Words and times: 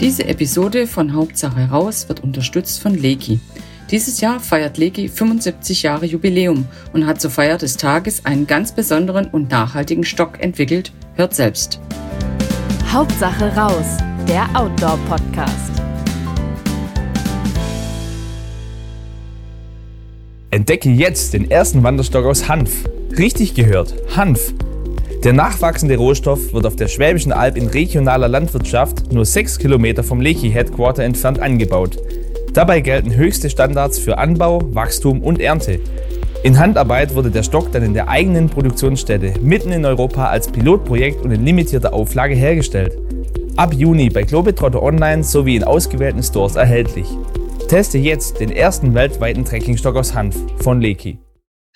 Diese 0.00 0.24
Episode 0.26 0.86
von 0.86 1.12
Hauptsache 1.12 1.68
raus 1.68 2.08
wird 2.08 2.24
unterstützt 2.24 2.80
von 2.80 2.94
Leki. 2.94 3.38
Dieses 3.90 4.22
Jahr 4.22 4.40
feiert 4.40 4.78
Leki 4.78 5.08
75 5.08 5.82
Jahre 5.82 6.06
Jubiläum 6.06 6.66
und 6.94 7.06
hat 7.06 7.20
zur 7.20 7.30
Feier 7.30 7.58
des 7.58 7.76
Tages 7.76 8.24
einen 8.24 8.46
ganz 8.46 8.72
besonderen 8.72 9.26
und 9.26 9.50
nachhaltigen 9.50 10.04
Stock 10.04 10.40
entwickelt. 10.40 10.90
Hört 11.16 11.34
selbst. 11.34 11.80
Hauptsache 12.90 13.54
raus, 13.54 13.98
der 14.26 14.48
Outdoor-Podcast. 14.54 15.82
Entdecke 20.50 20.88
jetzt 20.88 21.34
den 21.34 21.50
ersten 21.50 21.82
Wanderstock 21.82 22.24
aus 22.24 22.48
Hanf. 22.48 22.88
Richtig 23.18 23.54
gehört, 23.54 23.94
Hanf. 24.16 24.54
Der 25.22 25.34
nachwachsende 25.34 25.98
Rohstoff 25.98 26.54
wird 26.54 26.64
auf 26.64 26.76
der 26.76 26.88
Schwäbischen 26.88 27.30
Alb 27.30 27.58
in 27.58 27.66
regionaler 27.66 28.26
Landwirtschaft 28.26 29.12
nur 29.12 29.26
6 29.26 29.58
Kilometer 29.58 30.02
vom 30.02 30.22
Lechi 30.22 30.50
Headquarter 30.50 31.02
entfernt 31.02 31.40
angebaut. 31.40 31.98
Dabei 32.54 32.80
gelten 32.80 33.14
höchste 33.14 33.50
Standards 33.50 33.98
für 33.98 34.16
Anbau, 34.16 34.62
Wachstum 34.72 35.22
und 35.22 35.38
Ernte. 35.38 35.78
In 36.42 36.58
Handarbeit 36.58 37.14
wurde 37.14 37.30
der 37.30 37.42
Stock 37.42 37.70
dann 37.70 37.82
in 37.82 37.92
der 37.92 38.08
eigenen 38.08 38.48
Produktionsstätte 38.48 39.34
mitten 39.42 39.72
in 39.72 39.84
Europa 39.84 40.24
als 40.24 40.48
Pilotprojekt 40.48 41.22
und 41.22 41.32
in 41.32 41.44
limitierter 41.44 41.92
Auflage 41.92 42.34
hergestellt. 42.34 42.96
Ab 43.56 43.74
Juni 43.74 44.08
bei 44.08 44.22
Globetrotter 44.22 44.82
Online 44.82 45.22
sowie 45.22 45.56
in 45.56 45.64
ausgewählten 45.64 46.22
Stores 46.22 46.56
erhältlich. 46.56 47.06
Teste 47.68 47.98
jetzt 47.98 48.40
den 48.40 48.50
ersten 48.50 48.94
weltweiten 48.94 49.44
Trekkingstock 49.44 49.96
aus 49.96 50.14
Hanf 50.14 50.34
von 50.62 50.80
Leki. 50.80 51.18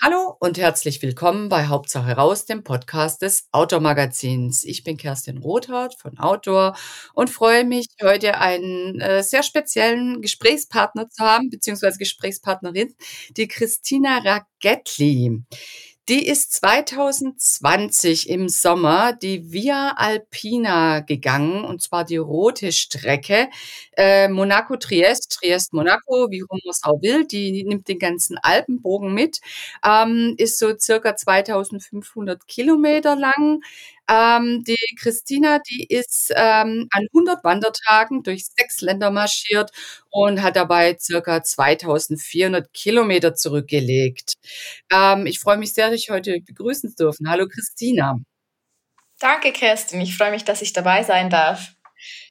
Hallo 0.02 0.36
und 0.40 0.58
herzlich 0.58 1.00
willkommen 1.02 1.48
bei 1.48 1.68
Hauptsache 1.68 2.12
raus, 2.12 2.44
dem 2.44 2.62
Podcast 2.64 3.22
des 3.22 3.48
Outdoor 3.52 3.80
Magazins. 3.80 4.64
Ich 4.64 4.82
bin 4.82 4.96
Kerstin 4.96 5.38
Rothardt 5.38 5.94
von 5.98 6.18
Outdoor 6.18 6.76
und 7.14 7.30
freue 7.30 7.64
mich, 7.64 7.86
heute 8.02 8.38
einen 8.38 9.00
äh, 9.00 9.22
sehr 9.22 9.42
speziellen 9.42 10.20
Gesprächspartner 10.20 11.08
zu 11.08 11.24
haben, 11.24 11.48
beziehungsweise 11.48 11.96
Gesprächspartnerin, 11.98 12.94
die 13.36 13.48
Christina 13.48 14.18
Ragettli. 14.18 15.44
Die 16.10 16.26
ist 16.28 16.52
2020 16.52 18.28
im 18.28 18.50
Sommer 18.50 19.14
die 19.14 19.50
Via 19.52 19.94
Alpina 19.96 21.00
gegangen, 21.00 21.64
und 21.64 21.80
zwar 21.80 22.04
die 22.04 22.18
rote 22.18 22.72
Strecke. 22.72 23.48
Äh, 23.96 24.28
Monaco-Triest, 24.28 25.30
Triest-Monaco, 25.32 26.30
wie 26.30 26.42
rum 26.42 26.60
es 26.68 26.82
auch 26.84 27.00
will. 27.00 27.26
Die 27.26 27.64
nimmt 27.64 27.88
den 27.88 27.98
ganzen 27.98 28.36
Alpenbogen 28.36 29.14
mit, 29.14 29.40
ähm, 29.82 30.34
ist 30.36 30.58
so 30.58 30.76
circa 30.78 31.16
2500 31.16 32.46
Kilometer 32.48 33.16
lang. 33.16 33.62
Ähm, 34.08 34.64
die 34.64 34.96
Christina, 35.00 35.58
die 35.60 35.86
ist 35.86 36.32
ähm, 36.36 36.88
an 36.90 37.06
100 37.12 37.42
Wandertagen 37.42 38.22
durch 38.22 38.46
sechs 38.56 38.80
Länder 38.80 39.10
marschiert 39.10 39.70
und 40.10 40.42
hat 40.42 40.56
dabei 40.56 40.96
circa 41.00 41.42
2400 41.42 42.72
Kilometer 42.72 43.34
zurückgelegt. 43.34 44.34
Ähm, 44.92 45.26
ich 45.26 45.40
freue 45.40 45.56
mich 45.56 45.72
sehr, 45.72 45.90
dich 45.90 46.10
heute 46.10 46.40
begrüßen 46.40 46.90
zu 46.90 46.96
dürfen. 46.96 47.30
Hallo 47.30 47.46
Christina. 47.48 48.18
Danke, 49.20 49.52
Kerstin. 49.52 50.00
Ich 50.00 50.16
freue 50.16 50.32
mich, 50.32 50.44
dass 50.44 50.60
ich 50.60 50.72
dabei 50.72 51.02
sein 51.02 51.30
darf. 51.30 51.74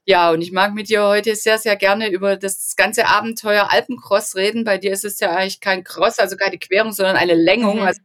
Ja, 0.06 0.32
und 0.32 0.42
ich 0.42 0.52
mag 0.52 0.74
mit 0.74 0.90
dir 0.90 1.04
heute 1.04 1.36
sehr, 1.36 1.58
sehr 1.58 1.76
gerne 1.76 2.10
über 2.10 2.36
das 2.36 2.76
ganze 2.76 3.08
Abenteuer 3.08 3.72
Alpencross 3.72 4.36
reden. 4.36 4.64
Bei 4.66 4.78
dir 4.78 4.92
ist 4.92 5.06
es 5.06 5.20
ja 5.20 5.32
eigentlich 5.32 5.62
kein 5.62 5.84
Cross, 5.84 6.20
also 6.20 6.36
keine 6.36 6.58
Querung, 6.58 6.92
sondern 6.92 7.16
eine 7.16 7.36
Längung. 7.36 7.78
Mhm. 7.78 7.84
Also 7.84 8.02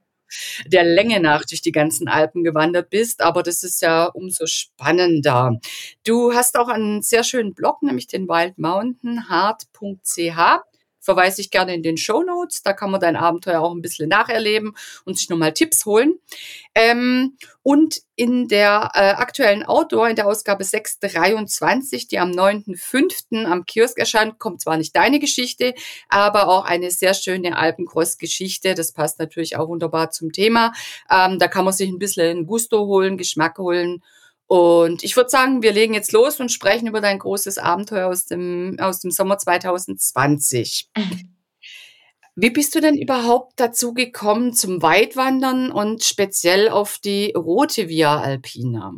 der 0.67 0.85
Länge 0.85 1.21
nach 1.21 1.45
durch 1.45 1.63
die 1.63 1.73
ganzen 1.73 2.09
Alpen 2.09 2.45
gewandert 2.45 2.91
bist, 2.91 3.23
aber 3.23 3.43
das 3.43 3.63
ist 3.63 3.83
ja 3.83 4.07
umso 4.07 4.47
spannender. 4.47 5.59
Du 6.05 6.33
hast 6.33 6.59
auch 6.59 6.69
einen 6.69 7.03
sehr 7.03 7.25
schönen 7.25 7.55
Blog, 7.55 7.83
nämlich 7.83 8.07
den 8.07 8.29
wildmountainheart.ch 8.29 10.68
verweise 11.09 11.41
ich 11.41 11.51
gerne 11.51 11.75
in 11.75 11.83
den 11.83 11.97
Show 11.97 12.23
Notes. 12.23 12.63
Da 12.63 12.75
kann 12.75 12.91
man 12.91 13.01
dein 13.01 13.17
Abenteuer 13.17 13.63
auch 13.63 13.75
ein 13.75 13.81
bisschen 13.81 14.11
nacherleben 14.11 14.75
und 15.07 15.17
sich 15.17 15.31
nochmal 15.31 15.55
Tipps 15.55 15.87
holen. 15.87 16.19
Ähm, 16.75 17.39
und 17.63 18.03
in 18.15 18.47
der 18.47 18.91
äh, 18.93 19.13
aktuellen 19.13 19.63
Outdoor, 19.63 20.11
in 20.11 20.17
der 20.17 20.27
Ausgabe 20.27 20.65
623, 20.65 22.09
die 22.09 22.19
am 22.19 22.33
9.5. 22.33 23.47
am 23.47 23.65
Kiosk 23.65 23.99
erscheint, 23.99 24.39
kommt 24.39 24.61
zwar 24.61 24.77
nicht 24.77 24.95
deine 24.95 25.19
Geschichte, 25.19 25.73
aber 26.11 26.47
auch 26.49 26.67
eine 26.67 26.91
sehr 26.91 27.15
schöne 27.15 27.57
Alpencross-Geschichte. 27.57 28.75
Das 28.75 28.93
passt 28.93 29.19
natürlich 29.19 29.57
auch 29.57 29.69
wunderbar 29.69 30.11
zum 30.11 30.31
Thema. 30.31 30.75
Ähm, 31.11 31.39
da 31.39 31.49
kann 31.49 31.65
man 31.65 31.73
sich 31.73 31.89
ein 31.89 31.99
bisschen 31.99 32.47
Gusto 32.47 32.85
holen, 32.85 33.17
Geschmack 33.17 33.57
holen 33.57 34.03
und 34.49 35.05
ich 35.05 35.15
würde 35.15 35.29
sagen, 35.29 35.63
wir 35.63 35.73
legen 35.73 35.93
jetzt 35.93 36.13
los 36.13 36.41
und 36.41 36.51
sprechen 36.51 36.89
über 36.89 37.03
dein 37.03 37.19
großes 37.19 37.59
Abenteuer 37.59 38.09
aus 38.09 38.25
dem, 38.25 38.77
aus 38.81 39.01
dem 39.01 39.11
Sommer 39.11 39.37
2020. 39.37 40.89
Mhm. 40.97 41.37
Wie 42.41 42.51
bist 42.51 42.75
du 42.75 42.81
denn 42.81 42.97
überhaupt 42.97 43.59
dazu 43.61 43.93
gekommen 43.93 44.55
zum 44.55 44.81
Weitwandern 44.81 45.73
und 45.73 46.05
speziell 46.05 46.69
auf 46.69 46.99
die 46.99 47.33
rote 47.37 47.89
Via 47.89 48.21
Alpina? 48.21 48.95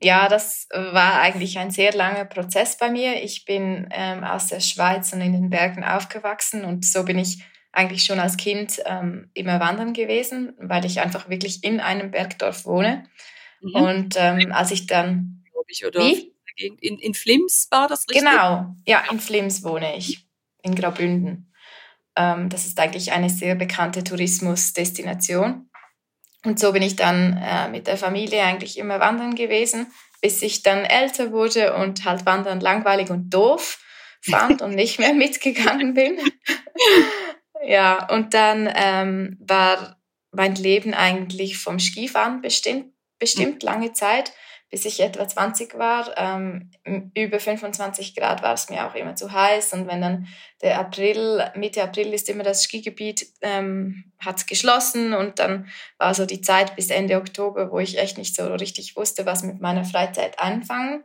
Ja, 0.00 0.28
das 0.28 0.68
war 0.70 1.20
eigentlich 1.20 1.58
ein 1.58 1.70
sehr 1.70 1.92
langer 1.92 2.26
Prozess 2.26 2.76
bei 2.76 2.90
mir. 2.90 3.24
Ich 3.24 3.44
bin 3.44 3.88
ähm, 3.90 4.22
aus 4.22 4.48
der 4.48 4.60
Schweiz 4.60 5.12
und 5.12 5.22
in 5.22 5.32
den 5.32 5.50
Bergen 5.50 5.82
aufgewachsen 5.82 6.64
und 6.64 6.84
so 6.84 7.02
bin 7.04 7.18
ich 7.18 7.42
eigentlich 7.72 8.04
schon 8.04 8.20
als 8.20 8.36
Kind 8.36 8.80
ähm, 8.84 9.30
immer 9.34 9.58
wandern 9.58 9.94
gewesen, 9.94 10.54
weil 10.58 10.84
ich 10.84 11.00
einfach 11.00 11.28
wirklich 11.28 11.64
in 11.64 11.80
einem 11.80 12.10
Bergdorf 12.10 12.66
wohne. 12.66 13.04
Mhm. 13.60 13.74
Und 13.74 14.14
ähm, 14.16 14.52
als 14.52 14.70
ich 14.70 14.86
dann. 14.86 15.44
Ich, 15.66 15.82
wie? 15.82 16.32
In, 16.56 16.98
in 16.98 17.14
Flims 17.14 17.68
war 17.70 17.88
das 17.88 18.08
richtig? 18.08 18.24
Genau, 18.24 18.74
ja, 18.86 19.04
in 19.10 19.20
Flims 19.20 19.62
wohne 19.62 19.96
ich, 19.96 20.26
in 20.62 20.74
Graubünden. 20.74 21.52
Ähm, 22.16 22.48
das 22.48 22.66
ist 22.66 22.80
eigentlich 22.80 23.12
eine 23.12 23.30
sehr 23.30 23.54
bekannte 23.54 24.02
Tourismusdestination. 24.02 25.70
Und 26.44 26.58
so 26.58 26.72
bin 26.72 26.82
ich 26.82 26.96
dann 26.96 27.36
äh, 27.36 27.68
mit 27.68 27.86
der 27.86 27.96
Familie 27.96 28.42
eigentlich 28.42 28.78
immer 28.78 28.98
wandern 28.98 29.34
gewesen, 29.34 29.86
bis 30.20 30.42
ich 30.42 30.62
dann 30.62 30.84
älter 30.84 31.32
wurde 31.32 31.74
und 31.74 32.04
halt 32.04 32.26
wandern 32.26 32.60
langweilig 32.60 33.10
und 33.10 33.30
doof 33.30 33.78
fand 34.20 34.62
und 34.62 34.74
nicht 34.74 34.98
mehr 34.98 35.14
mitgegangen 35.14 35.94
bin. 35.94 36.18
ja, 37.64 38.08
und 38.10 38.34
dann 38.34 38.68
ähm, 38.74 39.36
war 39.40 40.00
mein 40.32 40.54
Leben 40.56 40.92
eigentlich 40.92 41.58
vom 41.58 41.78
Skifahren 41.78 42.40
bestimmt 42.40 42.92
bestimmt 43.18 43.62
lange 43.62 43.92
Zeit, 43.92 44.32
bis 44.70 44.84
ich 44.84 45.00
etwa 45.00 45.26
20 45.26 45.78
war. 45.78 46.16
Ähm, 46.16 46.70
über 47.14 47.40
25 47.40 48.14
Grad 48.14 48.42
war 48.42 48.54
es 48.54 48.68
mir 48.68 48.86
auch 48.86 48.94
immer 48.94 49.16
zu 49.16 49.32
heiß. 49.32 49.72
Und 49.72 49.86
wenn 49.86 50.00
dann 50.00 50.28
der 50.60 50.78
April, 50.78 51.50
Mitte 51.56 51.82
April 51.82 52.12
ist 52.12 52.28
immer 52.28 52.44
das 52.44 52.64
Skigebiet, 52.64 53.26
ähm, 53.40 54.12
hat 54.18 54.46
geschlossen. 54.46 55.14
Und 55.14 55.38
dann 55.38 55.68
war 55.96 56.14
so 56.14 56.26
die 56.26 56.42
Zeit 56.42 56.76
bis 56.76 56.90
Ende 56.90 57.16
Oktober, 57.16 57.70
wo 57.70 57.78
ich 57.78 57.98
echt 57.98 58.18
nicht 58.18 58.34
so 58.34 58.46
richtig 58.54 58.96
wusste, 58.96 59.24
was 59.26 59.42
mit 59.42 59.60
meiner 59.60 59.84
Freizeit 59.84 60.38
anfangen. 60.38 61.04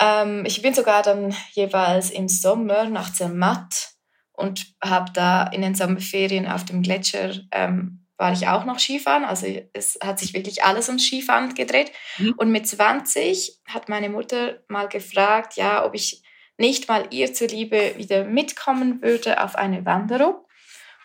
Ähm, 0.00 0.44
ich 0.44 0.60
bin 0.62 0.74
sogar 0.74 1.02
dann 1.02 1.34
jeweils 1.52 2.10
im 2.10 2.28
Sommer 2.28 2.84
nach 2.84 3.12
Zermatt 3.12 3.94
und 4.32 4.74
habe 4.82 5.12
da 5.12 5.44
in 5.44 5.62
den 5.62 5.76
Sommerferien 5.76 6.48
auf 6.48 6.64
dem 6.64 6.82
Gletscher 6.82 7.34
ähm, 7.52 8.03
war 8.16 8.32
ich 8.32 8.46
auch 8.46 8.64
noch 8.64 8.78
Skifahren. 8.78 9.24
Also 9.24 9.46
es 9.72 9.98
hat 10.02 10.18
sich 10.18 10.34
wirklich 10.34 10.64
alles 10.64 10.88
ums 10.88 11.04
Skifahren 11.04 11.54
gedreht. 11.54 11.92
Mhm. 12.18 12.34
Und 12.36 12.50
mit 12.50 12.66
20 12.66 13.60
hat 13.66 13.88
meine 13.88 14.08
Mutter 14.08 14.62
mal 14.68 14.88
gefragt, 14.88 15.56
ja, 15.56 15.84
ob 15.84 15.94
ich 15.94 16.22
nicht 16.56 16.88
mal 16.88 17.08
ihr 17.10 17.32
zuliebe 17.32 17.94
wieder 17.96 18.24
mitkommen 18.24 19.02
würde 19.02 19.42
auf 19.42 19.56
eine 19.56 19.84
Wanderung. 19.84 20.36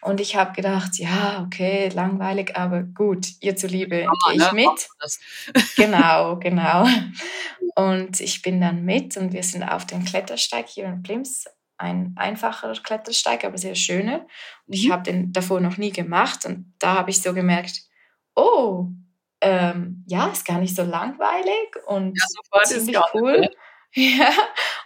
Und 0.02 0.22
ich 0.22 0.36
habe 0.36 0.54
gedacht, 0.54 0.98
ja, 0.98 1.44
okay, 1.46 1.90
langweilig, 1.90 2.56
aber 2.56 2.84
gut, 2.84 3.28
ihr 3.42 3.58
zuliebe 3.58 4.08
gehe 4.28 4.36
ich 4.36 4.52
ne? 4.52 4.54
mit. 4.54 4.88
genau, 5.76 6.38
genau. 6.38 6.88
Und 7.76 8.22
ich 8.22 8.42
bin 8.42 8.62
dann 8.62 8.86
mit 8.86 9.18
und 9.18 9.34
wir 9.34 9.44
sind 9.44 9.64
auf 9.64 9.86
dem 9.86 10.06
Klettersteig 10.06 10.70
hier 10.70 10.86
in 10.86 11.04
Plims 11.04 11.46
ein 11.80 12.14
einfacher 12.18 12.74
Klettersteig, 12.74 13.44
aber 13.46 13.58
sehr 13.58 13.76
schöner. 13.76 14.26
Und 14.68 14.74
ich 14.74 14.88
mhm. 14.88 14.92
habe 14.92 15.04
den 15.04 15.34
davor 15.34 15.62
noch 15.62 15.78
nie 15.78 15.92
gemacht 15.92 16.46
und 16.46 16.74
da 16.80 16.96
habe 16.96 17.10
ich 17.10 17.22
so 17.22 17.34
gemerkt, 17.34 17.82
oh, 18.36 18.88
ähm, 19.42 20.04
ja, 20.08 20.28
ist 20.28 20.46
gar 20.46 20.60
nicht 20.60 20.76
so 20.76 20.84
langweilig 20.84 21.76
und 21.88 22.18
ja, 22.18 22.64
ziemlich 22.64 22.98
cool. 23.14 23.50
Ja, 23.96 24.32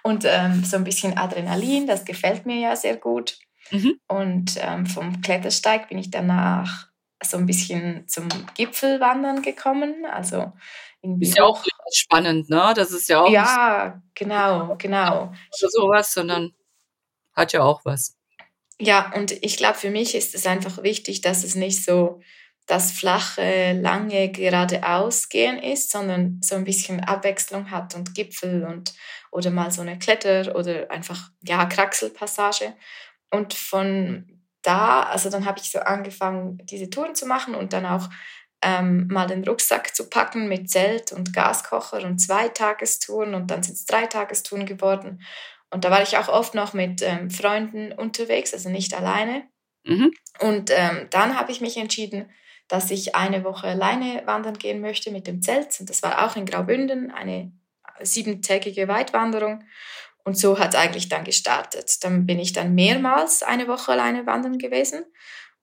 und 0.03 0.23
ähm, 0.25 0.63
so 0.63 0.77
ein 0.77 0.85
bisschen 0.85 1.17
Adrenalin, 1.17 1.87
das 1.87 2.05
gefällt 2.05 2.45
mir 2.45 2.55
ja 2.55 2.73
sehr 2.77 2.95
gut. 2.95 3.37
Mhm. 3.69 3.99
Und 4.07 4.55
ähm, 4.61 4.85
vom 4.85 5.21
Klettersteig 5.21 5.89
bin 5.89 5.97
ich 5.97 6.09
danach 6.09 6.87
so 7.21 7.35
ein 7.35 7.45
bisschen 7.45 8.07
zum 8.07 8.29
Gipfelwandern 8.55 9.41
gekommen. 9.41 10.05
Also 10.09 10.53
irgendwie 11.01 11.27
ist 11.27 11.37
ja 11.37 11.43
auch 11.43 11.61
spannend, 11.93 12.49
ne? 12.49 12.73
Das 12.77 12.91
ist 12.91 13.09
ja 13.09 13.19
auch. 13.19 13.29
Ja, 13.29 14.01
genau, 14.15 14.75
genau. 14.77 15.31
Nicht 15.31 15.71
sowas, 15.73 16.13
sondern 16.13 16.53
hat 17.33 17.53
ja 17.53 17.61
auch 17.61 17.85
was. 17.85 18.17
Ja, 18.79 19.11
und 19.15 19.31
ich 19.43 19.57
glaube, 19.57 19.75
für 19.75 19.89
mich 19.89 20.15
ist 20.15 20.35
es 20.35 20.45
einfach 20.45 20.83
wichtig, 20.83 21.21
dass 21.21 21.43
es 21.43 21.55
nicht 21.55 21.83
so 21.83 22.21
das 22.65 22.91
flache, 22.91 23.73
lange 23.73 24.31
geradeaus 24.31 25.29
gehen 25.29 25.59
ist, 25.59 25.91
sondern 25.91 26.39
so 26.43 26.55
ein 26.55 26.63
bisschen 26.63 27.01
Abwechslung 27.01 27.71
hat 27.71 27.93
und 27.93 28.15
Gipfel 28.15 28.63
und 28.63 28.93
oder 29.31 29.51
mal 29.51 29.71
so 29.71 29.81
eine 29.81 29.99
Kletter 29.99 30.55
oder 30.55 30.89
einfach 30.89 31.29
ja 31.41 31.65
Kraxelpassage. 31.65 32.73
Und 33.31 33.53
von 33.53 34.41
da, 34.61 35.03
also 35.03 35.29
dann 35.29 35.45
habe 35.45 35.59
ich 35.59 35.71
so 35.71 35.79
angefangen, 35.79 36.57
diese 36.63 36.89
Touren 36.89 37.15
zu 37.15 37.25
machen 37.25 37.53
und 37.55 37.73
dann 37.73 37.85
auch 37.85 38.09
ähm, 38.61 39.07
mal 39.07 39.27
den 39.27 39.43
Rucksack 39.43 39.93
zu 39.93 40.09
packen 40.09 40.47
mit 40.47 40.69
Zelt 40.69 41.11
und 41.11 41.33
Gaskocher 41.33 42.03
und 42.03 42.19
Zweitagestouren 42.19 43.35
und 43.35 43.51
dann 43.51 43.61
sind 43.61 43.73
es 43.73 43.85
Dreitagestouren 43.85 44.65
geworden. 44.65 45.21
Und 45.73 45.85
da 45.85 45.91
war 45.91 46.03
ich 46.03 46.17
auch 46.17 46.27
oft 46.27 46.53
noch 46.53 46.73
mit 46.73 47.01
ähm, 47.01 47.31
Freunden 47.31 47.91
unterwegs, 47.91 48.53
also 48.53 48.69
nicht 48.69 48.93
alleine. 48.93 49.47
Mhm. 49.83 50.13
Und 50.39 50.69
ähm, 50.71 51.07
dann 51.09 51.37
habe 51.37 51.51
ich 51.51 51.61
mich 51.61 51.77
entschieden, 51.77 52.29
dass 52.67 52.91
ich 52.91 53.15
eine 53.15 53.43
Woche 53.43 53.67
alleine 53.67 54.21
wandern 54.25 54.57
gehen 54.57 54.81
möchte 54.81 55.09
mit 55.09 55.25
dem 55.25 55.41
Zelt. 55.41 55.79
Und 55.79 55.89
das 55.89 56.03
war 56.03 56.25
auch 56.25 56.35
in 56.35 56.45
Graubünden, 56.45 57.09
eine 57.09 57.51
siebentägige 58.01 58.87
Weitwanderung. 58.87 59.63
Und 60.23 60.37
so 60.37 60.59
hat 60.59 60.75
es 60.75 60.79
eigentlich 60.79 61.09
dann 61.09 61.23
gestartet. 61.23 62.03
Dann 62.03 62.27
bin 62.27 62.37
ich 62.37 62.53
dann 62.53 62.75
mehrmals 62.75 63.41
eine 63.41 63.67
Woche 63.67 63.93
alleine 63.93 64.27
wandern 64.27 64.59
gewesen. 64.59 65.03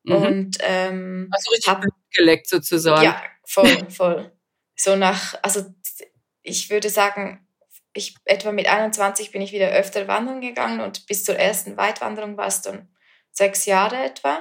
Mhm. 0.03 0.15
Und 0.17 0.59
ähm, 0.61 1.29
also 1.31 1.51
richtig 1.53 1.73
hab, 1.73 1.85
geleckt 2.13 2.49
sozusagen. 2.49 3.05
Ja, 3.05 3.23
voll, 3.45 3.87
voll. 3.91 4.33
so 4.75 4.97
nach, 4.97 5.35
also 5.43 5.65
ich 6.43 6.69
würde 6.69 6.91
sagen, 6.91 7.47
ich 7.93 8.15
etwa 8.25 8.53
mit 8.53 8.69
21 8.69 9.33
bin 9.33 9.43
ich 9.43 9.53
wieder 9.53 9.71
öfter 9.71 10.09
wandern 10.09 10.41
gegangen 10.41 10.81
und 10.81 11.07
bis 11.07 11.25
zur 11.25 11.37
ersten 11.37 11.77
Weitwanderung 11.77 12.37
war 12.37 12.47
es 12.47 12.63
dann 12.63 12.89
sechs 13.33 13.67
Jahre 13.67 13.97
etwa. 13.97 14.39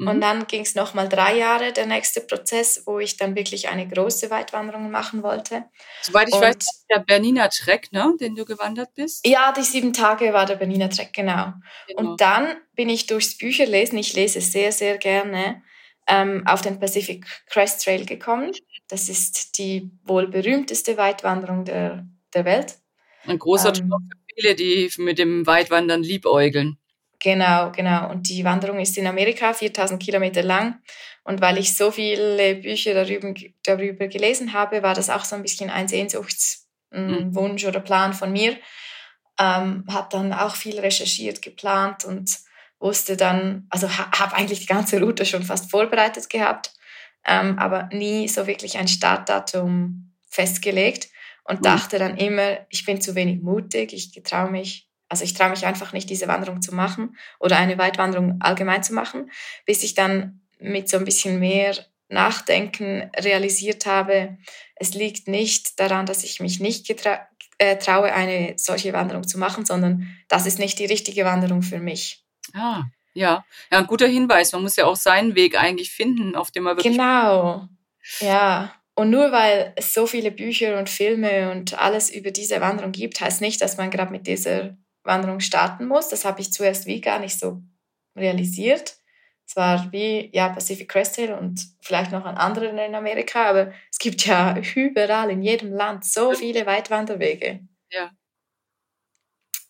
Mhm. 0.00 0.08
Und 0.08 0.20
dann 0.22 0.46
ging 0.46 0.62
es 0.62 0.74
nochmal 0.74 1.08
drei 1.08 1.36
Jahre, 1.36 1.72
der 1.72 1.84
nächste 1.84 2.22
Prozess, 2.22 2.84
wo 2.86 2.98
ich 2.98 3.18
dann 3.18 3.36
wirklich 3.36 3.68
eine 3.68 3.86
große 3.86 4.30
Weitwanderung 4.30 4.90
machen 4.90 5.22
wollte. 5.22 5.64
Soweit 6.02 6.28
ich 6.28 6.34
und, 6.34 6.40
weiß, 6.40 6.86
der 6.90 7.00
Berniner 7.00 7.50
Trek, 7.50 7.92
ne, 7.92 8.14
den 8.18 8.34
du 8.34 8.46
gewandert 8.46 8.94
bist? 8.94 9.26
Ja, 9.26 9.52
die 9.52 9.62
sieben 9.62 9.92
Tage 9.92 10.32
war 10.32 10.46
der 10.46 10.56
Berniner 10.56 10.88
Trek, 10.88 11.12
genau. 11.12 11.52
genau. 11.86 12.00
Und 12.00 12.20
dann 12.20 12.56
bin 12.74 12.88
ich 12.88 13.06
durchs 13.06 13.36
Bücherlesen, 13.36 13.98
ich 13.98 14.14
lese 14.14 14.40
sehr, 14.40 14.72
sehr 14.72 14.96
gerne, 14.96 15.62
ähm, 16.06 16.42
auf 16.46 16.62
den 16.62 16.80
Pacific 16.80 17.26
Crest 17.46 17.84
Trail 17.84 18.06
gekommen. 18.06 18.52
Das 18.88 19.08
ist 19.08 19.58
die 19.58 19.90
wohl 20.04 20.26
berühmteste 20.28 20.96
Weitwanderung 20.96 21.64
der, 21.64 22.06
der 22.34 22.44
Welt. 22.44 22.78
Ein 23.26 23.38
großer 23.38 23.68
ähm, 23.68 23.88
Traum 23.88 24.08
für 24.10 24.34
viele, 24.34 24.54
die 24.54 24.90
mit 24.98 25.18
dem 25.18 25.46
Weitwandern 25.46 26.02
liebäugeln. 26.02 26.78
Genau, 27.18 27.70
genau. 27.70 28.10
Und 28.10 28.28
die 28.30 28.44
Wanderung 28.44 28.80
ist 28.80 28.96
in 28.96 29.06
Amerika 29.06 29.52
4000 29.52 30.02
Kilometer 30.02 30.42
lang. 30.42 30.80
Und 31.22 31.42
weil 31.42 31.58
ich 31.58 31.76
so 31.76 31.90
viele 31.90 32.56
Bücher 32.56 32.94
darüber, 32.94 33.34
darüber 33.62 34.08
gelesen 34.08 34.54
habe, 34.54 34.82
war 34.82 34.94
das 34.94 35.10
auch 35.10 35.24
so 35.24 35.36
ein 35.36 35.42
bisschen 35.42 35.68
ein 35.68 35.86
Sehnsuchtswunsch 35.86 37.62
mhm. 37.62 37.68
oder 37.68 37.80
Plan 37.80 38.14
von 38.14 38.32
mir. 38.32 38.56
Ähm, 39.38 39.84
habe 39.88 40.08
dann 40.10 40.32
auch 40.32 40.56
viel 40.56 40.80
recherchiert, 40.80 41.42
geplant 41.42 42.04
und 42.04 42.38
wusste 42.78 43.16
dann, 43.16 43.66
also 43.68 43.88
ha, 43.88 44.10
habe 44.18 44.34
eigentlich 44.34 44.60
die 44.60 44.66
ganze 44.66 45.00
Route 45.00 45.26
schon 45.26 45.42
fast 45.42 45.70
vorbereitet 45.70 46.28
gehabt, 46.30 46.72
ähm, 47.26 47.58
aber 47.58 47.88
nie 47.92 48.28
so 48.28 48.46
wirklich 48.46 48.78
ein 48.78 48.88
Startdatum 48.88 50.14
festgelegt 50.28 51.08
und 51.44 51.60
mhm. 51.60 51.64
dachte 51.64 51.98
dann 51.98 52.16
immer, 52.16 52.58
ich 52.68 52.84
bin 52.84 53.00
zu 53.00 53.14
wenig 53.14 53.42
mutig, 53.42 53.92
ich 53.92 54.22
traue 54.22 54.50
mich 54.50 54.90
also 55.10 55.24
ich 55.24 55.34
traue 55.34 55.50
mich 55.50 55.66
einfach 55.66 55.92
nicht, 55.92 56.08
diese 56.08 56.28
Wanderung 56.28 56.62
zu 56.62 56.72
machen 56.72 57.16
oder 57.40 57.58
eine 57.58 57.76
Weitwanderung 57.76 58.36
allgemein 58.40 58.84
zu 58.84 58.94
machen, 58.94 59.30
bis 59.66 59.82
ich 59.82 59.94
dann 59.94 60.40
mit 60.60 60.88
so 60.88 60.98
ein 60.98 61.04
bisschen 61.04 61.40
mehr 61.40 61.74
Nachdenken 62.08 63.10
realisiert 63.16 63.86
habe, 63.86 64.38
es 64.76 64.94
liegt 64.94 65.28
nicht 65.28 65.78
daran, 65.78 66.06
dass 66.06 66.24
ich 66.24 66.40
mich 66.40 66.60
nicht 66.60 66.88
äh, 67.58 67.76
traue, 67.76 68.12
eine 68.12 68.54
solche 68.56 68.92
Wanderung 68.92 69.26
zu 69.26 69.38
machen, 69.38 69.64
sondern 69.64 70.16
das 70.28 70.46
ist 70.46 70.58
nicht 70.58 70.78
die 70.78 70.86
richtige 70.86 71.24
Wanderung 71.24 71.62
für 71.62 71.78
mich. 71.78 72.24
Ah, 72.54 72.84
ja. 73.12 73.44
Ja, 73.70 73.78
ein 73.78 73.86
guter 73.86 74.06
Hinweis. 74.06 74.52
Man 74.52 74.62
muss 74.62 74.76
ja 74.76 74.86
auch 74.86 74.96
seinen 74.96 75.34
Weg 75.34 75.60
eigentlich 75.60 75.90
finden, 75.90 76.34
auf 76.34 76.50
dem 76.50 76.64
man 76.64 76.76
wirklich. 76.76 76.96
Genau. 76.96 77.68
Ja. 78.20 78.74
Und 79.00 79.08
nur 79.08 79.32
weil 79.32 79.72
es 79.76 79.94
so 79.94 80.06
viele 80.06 80.30
Bücher 80.30 80.78
und 80.78 80.90
Filme 80.90 81.50
und 81.52 81.72
alles 81.72 82.10
über 82.10 82.32
diese 82.32 82.60
Wanderung 82.60 82.92
gibt, 82.92 83.18
heißt 83.18 83.40
nicht, 83.40 83.58
dass 83.62 83.78
man 83.78 83.90
gerade 83.90 84.12
mit 84.12 84.26
dieser 84.26 84.76
Wanderung 85.04 85.40
starten 85.40 85.86
muss. 85.86 86.10
Das 86.10 86.26
habe 86.26 86.42
ich 86.42 86.52
zuerst 86.52 86.84
wie 86.84 87.00
gar 87.00 87.18
nicht 87.18 87.38
so 87.38 87.62
realisiert. 88.14 88.98
Es 89.46 89.56
war 89.56 89.90
wie 89.90 90.28
ja 90.34 90.50
Pacific 90.50 90.86
Crest 90.86 91.14
Trail 91.14 91.32
und 91.32 91.66
vielleicht 91.80 92.12
noch 92.12 92.26
an 92.26 92.36
anderen 92.36 92.76
in 92.76 92.94
Amerika, 92.94 93.46
aber 93.48 93.72
es 93.90 93.96
gibt 93.98 94.26
ja 94.26 94.58
überall 94.74 95.30
in 95.30 95.40
jedem 95.40 95.72
Land 95.72 96.04
so 96.04 96.34
viele 96.34 96.66
Weitwanderwege. 96.66 97.60
Ja. 97.90 98.10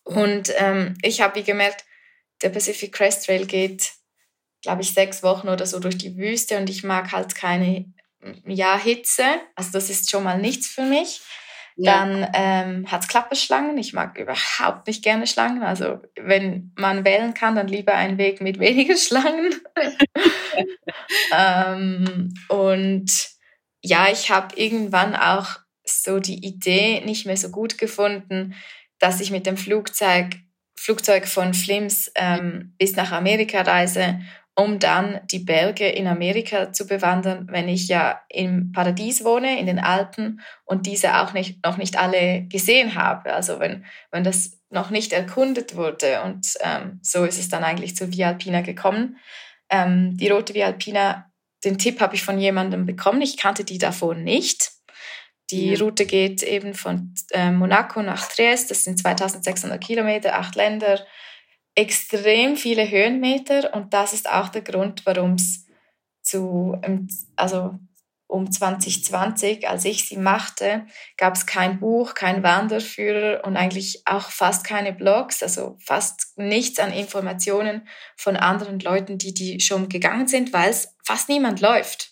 Und 0.03 0.51
ähm, 0.57 0.97
ich 1.03 1.21
habe 1.21 1.39
wie 1.39 1.43
gemerkt, 1.43 1.85
der 2.41 2.49
Pacific 2.49 2.91
Crest 2.91 3.27
Trail 3.27 3.45
geht, 3.45 3.93
glaube 4.61 4.81
ich, 4.81 4.93
sechs 4.93 5.23
Wochen 5.23 5.47
oder 5.47 5.65
so 5.65 5.79
durch 5.79 5.97
die 5.97 6.17
Wüste 6.17 6.57
und 6.57 6.69
ich 6.69 6.83
mag 6.83 7.13
halt 7.13 7.33
keine 7.33 7.93
ja, 8.45 8.77
Hitze. 8.77 9.25
Also 9.55 9.71
das 9.71 9.89
ist 9.89 10.09
schon 10.09 10.23
mal 10.23 10.39
nichts 10.39 10.67
für 10.67 10.83
mich. 10.83 11.21
Dann 11.77 12.29
ähm, 12.33 12.91
hat 12.91 13.01
es 13.01 13.07
Klapperschlangen. 13.07 13.77
Ich 13.77 13.93
mag 13.93 14.17
überhaupt 14.17 14.87
nicht 14.87 15.03
gerne 15.03 15.25
Schlangen. 15.25 15.63
Also 15.63 15.99
wenn 16.15 16.71
man 16.77 17.05
wählen 17.05 17.33
kann, 17.33 17.55
dann 17.55 17.67
lieber 17.67 17.95
einen 17.95 18.17
Weg 18.17 18.41
mit 18.41 18.59
weniger 18.59 18.97
Schlangen. 18.97 19.55
ähm, 21.35 22.33
und 22.49 23.11
ja, 23.81 24.09
ich 24.11 24.29
habe 24.29 24.55
irgendwann 24.55 25.15
auch 25.15 25.57
so 25.83 26.19
die 26.19 26.45
Idee 26.45 27.01
nicht 27.01 27.25
mehr 27.25 27.37
so 27.37 27.49
gut 27.49 27.77
gefunden, 27.77 28.53
dass 28.99 29.19
ich 29.19 29.31
mit 29.31 29.45
dem 29.45 29.57
Flugzeug, 29.57 30.35
Flugzeug 30.75 31.27
von 31.27 31.53
Flims 31.53 32.11
ähm, 32.15 32.75
bis 32.77 32.95
nach 32.95 33.11
Amerika 33.11 33.61
reise 33.61 34.19
um 34.61 34.77
dann 34.77 35.19
die 35.31 35.39
Berge 35.39 35.89
in 35.89 36.05
Amerika 36.05 36.71
zu 36.71 36.85
bewandern, 36.85 37.47
wenn 37.49 37.67
ich 37.67 37.87
ja 37.87 38.21
im 38.29 38.71
Paradies 38.71 39.23
wohne, 39.23 39.59
in 39.59 39.65
den 39.65 39.79
Alpen 39.79 40.41
und 40.65 40.85
diese 40.85 41.19
auch 41.19 41.33
nicht, 41.33 41.65
noch 41.65 41.77
nicht 41.77 41.97
alle 41.97 42.43
gesehen 42.43 42.93
habe. 42.93 43.33
Also 43.33 43.59
wenn, 43.59 43.85
wenn 44.11 44.23
das 44.23 44.59
noch 44.69 44.91
nicht 44.91 45.13
erkundet 45.13 45.75
wurde. 45.75 46.21
Und 46.21 46.53
ähm, 46.61 46.99
so 47.01 47.25
ist 47.25 47.39
es 47.39 47.49
dann 47.49 47.63
eigentlich 47.63 47.95
zur 47.95 48.11
Via 48.11 48.27
Alpina 48.27 48.61
gekommen. 48.61 49.17
Ähm, 49.69 50.15
die 50.17 50.29
rote 50.29 50.53
Via 50.53 50.67
Alpina, 50.67 51.31
den 51.65 51.79
Tipp 51.79 51.99
habe 51.99 52.15
ich 52.15 52.23
von 52.23 52.39
jemandem 52.39 52.85
bekommen. 52.85 53.21
Ich 53.23 53.37
kannte 53.37 53.63
die 53.63 53.79
davor 53.79 54.13
nicht. 54.13 54.71
Die. 55.49 55.75
Route 55.75 56.05
geht 56.05 56.43
eben 56.43 56.73
von 56.73 57.13
äh, 57.31 57.51
Monaco 57.51 58.01
nach 58.01 58.25
Trieste. 58.29 58.69
Das 58.69 58.85
sind 58.85 58.99
2600 58.99 59.83
Kilometer, 59.83 60.37
acht 60.37 60.55
Länder 60.55 61.01
extrem 61.75 62.57
viele 62.57 62.89
Höhenmeter 62.89 63.73
und 63.73 63.93
das 63.93 64.13
ist 64.13 64.29
auch 64.29 64.49
der 64.49 64.61
Grund, 64.61 65.05
warum 65.05 65.33
es 65.33 65.65
zu, 66.21 66.77
ähm, 66.83 67.07
also 67.35 67.75
um 68.27 68.49
2020, 68.49 69.67
als 69.67 69.83
ich 69.83 70.07
sie 70.07 70.15
machte, 70.15 70.85
gab 71.17 71.35
es 71.35 71.45
kein 71.45 71.81
Buch, 71.81 72.13
kein 72.13 72.43
Wanderführer 72.43 73.45
und 73.45 73.57
eigentlich 73.57 74.03
auch 74.05 74.31
fast 74.31 74.63
keine 74.63 74.93
Blogs, 74.93 75.43
also 75.43 75.75
fast 75.79 76.37
nichts 76.37 76.79
an 76.79 76.93
Informationen 76.93 77.87
von 78.15 78.37
anderen 78.37 78.79
Leuten, 78.79 79.17
die 79.17 79.33
die 79.33 79.59
schon 79.59 79.89
gegangen 79.89 80.27
sind, 80.27 80.53
weil 80.53 80.69
es 80.69 80.95
fast 81.03 81.27
niemand 81.27 81.59
läuft. 81.59 82.10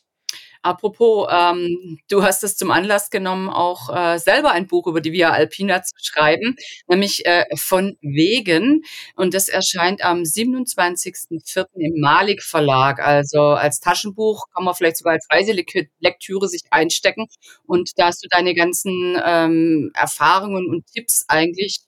Apropos, 0.61 1.27
ähm, 1.31 1.99
du 2.09 2.21
hast 2.21 2.43
es 2.43 2.57
zum 2.57 2.71
Anlass 2.71 3.09
genommen, 3.09 3.49
auch 3.49 3.95
äh, 3.95 4.19
selber 4.19 4.51
ein 4.51 4.67
Buch 4.67 4.87
über 4.87 4.99
die 4.99 5.13
Via 5.13 5.31
Alpina 5.31 5.81
zu 5.83 5.95
schreiben, 6.01 6.57
nämlich 6.87 7.25
äh, 7.25 7.45
von 7.55 7.97
Wegen. 8.01 8.83
Und 9.15 9.33
das 9.33 9.47
erscheint 9.47 10.03
am 10.03 10.23
27.04. 10.23 11.65
im 11.75 12.01
Malik 12.01 12.43
Verlag. 12.43 12.99
Also 12.99 13.41
als 13.41 13.79
Taschenbuch 13.79 14.47
kann 14.53 14.65
man 14.65 14.75
vielleicht 14.75 14.97
sogar 14.97 15.13
als 15.13 15.27
Reiselektüre 15.31 16.49
sich 16.49 16.63
einstecken. 16.71 17.27
Und 17.65 17.91
da 17.95 18.07
hast 18.07 18.23
du 18.23 18.27
deine 18.29 18.53
ganzen 18.53 19.17
ähm, 19.25 19.91
Erfahrungen 19.93 20.67
und 20.69 20.85
Tipps 20.87 21.23
eigentlich 21.29 21.79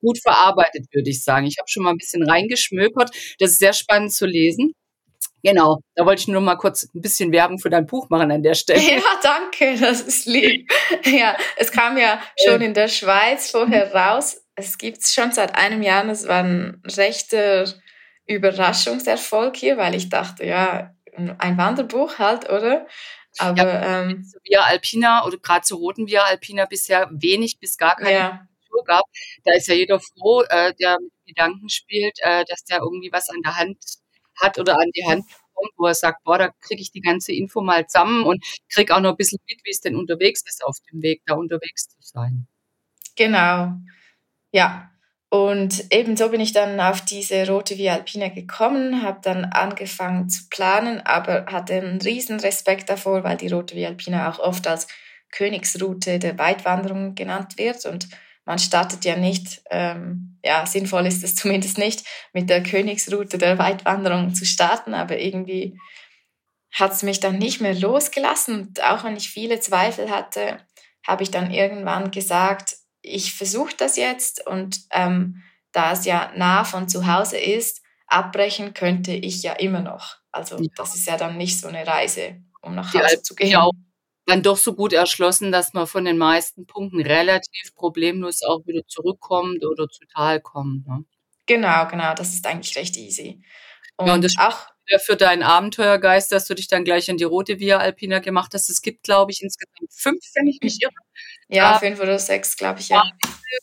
gut 0.00 0.20
verarbeitet, 0.20 0.86
würde 0.92 1.10
ich 1.10 1.24
sagen. 1.24 1.46
Ich 1.46 1.56
habe 1.58 1.68
schon 1.68 1.82
mal 1.82 1.90
ein 1.90 1.98
bisschen 1.98 2.28
reingeschmökert. 2.28 3.10
Das 3.38 3.52
ist 3.52 3.58
sehr 3.58 3.72
spannend 3.72 4.12
zu 4.12 4.26
lesen. 4.26 4.74
Genau, 5.42 5.80
da 5.96 6.06
wollte 6.06 6.20
ich 6.20 6.28
nur 6.28 6.40
mal 6.40 6.56
kurz 6.56 6.84
ein 6.94 7.00
bisschen 7.00 7.32
Werbung 7.32 7.58
für 7.58 7.70
dein 7.70 7.86
Buch 7.86 8.08
machen 8.10 8.30
an 8.30 8.42
der 8.42 8.54
Stelle. 8.54 8.80
Ja, 8.80 9.02
danke, 9.22 9.78
das 9.78 10.00
ist 10.00 10.26
lieb. 10.26 10.70
Ja, 11.04 11.36
es 11.56 11.72
kam 11.72 11.98
ja 11.98 12.20
schon 12.44 12.60
in 12.60 12.74
der 12.74 12.88
Schweiz 12.88 13.50
vorher 13.50 13.92
raus. 13.94 14.42
Es 14.54 14.78
gibt 14.78 14.98
es 14.98 15.12
schon 15.12 15.32
seit 15.32 15.54
einem 15.56 15.82
Jahr. 15.82 16.04
Das 16.04 16.28
war 16.28 16.44
ein 16.44 16.82
rechter 16.96 17.64
Überraschungserfolg 18.26 19.56
hier, 19.56 19.76
weil 19.76 19.94
ich 19.94 20.08
dachte, 20.08 20.44
ja, 20.44 20.94
ein 21.14 21.58
Wanderbuch 21.58 22.18
halt, 22.18 22.48
oder? 22.48 22.86
Aber 23.38 23.64
ja, 23.64 24.02
ähm, 24.02 24.30
Via 24.44 24.62
Alpina 24.62 25.24
oder 25.24 25.38
gerade 25.38 25.62
zur 25.62 25.78
roten 25.78 26.06
Via 26.06 26.22
Alpina 26.22 26.66
bisher 26.66 27.08
wenig 27.10 27.58
bis 27.58 27.76
gar 27.78 27.96
keine 27.96 28.12
ja. 28.12 28.46
gab. 28.84 29.04
Da 29.44 29.52
ist 29.54 29.68
ja 29.68 29.74
jeder 29.74 30.00
froh, 30.00 30.42
äh, 30.42 30.74
der 30.74 30.98
mit 31.00 31.12
Gedanken 31.26 31.68
spielt, 31.68 32.18
äh, 32.20 32.44
dass 32.44 32.64
der 32.64 32.78
irgendwie 32.78 33.10
was 33.10 33.30
an 33.30 33.40
der 33.42 33.56
Hand 33.56 33.78
hat 34.40 34.58
oder 34.58 34.74
an 34.74 34.90
die 34.94 35.04
Hand 35.06 35.24
kommt, 35.54 35.72
wo 35.76 35.86
er 35.86 35.94
sagt, 35.94 36.24
boah, 36.24 36.38
da 36.38 36.50
kriege 36.60 36.82
ich 36.82 36.90
die 36.92 37.00
ganze 37.00 37.32
Info 37.32 37.60
mal 37.60 37.86
zusammen 37.86 38.24
und 38.24 38.44
kriege 38.72 38.94
auch 38.94 39.00
noch 39.00 39.10
ein 39.10 39.16
bisschen 39.16 39.40
mit, 39.48 39.60
wie 39.64 39.70
es 39.70 39.80
denn 39.80 39.96
unterwegs 39.96 40.42
ist, 40.46 40.64
auf 40.64 40.76
dem 40.92 41.02
Weg 41.02 41.22
da 41.26 41.34
unterwegs 41.34 41.88
zu 41.88 41.96
sein. 42.00 42.46
Genau, 43.16 43.72
ja. 44.52 44.88
Und 45.30 45.86
ebenso 45.90 46.28
bin 46.28 46.42
ich 46.42 46.52
dann 46.52 46.78
auf 46.78 47.02
diese 47.04 47.48
rote 47.48 47.78
Via 47.78 47.94
Alpina 47.94 48.28
gekommen, 48.28 49.02
habe 49.02 49.20
dann 49.22 49.46
angefangen 49.46 50.28
zu 50.28 50.42
planen, 50.50 51.00
aber 51.00 51.46
hatte 51.46 51.74
einen 51.74 52.00
riesen 52.02 52.38
Respekt 52.40 52.90
davor, 52.90 53.24
weil 53.24 53.38
die 53.38 53.48
rote 53.48 53.74
Via 53.74 53.88
Alpina 53.88 54.30
auch 54.30 54.38
oft 54.40 54.66
als 54.66 54.88
Königsroute 55.30 56.18
der 56.18 56.38
Weitwanderung 56.38 57.14
genannt 57.14 57.56
wird 57.56 57.86
und 57.86 58.08
man 58.44 58.58
startet 58.58 59.04
ja 59.04 59.16
nicht, 59.16 59.62
ähm, 59.70 60.38
ja, 60.44 60.66
sinnvoll 60.66 61.06
ist 61.06 61.22
es 61.22 61.34
zumindest 61.36 61.78
nicht, 61.78 62.04
mit 62.32 62.50
der 62.50 62.62
Königsroute 62.62 63.38
der 63.38 63.58
Weitwanderung 63.58 64.34
zu 64.34 64.44
starten, 64.44 64.94
aber 64.94 65.18
irgendwie 65.18 65.78
hat 66.72 66.92
es 66.92 67.02
mich 67.02 67.20
dann 67.20 67.38
nicht 67.38 67.60
mehr 67.60 67.74
losgelassen. 67.74 68.60
Und 68.60 68.82
auch 68.82 69.04
wenn 69.04 69.16
ich 69.16 69.28
viele 69.28 69.60
Zweifel 69.60 70.10
hatte, 70.10 70.58
habe 71.06 71.22
ich 71.22 71.30
dann 71.30 71.50
irgendwann 71.50 72.10
gesagt, 72.10 72.76
ich 73.02 73.34
versuche 73.34 73.74
das 73.76 73.96
jetzt 73.96 74.46
und 74.46 74.80
ähm, 74.90 75.42
da 75.72 75.92
es 75.92 76.04
ja 76.04 76.30
nah 76.36 76.64
von 76.64 76.88
zu 76.88 77.06
Hause 77.06 77.38
ist, 77.38 77.82
abbrechen 78.06 78.74
könnte 78.74 79.12
ich 79.12 79.42
ja 79.42 79.54
immer 79.54 79.80
noch. 79.80 80.16
Also 80.30 80.58
ja. 80.58 80.68
das 80.76 80.94
ist 80.94 81.06
ja 81.06 81.16
dann 81.16 81.36
nicht 81.36 81.60
so 81.60 81.68
eine 81.68 81.86
Reise, 81.86 82.36
um 82.60 82.74
nach 82.74 82.94
Hause 82.94 83.22
zu 83.22 83.34
gehen. 83.34 83.48
Ja, 83.48 83.68
dann 84.26 84.42
doch 84.42 84.56
so 84.56 84.74
gut 84.74 84.92
erschlossen, 84.92 85.52
dass 85.52 85.72
man 85.72 85.86
von 85.86 86.04
den 86.04 86.18
meisten 86.18 86.66
Punkten 86.66 87.00
relativ 87.00 87.74
problemlos 87.74 88.42
auch 88.42 88.66
wieder 88.66 88.86
zurückkommt 88.86 89.64
oder 89.64 89.88
zu 89.88 90.04
Tal 90.14 90.40
kommt. 90.40 90.86
Ne? 90.86 91.04
Genau, 91.46 91.86
genau, 91.88 92.14
das 92.14 92.34
ist 92.34 92.46
eigentlich 92.46 92.76
recht 92.76 92.96
easy. 92.96 93.42
Und, 93.96 94.06
ja, 94.06 94.14
und 94.14 94.24
das 94.24 94.36
auch 94.38 94.66
für 95.04 95.16
deinen 95.16 95.42
Abenteuergeist, 95.42 96.32
dass 96.32 96.46
du 96.46 96.54
dich 96.54 96.68
dann 96.68 96.84
gleich 96.84 97.10
an 97.10 97.16
die 97.16 97.24
rote 97.24 97.58
Via 97.58 97.78
Alpina 97.78 98.18
gemacht 98.18 98.52
hast. 98.54 98.68
Es 98.68 98.82
gibt, 98.82 99.04
glaube 99.04 99.32
ich, 99.32 99.42
insgesamt 99.42 99.92
fünf, 99.92 100.24
wenn 100.34 100.46
ich 100.46 100.58
mich 100.62 100.82
irre. 100.82 100.92
Ja, 101.48 101.78
fünf 101.78 102.00
oder 102.00 102.18
sechs, 102.18 102.56
glaube 102.56 102.80
ich, 102.80 102.88
ja. 102.88 103.02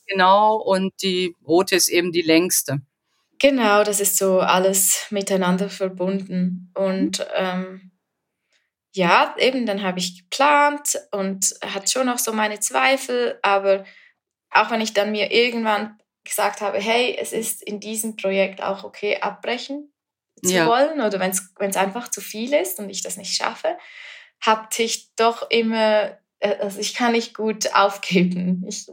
Genau, 0.07 0.55
und 0.55 0.93
die 1.01 1.35
rote 1.45 1.75
ist 1.75 1.89
eben 1.89 2.11
die 2.11 2.21
längste. 2.21 2.81
Genau, 3.39 3.83
das 3.83 3.99
ist 3.99 4.17
so 4.17 4.39
alles 4.39 5.07
miteinander 5.11 5.69
verbunden. 5.69 6.71
Und 6.75 7.25
ähm, 7.35 7.91
ja, 9.00 9.34
eben, 9.38 9.65
dann 9.65 9.82
habe 9.82 9.98
ich 9.98 10.24
geplant 10.24 11.00
und 11.12 11.56
hatte 11.63 11.89
schon 11.89 12.08
noch 12.08 12.18
so 12.18 12.34
meine 12.34 12.60
Zweifel, 12.60 13.39
aber 13.41 13.86
auch 14.50 14.72
wenn 14.72 14.82
ich 14.82 14.94
dann 14.94 15.13
mir 15.13 15.32
irgendwann 15.32 15.98
gesagt 16.25 16.60
habe, 16.60 16.79
hey, 16.79 17.15
es 17.18 17.32
ist 17.32 17.63
in 17.63 17.79
diesem 17.79 18.18
Projekt 18.18 18.62
auch 18.62 18.84
okay, 18.84 19.18
abbrechen 19.22 19.94
zu 20.44 20.53
ja. 20.53 20.68
wollen 20.68 21.00
oder 21.00 21.18
wenn 21.18 21.32
es 21.32 21.77
einfach 21.77 22.10
zu 22.10 22.20
viel 22.20 22.53
ist 22.53 22.77
und 22.79 22.89
ich 22.89 23.01
das 23.01 23.15
nicht 23.15 23.34
schaffe, 23.34 23.77
hatte 24.41 24.84
ich 24.84 25.15
doch 25.15 25.50
immer, 25.50 26.18
äh, 26.39 26.58
also 26.60 26.82
ich 26.82 26.94
kann 26.94 27.13
nicht 27.13 27.34
gut 27.34 27.74
aufgeben. 27.74 28.65
Ich, 28.68 28.86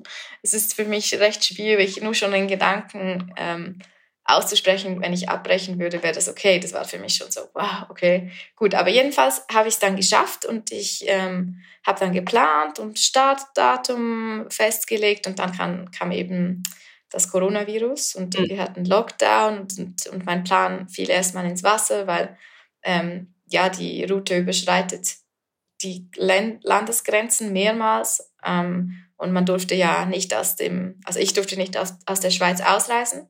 es 0.43 0.55
ist 0.55 0.75
für 0.75 0.85
mich 0.85 1.15
recht 1.15 1.45
schwierig, 1.45 2.01
nur 2.01 2.15
schon 2.15 2.31
den 2.31 2.47
Gedanken, 2.47 3.35
ähm, 3.37 3.81
auszusprechen, 4.29 5.01
wenn 5.01 5.13
ich 5.13 5.29
abbrechen 5.29 5.79
würde, 5.79 6.03
wäre 6.03 6.15
das 6.15 6.29
okay. 6.29 6.59
Das 6.59 6.73
war 6.73 6.85
für 6.85 6.99
mich 6.99 7.15
schon 7.15 7.31
so, 7.31 7.43
wow, 7.55 7.87
okay, 7.89 8.31
gut. 8.57 8.75
Aber 8.75 8.91
jedenfalls 8.91 9.45
habe 9.53 9.69
ich 9.69 9.75
es 9.75 9.81
dann 9.81 9.97
geschafft 9.97 10.45
und 10.45 10.73
ich 10.73 11.05
ähm, 11.07 11.61
habe 11.87 12.01
dann 12.01 12.13
geplant 12.13 12.79
und 12.79 12.99
Startdatum 12.99 14.47
festgelegt 14.51 15.27
und 15.27 15.39
dann 15.39 15.53
kam, 15.53 15.91
kam 15.91 16.11
eben 16.11 16.63
das 17.11 17.31
Coronavirus 17.31 18.17
und 18.17 18.39
mhm. 18.39 18.49
wir 18.49 18.61
hatten 18.61 18.85
Lockdown 18.85 19.61
und, 19.61 19.79
und, 19.79 20.07
und, 20.09 20.27
mein 20.27 20.43
Plan 20.43 20.89
fiel 20.89 21.09
erstmal 21.09 21.47
ins 21.47 21.63
Wasser, 21.63 22.07
weil 22.07 22.37
ähm, 22.83 23.35
ja, 23.47 23.69
die 23.69 24.05
Route 24.05 24.39
überschreitet 24.39 25.15
die 25.83 26.09
Landesgrenzen 26.17 27.53
mehrmals 27.53 28.33
ähm, 28.45 29.05
und 29.17 29.33
man 29.33 29.47
durfte 29.47 29.75
ja 29.75 30.05
nicht 30.05 30.35
aus 30.35 30.57
dem, 30.57 31.01
also 31.05 31.21
ich 31.21 31.33
durfte 31.33 31.57
nicht 31.57 31.77
aus, 31.77 31.95
aus 32.07 32.21
der 32.21 32.31
Schweiz 32.31 32.61
ausreisen. 32.61 33.29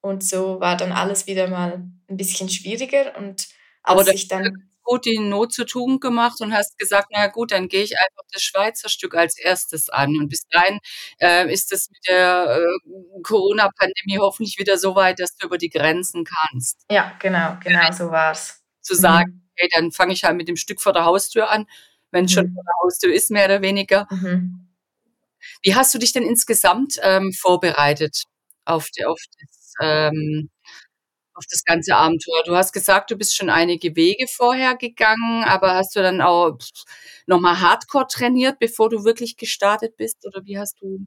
Und 0.00 0.22
so 0.22 0.60
war 0.60 0.76
dann 0.76 0.92
alles 0.92 1.26
wieder 1.26 1.48
mal 1.48 1.84
ein 2.08 2.16
bisschen 2.16 2.48
schwieriger. 2.48 3.16
Und 3.16 3.48
aber 3.82 4.00
als 4.00 4.10
ich 4.10 4.28
dann 4.28 4.68
gut 4.86 5.04
die 5.04 5.18
Not 5.18 5.52
zu 5.52 5.66
tun 5.66 6.00
gemacht 6.00 6.40
und 6.40 6.54
hast 6.54 6.78
gesagt, 6.78 7.08
na 7.10 7.26
gut, 7.26 7.50
dann 7.50 7.68
gehe 7.68 7.82
ich 7.82 7.98
einfach 7.98 8.22
das 8.32 8.42
Schweizer 8.42 8.88
Stück 8.88 9.14
als 9.14 9.36
erstes 9.38 9.90
an. 9.90 10.16
Und 10.16 10.28
bis 10.28 10.46
dahin 10.48 10.78
äh, 11.18 11.52
ist 11.52 11.72
es 11.72 11.90
mit 11.90 11.98
der 12.08 12.60
äh, 12.60 13.22
Corona-Pandemie 13.22 14.18
hoffentlich 14.18 14.58
wieder 14.58 14.78
so 14.78 14.94
weit, 14.94 15.20
dass 15.20 15.36
du 15.36 15.46
über 15.46 15.58
die 15.58 15.68
Grenzen 15.68 16.24
kannst. 16.24 16.84
Ja, 16.90 17.14
genau, 17.18 17.58
genau 17.62 17.92
so 17.92 18.10
war's. 18.10 18.62
Zu 18.80 18.94
sagen, 18.94 19.32
mhm. 19.32 19.42
okay, 19.52 19.68
dann 19.74 19.92
fange 19.92 20.12
ich 20.12 20.24
halt 20.24 20.36
mit 20.36 20.48
dem 20.48 20.56
Stück 20.56 20.80
vor 20.80 20.92
der 20.92 21.04
Haustür 21.04 21.50
an, 21.50 21.66
wenn 22.12 22.24
es 22.24 22.30
mhm. 22.30 22.34
schon 22.34 22.54
vor 22.54 22.62
der 22.62 22.74
Haustür 22.84 23.12
ist, 23.12 23.30
mehr 23.30 23.46
oder 23.46 23.62
weniger. 23.62 24.06
Mhm. 24.10 24.68
Wie 25.62 25.74
hast 25.74 25.92
du 25.94 25.98
dich 25.98 26.12
denn 26.12 26.22
insgesamt 26.22 26.98
ähm, 27.02 27.32
vorbereitet 27.32 28.22
auf, 28.64 28.88
die, 28.90 29.04
auf 29.04 29.20
das 29.40 29.55
ähm, 29.82 30.50
auf 31.34 31.44
das 31.50 31.64
ganze 31.64 31.94
Abenteuer. 31.96 32.42
Du 32.44 32.56
hast 32.56 32.72
gesagt, 32.72 33.10
du 33.10 33.16
bist 33.16 33.36
schon 33.36 33.50
einige 33.50 33.94
Wege 33.96 34.26
vorher 34.28 34.76
gegangen, 34.76 35.44
aber 35.44 35.74
hast 35.74 35.94
du 35.96 36.00
dann 36.02 36.20
auch 36.22 36.58
nochmal 37.26 37.60
Hardcore 37.60 38.06
trainiert, 38.08 38.58
bevor 38.58 38.88
du 38.88 39.04
wirklich 39.04 39.36
gestartet 39.36 39.96
bist? 39.96 40.26
Oder 40.26 40.44
wie 40.44 40.58
hast 40.58 40.80
du, 40.80 41.04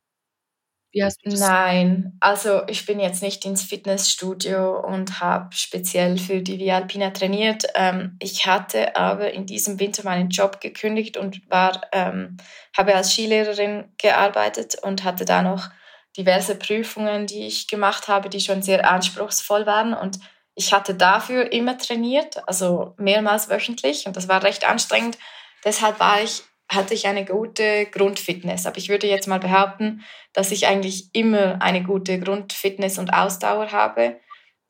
wie 0.94 1.04
hast 1.04 1.20
du 1.26 1.30
das? 1.30 1.40
Nein, 1.42 2.18
also 2.22 2.64
ich 2.68 2.86
bin 2.88 3.00
jetzt 3.00 3.22
nicht 3.22 3.46
ins 3.46 3.62
Fitnessstudio 3.64 4.80
und 4.80 5.20
habe 5.20 5.56
speziell 5.56 6.18
für 6.18 6.42
die 6.42 6.58
Via 6.58 6.78
Alpina 6.78 7.12
trainiert. 7.12 7.66
Ähm, 7.76 8.18
ich 8.20 8.48
hatte 8.48 8.96
aber 8.96 9.32
in 9.32 9.46
diesem 9.46 9.80
Winter 9.80 10.04
meinen 10.04 10.30
Job 10.30 10.62
gekündigt 10.62 11.18
und 11.18 11.48
war, 11.50 11.82
ähm, 11.92 12.38
habe 12.76 12.96
als 12.96 13.12
Skilehrerin 13.14 13.94
gearbeitet 13.98 14.78
und 14.82 15.04
hatte 15.04 15.26
da 15.26 15.44
noch 15.44 15.70
diverse 16.20 16.56
Prüfungen, 16.56 17.28
die 17.28 17.48
ich 17.48 17.68
gemacht 17.68 18.10
habe, 18.10 18.30
die 18.30 18.42
schon 18.42 18.62
sehr 18.62 18.90
anspruchsvoll 18.92 19.66
waren. 19.66 19.94
Und 19.94 20.20
ich 20.54 20.74
hatte 20.74 20.94
dafür 20.94 21.52
immer 21.54 21.78
trainiert, 21.78 22.46
also 22.46 22.94
mehrmals 22.98 23.50
wöchentlich. 23.50 24.06
Und 24.06 24.18
das 24.18 24.28
war 24.28 24.44
recht 24.44 24.70
anstrengend. 24.70 25.18
Deshalb 25.64 26.00
war 26.02 26.22
ich, 26.22 26.44
hatte 26.70 26.94
ich 26.94 27.08
eine 27.08 27.24
gute 27.24 27.86
Grundfitness. 27.86 28.66
Aber 28.66 28.78
ich 28.78 28.90
würde 28.90 29.08
jetzt 29.08 29.30
mal 29.30 29.40
behaupten, 29.40 30.04
dass 30.34 30.52
ich 30.52 30.68
eigentlich 30.68 31.10
immer 31.14 31.62
eine 31.62 31.84
gute 31.84 32.20
Grundfitness 32.20 32.98
und 32.98 33.14
Ausdauer 33.14 33.72
habe, 33.72 34.20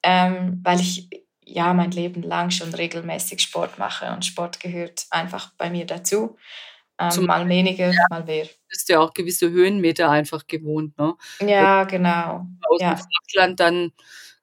ähm, 0.03 0.61
weil 0.63 0.79
ich 0.79 1.09
ja 1.43 1.73
mein 1.73 1.89
Leben 1.89 2.21
lang 2.21 2.51
schon 2.51 2.75
regelmäßig 2.75 3.41
Sport 3.41 3.79
mache 3.79 4.11
und 4.13 4.23
Sport 4.23 4.59
gehört 4.59 5.07
einfach 5.09 5.51
bei 5.57 5.71
mir 5.71 5.87
dazu. 5.87 6.37
Ähm, 6.99 7.25
mal 7.25 7.49
weniger, 7.49 7.91
mal 8.11 8.23
mehr. 8.23 8.47
Bist 8.69 8.89
ja 8.89 8.99
auch 8.99 9.13
gewisse 9.13 9.49
Höhenmeter 9.49 10.09
einfach 10.09 10.47
gewohnt, 10.47 10.97
ne? 10.97 11.15
Ja, 11.41 11.83
genau. 11.85 12.45
Aus 12.69 12.81
ja. 12.81 12.93
dem 12.93 12.97
Flachland 12.97 13.59
dann 13.59 13.91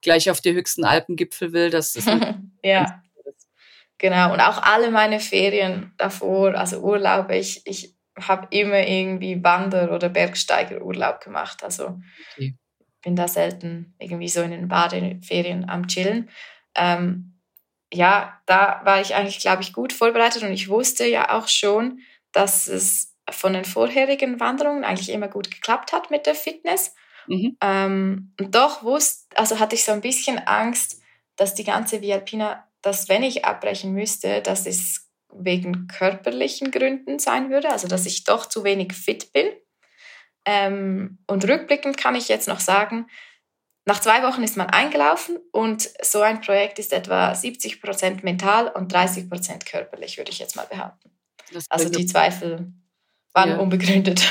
gleich 0.03 0.31
auf 0.31 0.41
die 0.41 0.53
höchsten 0.53 0.85
Alpengipfel 0.85 1.53
will, 1.53 1.71
das 1.71 1.97
ist 1.97 2.09
ja. 2.63 3.03
Genau. 3.99 4.33
Und 4.33 4.41
auch 4.41 4.63
alle 4.63 4.91
meine 4.91 5.21
Ferien 5.21 5.95
davor, 5.97 6.55
also 6.55 6.81
Urlaube, 6.81 7.37
ich, 7.37 7.63
ich 7.65 7.95
habe 8.21 8.49
immer 8.51 8.87
irgendwie 8.87 9.43
Wander- 9.43 9.93
oder 9.93 10.09
Bergsteigerurlaub 10.09 11.21
gemacht. 11.21 11.63
Also 11.63 11.99
okay. 12.35 12.57
bin 13.03 13.17
da 13.17 13.29
selten 13.29 13.95
irgendwie 13.99 14.29
so 14.29 14.43
in 14.43 14.51
den 14.51 14.69
Badeferien 14.69 15.69
am 15.69 15.87
Chillen. 15.87 16.31
Ähm, 16.75 17.41
ja, 17.93 18.41
da 18.47 18.81
war 18.85 19.01
ich 19.01 19.15
eigentlich, 19.15 19.41
glaube 19.41 19.63
ich, 19.63 19.73
gut 19.73 19.93
vorbereitet 19.93 20.43
und 20.43 20.53
ich 20.53 20.69
wusste 20.69 21.07
ja 21.07 21.31
auch 21.37 21.49
schon, 21.49 22.01
dass 22.33 22.69
es 22.69 23.16
von 23.31 23.53
den 23.53 23.65
vorherigen 23.65 24.41
Wanderungen 24.41 24.85
eigentlich 24.85 25.11
immer 25.11 25.29
gut 25.29 25.51
geklappt 25.51 25.93
hat 25.93 26.11
mit 26.11 26.27
der 26.27 26.35
Fitness. 26.35 26.95
Mhm. 27.27 27.57
Ähm, 27.61 28.33
und 28.39 28.55
doch 28.55 28.83
wusste, 28.83 29.37
also 29.37 29.59
hatte 29.59 29.75
ich 29.75 29.85
so 29.85 29.93
ein 29.93 30.01
bisschen 30.01 30.39
Angst, 30.39 31.01
dass 31.37 31.55
die 31.55 31.65
ganze 31.65 32.01
Via 32.01 32.17
Alpina, 32.17 32.67
dass 32.83 33.09
wenn 33.09 33.23
ich 33.23 33.45
abbrechen 33.45 33.93
müsste, 33.93 34.43
dass 34.43 34.67
es 34.67 35.11
wegen 35.33 35.89
körperlichen 35.89 36.71
Gründen 36.71 37.19
sein 37.19 37.51
würde, 37.51 37.71
also 37.71 37.89
dass 37.89 38.07
ich 38.07 38.25
doch 38.25 38.47
zu 38.47 38.65
wenig 38.65 38.93
fit 38.93 39.33
bin. 39.33 39.49
Ähm, 40.45 41.19
und 41.27 41.47
rückblickend 41.47 41.97
kann 41.97 42.15
ich 42.15 42.29
jetzt 42.29 42.49
noch 42.49 42.61
sagen, 42.61 43.07
nach 43.85 44.01
zwei 44.01 44.23
Wochen 44.23 44.43
ist 44.43 44.57
man 44.57 44.69
eingelaufen 44.69 45.39
und 45.53 45.89
so 46.03 46.21
ein 46.21 46.41
Projekt 46.41 46.79
ist 46.79 46.93
etwa 46.93 47.33
70% 47.33 48.25
mental 48.25 48.69
und 48.69 48.93
30% 48.93 49.65
körperlich, 49.65 50.19
würde 50.19 50.33
ich 50.33 50.39
jetzt 50.39 50.57
mal 50.57 50.67
behaupten. 50.67 51.11
Also 51.69 51.89
die 51.89 52.07
Zweifel 52.07 52.73
waren 53.37 53.51
ja. 53.51 53.59
unbegründet. 53.59 54.27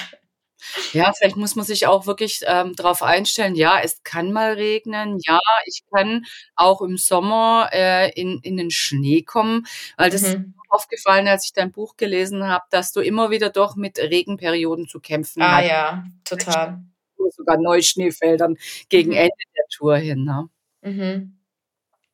Ja, 0.93 1.13
vielleicht 1.13 1.37
muss 1.37 1.55
man 1.55 1.63
sich 1.63 1.85
auch 1.85 2.07
wirklich 2.07 2.41
ähm, 2.47 2.75
darauf 2.75 3.03
einstellen, 3.03 3.55
ja, 3.55 3.79
es 3.81 4.01
kann 4.03 4.31
mal 4.31 4.53
regnen, 4.53 5.19
ja, 5.23 5.39
ich 5.65 5.83
kann 5.93 6.25
auch 6.55 6.81
im 6.81 6.97
Sommer 6.97 7.69
äh, 7.71 8.11
in, 8.19 8.39
in 8.41 8.57
den 8.57 8.71
Schnee 8.71 9.21
kommen, 9.21 9.67
weil 9.95 10.09
das 10.09 10.23
mhm. 10.23 10.27
ist 10.27 10.37
mir 10.39 10.53
aufgefallen, 10.69 11.27
als 11.27 11.45
ich 11.45 11.53
dein 11.53 11.71
Buch 11.71 11.97
gelesen 11.97 12.47
habe, 12.47 12.65
dass 12.71 12.91
du 12.91 13.01
immer 13.01 13.29
wieder 13.29 13.51
doch 13.51 13.75
mit 13.75 13.99
Regenperioden 13.99 14.87
zu 14.87 14.99
kämpfen 14.99 15.43
hast. 15.43 15.63
Ah 15.63 15.65
ja, 15.65 16.05
total. 16.25 16.83
Sogar 17.29 17.57
Neuschneefeldern 17.57 18.57
gegen 18.89 19.11
mhm. 19.11 19.17
Ende 19.17 19.43
der 19.55 19.65
Tour 19.69 19.97
hin. 19.97 20.23
Ne? 20.23 20.49
Mhm. 20.81 21.37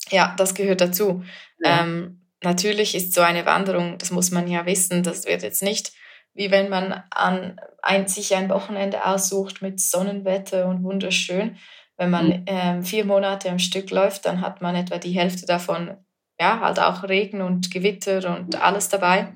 Ja, 0.10 0.36
das 0.38 0.56
gehört 0.56 0.82
dazu. 0.82 1.24
Ja. 1.60 1.84
Ähm, 1.84 2.22
natürlich 2.44 2.96
ist 2.96 3.14
so 3.14 3.22
eine 3.22 3.46
Wanderung, 3.46 3.98
das 3.98 4.12
muss 4.12 4.32
man 4.32 4.48
ja 4.48 4.66
wissen, 4.66 5.04
das 5.04 5.26
wird 5.26 5.42
jetzt 5.42 5.64
nicht 5.64 5.94
wie 6.34 6.52
wenn 6.52 6.70
man 6.70 7.04
an 7.10 7.60
ein, 7.82 8.08
sich 8.08 8.36
ein 8.36 8.50
Wochenende 8.50 9.06
aussucht 9.06 9.62
mit 9.62 9.80
Sonnenwetter 9.80 10.68
und 10.68 10.84
wunderschön. 10.84 11.58
Wenn 11.98 12.10
man 12.10 12.28
mhm. 12.28 12.46
ähm, 12.48 12.84
vier 12.84 13.06
Monate 13.06 13.50
am 13.50 13.60
Stück 13.60 13.92
läuft, 13.92 14.26
dann 14.26 14.42
hat 14.42 14.62
man 14.62 14.76
etwa 14.76 14.98
die 14.98 15.12
Hälfte 15.12 15.46
davon, 15.46 15.98
ja, 16.40 16.60
halt 16.60 16.80
auch 16.80 17.04
Regen 17.04 17.42
und 17.42 17.72
Gewitter 17.72 18.36
und 18.36 18.56
alles 18.62 18.90
dabei. 18.90 19.36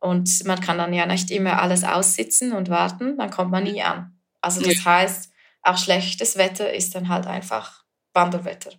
Und 0.00 0.44
man 0.46 0.60
kann 0.60 0.78
dann 0.78 0.94
ja 0.94 1.06
nicht 1.06 1.30
immer 1.30 1.60
alles 1.60 1.84
aussitzen 1.84 2.52
und 2.52 2.70
warten, 2.70 3.18
dann 3.18 3.30
kommt 3.30 3.50
man 3.50 3.64
nie 3.64 3.82
an. 3.82 4.18
Also 4.40 4.62
das 4.62 4.84
heißt, 4.84 5.30
auch 5.62 5.76
schlechtes 5.76 6.38
Wetter 6.38 6.72
ist 6.72 6.94
dann 6.94 7.08
halt 7.08 7.26
einfach 7.26 7.84
Wanderwetter. 8.14 8.70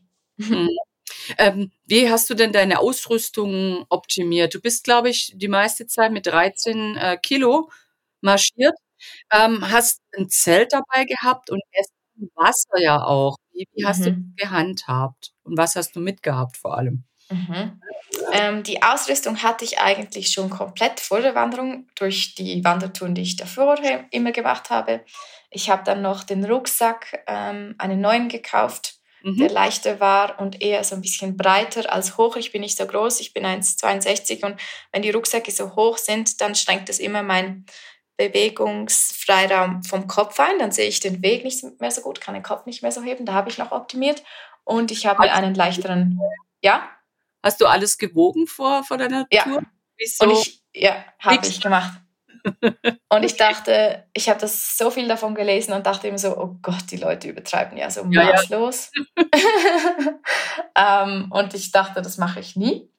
Mhm. 1.30 1.36
Ähm, 1.38 1.72
wie 1.86 2.10
hast 2.10 2.30
du 2.30 2.34
denn 2.34 2.52
deine 2.52 2.80
Ausrüstung 2.80 3.86
optimiert? 3.90 4.54
Du 4.54 4.62
bist, 4.62 4.84
glaube 4.84 5.10
ich, 5.10 5.34
die 5.36 5.48
meiste 5.48 5.88
Zeit 5.88 6.12
mit 6.12 6.28
13 6.28 6.98
äh, 6.98 7.18
Kilo 7.22 7.70
marschiert, 8.22 8.76
ähm, 9.32 9.70
hast 9.72 10.02
ein 10.18 10.30
Zelt 10.30 10.74
dabei 10.74 11.06
gehabt 11.06 11.50
und 11.50 11.62
Essen 11.72 11.96
Wasser 12.36 12.80
ja 12.80 13.04
auch. 13.04 13.38
Wie, 13.52 13.66
wie 13.74 13.86
hast 13.86 14.02
mhm. 14.02 14.04
du 14.04 14.12
das 14.12 14.50
gehandhabt? 14.50 15.32
Und 15.44 15.58
was 15.58 15.76
hast 15.76 15.96
du 15.96 16.00
mitgehabt 16.00 16.58
vor 16.58 16.78
allem? 16.78 17.04
Mhm. 17.30 17.82
Ähm, 18.34 18.64
die 18.64 18.84
Ausrüstung 18.84 19.42
hatte 19.42 19.64
ich 19.66 19.80
eigentlich 19.80 20.32
schon 20.32 20.50
komplett 20.50 21.00
vor 21.00 21.22
der 21.22 21.34
Wanderung 21.34 21.88
durch 21.96 22.36
die 22.36 22.64
Wandertouren, 22.64 23.16
die 23.16 23.22
ich 23.22 23.38
davor 23.38 23.78
immer 24.12 24.32
gemacht 24.32 24.70
habe. 24.70 25.04
Ich 25.50 25.70
habe 25.70 25.84
dann 25.84 26.02
noch 26.02 26.24
den 26.24 26.46
Rucksack, 26.46 27.24
ähm, 27.28 27.76
einen 27.78 28.02
neuen 28.02 28.30
gekauft 28.30 29.01
mhm. 29.24 29.38
der 29.38 29.50
leichter 29.50 30.00
war 30.00 30.40
und 30.40 30.62
eher 30.62 30.84
so 30.84 30.96
ein 30.96 31.02
bisschen 31.02 31.38
breiter 31.38 31.92
als 31.94 32.18
hoch. 32.18 32.36
Ich 32.36 32.52
bin 32.52 32.62
nicht 32.62 32.78
so 32.78 32.86
groß, 32.86 33.20
ich 33.20 33.34
bin 33.34 33.46
1,62 33.46 34.46
und 34.46 34.60
wenn 34.92 35.02
die 35.02 35.12
Rucksäcke 35.12 35.52
so 35.52 35.76
hoch 35.76 35.98
sind, 35.98 36.42
dann 36.42 36.56
schränkt 36.56 36.90
das 36.90 37.00
immer 37.00 37.24
mein 37.24 37.66
Bewegungsfreiraum 38.18 39.84
vom 39.84 40.08
Kopf 40.08 40.40
ein. 40.40 40.60
Dann 40.60 40.72
sehe 40.72 40.88
ich 40.88 41.00
den 41.00 41.22
Weg 41.24 41.44
nicht 41.44 41.64
mehr 41.80 41.92
so 41.92 42.02
gut, 42.02 42.22
kann 42.22 42.34
den 42.34 42.44
Kopf 42.44 42.66
nicht 42.66 42.82
mehr 42.82 42.92
so 42.92 43.02
heben. 43.02 43.26
Da 43.26 43.34
habe 43.34 43.50
ich 43.50 43.58
noch 43.58 43.72
optimiert. 43.72 44.24
Und 44.64 44.92
ich 44.92 45.06
habe 45.06 45.24
einen 45.32 45.56
leichteren, 45.56 46.20
ja? 46.62 46.88
Hast 47.44 47.60
du 47.60 47.66
alles 47.66 47.98
gewogen 47.98 48.46
vor, 48.46 48.84
vor 48.84 48.98
deiner 48.98 49.26
ja. 49.32 49.44
Tour? 49.44 49.64
Wieso? 49.98 50.26
Und 50.26 50.34
ich, 50.34 50.62
ja, 50.74 51.04
habe 51.20 51.46
ich 51.48 51.60
gemacht. 51.60 52.00
Und 53.10 53.24
ich 53.24 53.38
dachte, 53.38 54.06
ich 54.14 54.30
habe 54.30 54.40
das 54.40 54.78
so 54.78 54.92
viel 54.92 55.08
davon 55.08 55.36
gelesen 55.36 55.74
und 55.74 55.86
dachte 55.86 56.08
immer 56.08 56.18
so, 56.18 56.38
oh 56.38 56.58
Gott, 56.62 56.92
die 56.92 56.98
Leute 56.98 57.28
übertreiben 57.28 57.78
ja 57.78 57.90
so 57.90 58.04
maßlos. 58.04 58.92
Ja, 59.18 59.24
ähm, 61.04 61.32
und 61.32 61.54
ich 61.54 61.72
dachte, 61.72 62.02
das 62.02 62.18
mache 62.18 62.40
ich 62.40 62.56
nie. 62.56 62.90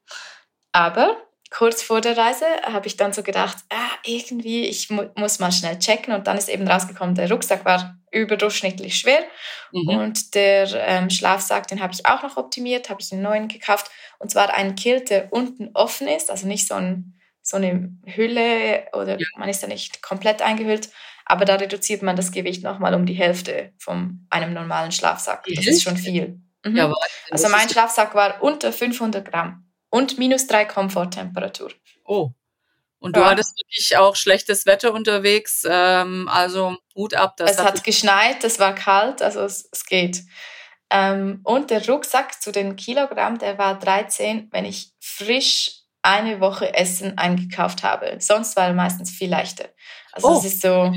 Aber 0.72 1.16
kurz 1.50 1.82
vor 1.82 2.00
der 2.00 2.16
Reise 2.16 2.46
habe 2.64 2.86
ich 2.86 2.96
dann 2.96 3.12
so 3.12 3.22
gedacht, 3.22 3.58
ah, 3.68 3.90
irgendwie, 4.04 4.66
ich 4.66 4.88
mu 4.90 5.04
muss 5.16 5.38
mal 5.38 5.52
schnell 5.52 5.78
checken. 5.78 6.14
Und 6.14 6.26
dann 6.26 6.38
ist 6.38 6.48
eben 6.48 6.66
rausgekommen, 6.66 7.14
der 7.14 7.30
Rucksack 7.30 7.64
war 7.64 7.98
überdurchschnittlich 8.10 8.96
schwer. 8.96 9.22
Mhm. 9.70 9.88
Und 9.88 10.34
der 10.34 10.68
ähm, 10.86 11.10
Schlafsack, 11.10 11.68
den 11.68 11.82
habe 11.82 11.92
ich 11.92 12.06
auch 12.06 12.22
noch 12.22 12.36
optimiert, 12.36 12.90
habe 12.90 13.00
ich 13.00 13.12
einen 13.12 13.22
neuen 13.22 13.48
gekauft. 13.48 13.90
Und 14.18 14.30
zwar 14.30 14.52
einen 14.54 14.76
Kilt, 14.76 15.10
der 15.10 15.32
unten 15.32 15.70
offen 15.74 16.08
ist, 16.08 16.30
also 16.30 16.46
nicht 16.46 16.66
so 16.66 16.74
ein 16.74 17.18
so 17.42 17.56
eine 17.56 17.90
Hülle 18.06 18.86
oder 18.92 19.18
ja. 19.18 19.26
man 19.36 19.48
ist 19.48 19.62
da 19.62 19.66
nicht 19.66 20.02
komplett 20.02 20.42
eingehüllt, 20.42 20.90
aber 21.26 21.44
da 21.44 21.56
reduziert 21.56 22.02
man 22.02 22.16
das 22.16 22.32
Gewicht 22.32 22.62
nochmal 22.62 22.94
um 22.94 23.06
die 23.06 23.14
Hälfte 23.14 23.72
von 23.78 24.26
einem 24.30 24.54
normalen 24.54 24.92
Schlafsack. 24.92 25.44
Das 25.54 25.66
ist 25.66 25.82
schon 25.82 25.96
viel. 25.96 26.40
Mhm. 26.64 26.76
Ja, 26.76 26.92
also 27.30 27.48
mein 27.48 27.68
Schlafsack 27.68 28.14
war 28.14 28.42
unter 28.42 28.72
500 28.72 29.28
Gramm 29.28 29.68
und 29.90 30.18
minus 30.18 30.46
drei 30.46 30.64
Komforttemperatur. 30.64 31.72
Oh. 32.04 32.30
Und 32.98 33.16
du 33.16 33.20
ja. 33.20 33.30
hattest 33.30 33.58
wirklich 33.58 33.96
auch 33.96 34.14
schlechtes 34.14 34.64
Wetter 34.64 34.92
unterwegs, 34.92 35.66
ähm, 35.68 36.28
also 36.28 36.76
Hut 36.94 37.14
ab. 37.14 37.34
es 37.40 37.58
hat, 37.58 37.66
hat 37.66 37.84
geschneit, 37.84 38.44
es 38.44 38.60
war 38.60 38.76
kalt, 38.76 39.22
also 39.22 39.40
es, 39.40 39.68
es 39.72 39.86
geht. 39.86 40.22
Ähm, 40.88 41.40
und 41.42 41.70
der 41.70 41.84
Rucksack 41.88 42.40
zu 42.40 42.52
den 42.52 42.76
Kilogramm, 42.76 43.38
der 43.38 43.58
war 43.58 43.76
13, 43.76 44.48
wenn 44.52 44.64
ich 44.64 44.92
frisch 45.00 45.81
eine 46.02 46.40
Woche 46.40 46.74
Essen 46.74 47.16
eingekauft 47.16 47.82
habe. 47.82 48.16
Sonst 48.18 48.56
war 48.56 48.72
meistens 48.72 49.10
viel 49.10 49.30
leichter. 49.30 49.68
Also 50.12 50.28
oh. 50.28 50.38
es 50.38 50.44
ist 50.44 50.60
so. 50.60 50.92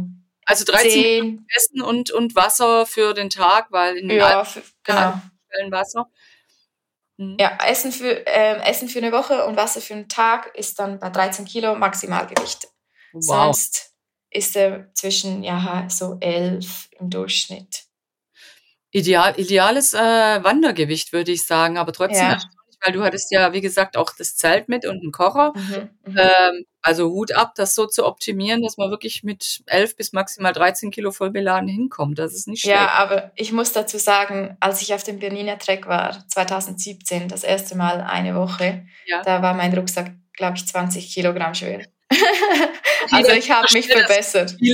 Also 0.48 0.64
13 0.66 0.92
10, 0.92 1.48
Essen 1.56 1.82
und, 1.82 2.12
und 2.12 2.36
Wasser 2.36 2.86
für 2.86 3.16
den 3.16 3.32
Tag, 3.32 3.72
weil 3.72 3.98
in 3.98 4.12
ja, 4.12 4.44
für, 4.44 4.62
genau. 4.84 5.20
Stellen 5.48 5.72
Wasser. 5.72 6.08
Mhm. 7.18 7.38
Ja, 7.40 7.58
Essen 7.66 7.92
für, 7.92 8.28
äh, 8.28 8.62
Essen 8.62 8.88
für 8.88 9.00
eine 9.00 9.12
Woche 9.12 9.46
und 9.46 9.58
Wasser 9.58 9.82
für 9.82 9.96
einen 9.96 10.08
Tag 10.08 10.56
ist 10.56 10.78
dann 10.78 11.00
bei 11.00 11.10
13 11.10 11.46
Kilo 11.46 11.74
Maximalgewicht. 11.76 12.68
Wow. 13.14 13.24
Sonst 13.24 13.94
ist 14.30 14.56
er 14.56 14.94
zwischen 14.94 15.44
ja, 15.44 15.88
so 15.90 16.18
11 16.20 16.90
im 17.00 17.10
Durchschnitt. 17.10 17.86
Ideal, 18.92 19.34
ideales 19.40 19.94
äh, 19.94 20.44
Wandergewicht, 20.44 21.12
würde 21.12 21.32
ich 21.32 21.44
sagen, 21.46 21.80
aber 21.80 21.92
trotzdem 21.92 22.30
ja 22.30 22.40
weil 22.86 22.94
du 22.94 23.04
hattest 23.04 23.32
ja, 23.32 23.52
wie 23.54 23.62
gesagt, 23.62 23.98
auch 23.98 24.12
das 24.18 24.36
Zelt 24.36 24.70
mit 24.70 24.86
und 24.86 25.02
einen 25.02 25.12
Kocher. 25.12 25.54
Mhm, 25.56 25.90
mhm, 26.06 26.18
ähm, 26.18 26.66
also 26.82 27.10
Hut 27.10 27.32
ab, 27.32 27.54
das 27.56 27.74
so 27.74 27.88
zu 27.88 28.06
optimieren, 28.06 28.62
dass 28.62 28.78
man 28.78 28.92
wirklich 28.92 29.24
mit 29.24 29.64
11 29.66 29.96
bis 29.96 30.14
maximal 30.14 30.54
13 30.54 30.92
Kilo 30.92 31.12
voll 31.12 31.32
beladen 31.32 31.68
hinkommt. 31.68 32.20
Das 32.20 32.34
ist 32.34 32.48
nicht 32.48 32.62
schlecht. 32.62 32.76
Ja, 32.76 32.90
aber 32.90 33.32
ich 33.36 33.52
muss 33.52 33.72
dazu 33.72 33.98
sagen, 33.98 34.56
als 34.60 34.82
ich 34.84 34.94
auf 34.94 35.04
dem 35.04 35.20
Berniner 35.20 35.58
Trek 35.58 35.88
war, 35.88 36.28
2017, 36.28 37.28
das 37.28 37.44
erste 37.44 37.76
Mal 37.76 38.02
eine 38.02 38.36
Woche, 38.36 38.86
ja. 39.08 39.24
da 39.24 39.42
war 39.42 39.56
mein 39.56 39.74
Rucksack, 39.74 40.12
glaube 40.34 40.58
ich, 40.58 40.68
20 40.68 41.12
Kilogramm 41.12 41.56
schwer. 41.56 41.86
also 43.12 43.32
ich 43.32 43.50
habe 43.50 43.68
mich 43.74 43.88
verbessert. 43.88 44.56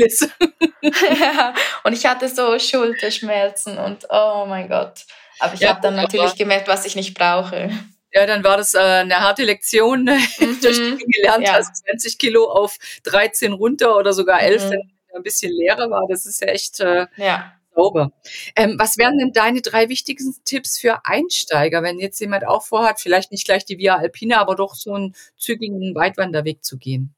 Ja, 0.84 1.54
und 1.84 1.93
ich 1.93 2.08
hatte 2.08 2.28
so 2.28 2.58
Schulterschmerzen 2.58 3.78
und 3.78 4.08
oh 4.10 4.45
mein 4.47 4.67
Gott. 4.67 5.06
Aber 5.39 5.54
ich 5.54 5.60
ja, 5.60 5.69
habe 5.69 5.82
dann 5.82 5.95
natürlich 5.95 6.36
gemerkt, 6.36 6.67
was 6.67 6.86
ich 6.86 6.95
nicht 6.95 7.13
brauche. 7.13 7.69
Ja, 8.13 8.26
dann 8.26 8.43
war 8.43 8.58
das 8.58 8.74
äh, 8.74 8.80
eine 8.80 9.19
harte 9.21 9.43
Lektion, 9.43 10.04
mhm. 10.39 10.60
dass 10.62 10.78
du 10.78 10.97
gelernt 10.97 11.47
ja. 11.47 11.54
hast, 11.54 11.78
20 11.86 12.17
Kilo 12.17 12.50
auf 12.50 12.78
13 13.04 13.54
runter 13.54 13.97
oder 13.97 14.13
sogar 14.13 14.41
11, 14.41 14.65
mhm. 14.65 14.69
wenn 14.71 14.91
ein 15.15 15.24
bisschen 15.24 15.52
leerer 15.52 15.89
war. 15.89 16.06
Das 16.10 16.26
ist 16.26 16.41
ja 16.41 16.47
echt 16.47 16.80
äh, 16.80 17.08
ja. 17.15 17.54
sauber. 17.74 18.12
Ähm, 18.56 18.76
was 18.78 18.97
wären 18.97 19.17
denn 19.17 19.32
deine 19.32 19.62
drei 19.62 19.89
wichtigsten 19.89 20.36
Tipps 20.43 20.78
für 20.78 21.06
Einsteiger, 21.06 21.84
wenn 21.84 22.00
jetzt 22.00 22.19
jemand 22.19 22.45
auch 22.45 22.63
vorhat, 22.63 23.00
vielleicht 23.00 23.32
nicht 23.32 23.45
gleich 23.45 23.65
die 23.65 23.78
Via 23.78 23.95
Alpina, 23.95 24.39
aber 24.39 24.56
doch 24.56 24.76
so 24.76 24.93
einen 24.93 25.15
zügigen 25.38 25.95
Weitwanderweg 25.95 26.63
zu 26.65 26.78
gehen? 26.78 27.15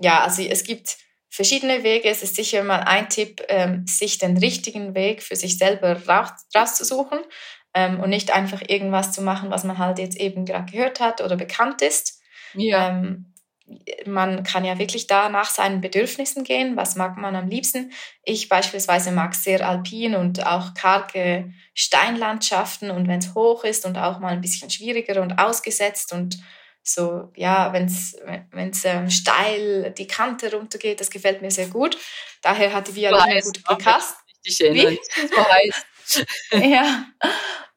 Ja, 0.00 0.22
also 0.22 0.42
es 0.42 0.64
gibt 0.64 0.96
verschiedene 1.28 1.82
Wege. 1.84 2.08
Es 2.08 2.22
ist 2.22 2.36
sicher 2.36 2.64
mal 2.64 2.80
ein 2.80 3.08
Tipp, 3.08 3.42
ähm, 3.48 3.86
sich 3.86 4.18
den 4.18 4.36
richtigen 4.36 4.94
Weg 4.94 5.22
für 5.22 5.36
sich 5.36 5.58
selber 5.58 6.00
rauszusuchen 6.54 7.20
ähm, 7.74 8.00
und 8.00 8.10
nicht 8.10 8.32
einfach 8.34 8.62
irgendwas 8.66 9.12
zu 9.12 9.22
machen, 9.22 9.50
was 9.50 9.64
man 9.64 9.78
halt 9.78 9.98
jetzt 9.98 10.16
eben 10.16 10.44
gerade 10.44 10.70
gehört 10.70 11.00
hat 11.00 11.20
oder 11.20 11.36
bekannt 11.36 11.82
ist. 11.82 12.20
Ja. 12.54 12.88
Ähm, 12.88 13.32
man 14.06 14.44
kann 14.44 14.64
ja 14.64 14.78
wirklich 14.78 15.06
da 15.06 15.28
nach 15.28 15.50
seinen 15.50 15.80
Bedürfnissen 15.80 16.42
gehen. 16.44 16.76
Was 16.76 16.96
mag 16.96 17.18
man 17.18 17.36
am 17.36 17.48
liebsten? 17.48 17.92
Ich 18.24 18.48
beispielsweise 18.48 19.12
mag 19.12 19.34
sehr 19.34 19.66
alpin 19.68 20.14
und 20.14 20.46
auch 20.46 20.72
karge 20.74 21.52
Steinlandschaften 21.74 22.90
und 22.90 23.08
wenn 23.08 23.18
es 23.18 23.34
hoch 23.34 23.64
ist 23.64 23.84
und 23.84 23.98
auch 23.98 24.20
mal 24.20 24.32
ein 24.32 24.40
bisschen 24.40 24.70
schwieriger 24.70 25.20
und 25.20 25.38
ausgesetzt 25.38 26.12
und 26.12 26.38
so, 26.82 27.30
ja, 27.36 27.72
wenn 27.74 27.84
es 27.84 28.16
wenn's, 28.50 28.84
ähm, 28.84 29.10
steil 29.10 29.92
die 29.96 30.06
Kante 30.06 30.50
runtergeht, 30.50 31.00
das 31.00 31.10
gefällt 31.10 31.42
mir 31.42 31.50
sehr 31.50 31.66
gut. 31.66 31.98
Daher 32.40 32.72
hat 32.72 32.88
die 32.88 32.94
Violine 32.94 33.42
gut 33.42 33.62
gepasst. 33.66 34.14
Ich 34.42 34.58
erinnere. 34.60 34.96
ja. 36.52 37.04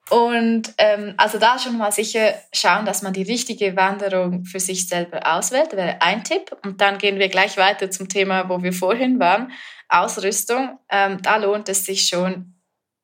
Und 0.09 0.73
ähm, 0.77 1.13
also 1.15 1.39
da 1.39 1.57
schon 1.57 1.77
mal 1.77 1.93
sicher 1.93 2.33
schauen, 2.51 2.85
dass 2.85 3.01
man 3.01 3.13
die 3.13 3.23
richtige 3.23 3.77
Wanderung 3.77 4.43
für 4.43 4.59
sich 4.59 4.89
selber 4.89 5.21
auswählt, 5.25 5.71
wäre 5.71 6.01
ein 6.01 6.25
Tipp. 6.25 6.55
Und 6.63 6.81
dann 6.81 6.97
gehen 6.97 7.17
wir 7.17 7.29
gleich 7.29 7.55
weiter 7.55 7.89
zum 7.89 8.09
Thema, 8.09 8.49
wo 8.49 8.61
wir 8.61 8.73
vorhin 8.73 9.21
waren, 9.21 9.53
Ausrüstung. 9.87 10.79
Ähm, 10.89 11.21
da 11.21 11.37
lohnt 11.37 11.69
es 11.69 11.85
sich 11.85 12.07
schon, 12.07 12.55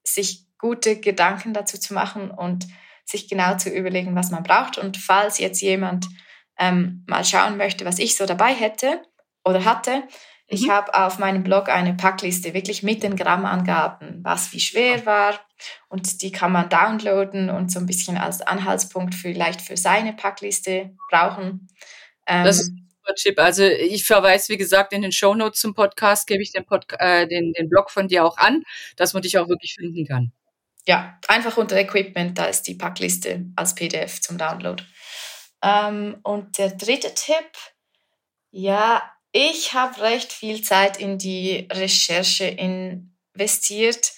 sich 0.04 0.48
gute 0.58 1.00
Gedanken 1.00 1.54
dazu 1.54 1.80
zu 1.80 1.94
machen 1.94 2.30
und 2.30 2.68
sich 3.06 3.30
genau 3.30 3.56
zu 3.56 3.70
überlegen, 3.70 4.16
was 4.16 4.32
man 4.32 4.44
braucht. 4.44 4.78
Und 4.78 4.98
falls 4.98 5.40
jetzt 5.40 5.62
jemand 5.62 6.08
ähm, 6.60 7.06
mal 7.08 7.24
schauen 7.24 7.56
möchte, 7.56 7.86
was 7.86 8.00
ich 8.00 8.18
so 8.18 8.26
dabei 8.26 8.54
hätte 8.54 9.02
oder 9.46 9.64
hatte, 9.64 10.04
ich 10.48 10.68
mhm. 10.68 10.72
habe 10.72 10.94
auf 10.94 11.20
meinem 11.20 11.44
Blog 11.44 11.68
eine 11.68 11.94
Packliste 11.94 12.54
wirklich 12.54 12.82
mit 12.82 13.04
den 13.04 13.18
Grammangaben, 13.18 14.24
was 14.24 14.54
wie 14.54 14.62
schwer 14.62 15.06
war. 15.06 15.40
Und 15.90 16.22
die 16.22 16.32
kann 16.32 16.54
man 16.54 16.70
downloaden 16.70 17.50
und 17.50 17.72
so 17.72 17.80
ein 17.80 17.86
bisschen 17.86 18.18
als 18.18 18.42
Anhaltspunkt 18.42 19.14
vielleicht 19.14 19.62
für 19.62 19.76
seine 19.76 20.14
Packliste 20.14 20.96
brauchen. 21.10 21.68
Ähm, 22.26 22.46
das 22.46 22.62
ist 22.62 22.70
ein 22.70 22.90
super 22.90 23.16
Tipp. 23.16 23.40
Also 23.40 23.64
ich 23.66 24.06
verweise, 24.06 24.54
wie 24.54 24.58
gesagt, 24.58 24.94
in 24.94 25.02
den 25.02 25.12
Show 25.12 25.36
Notes 25.36 25.60
zum 25.60 25.74
Podcast 25.74 26.28
gebe 26.28 26.42
ich 26.42 26.54
den, 26.54 26.66
Pod 26.66 26.86
äh, 27.00 27.28
den, 27.28 27.52
den 27.52 27.70
Blog 27.70 27.92
von 27.92 28.08
dir 28.08 28.24
auch 28.24 28.38
an, 28.38 28.64
dass 28.96 29.14
man 29.14 29.24
dich 29.24 29.38
auch 29.38 29.50
wirklich 29.50 29.76
finden 29.78 30.06
kann. 30.06 30.32
Ja, 30.86 31.20
einfach 31.28 31.58
unter 31.58 31.76
Equipment, 31.76 32.38
da 32.38 32.46
ist 32.46 32.64
die 32.64 32.76
Packliste 32.76 33.46
als 33.58 33.76
PDF 33.76 34.22
zum 34.22 34.38
Download. 34.38 34.82
Ähm, 35.62 36.20
und 36.24 36.58
der 36.58 36.70
dritte 36.70 37.14
Tipp, 37.14 37.52
ja, 38.52 39.04
ich 39.38 39.74
habe 39.74 40.02
recht 40.02 40.34
viel 40.34 40.64
Zeit 40.64 40.98
in 40.98 41.20
die 41.20 41.68
Recherche 41.72 42.46
investiert, 42.46 44.14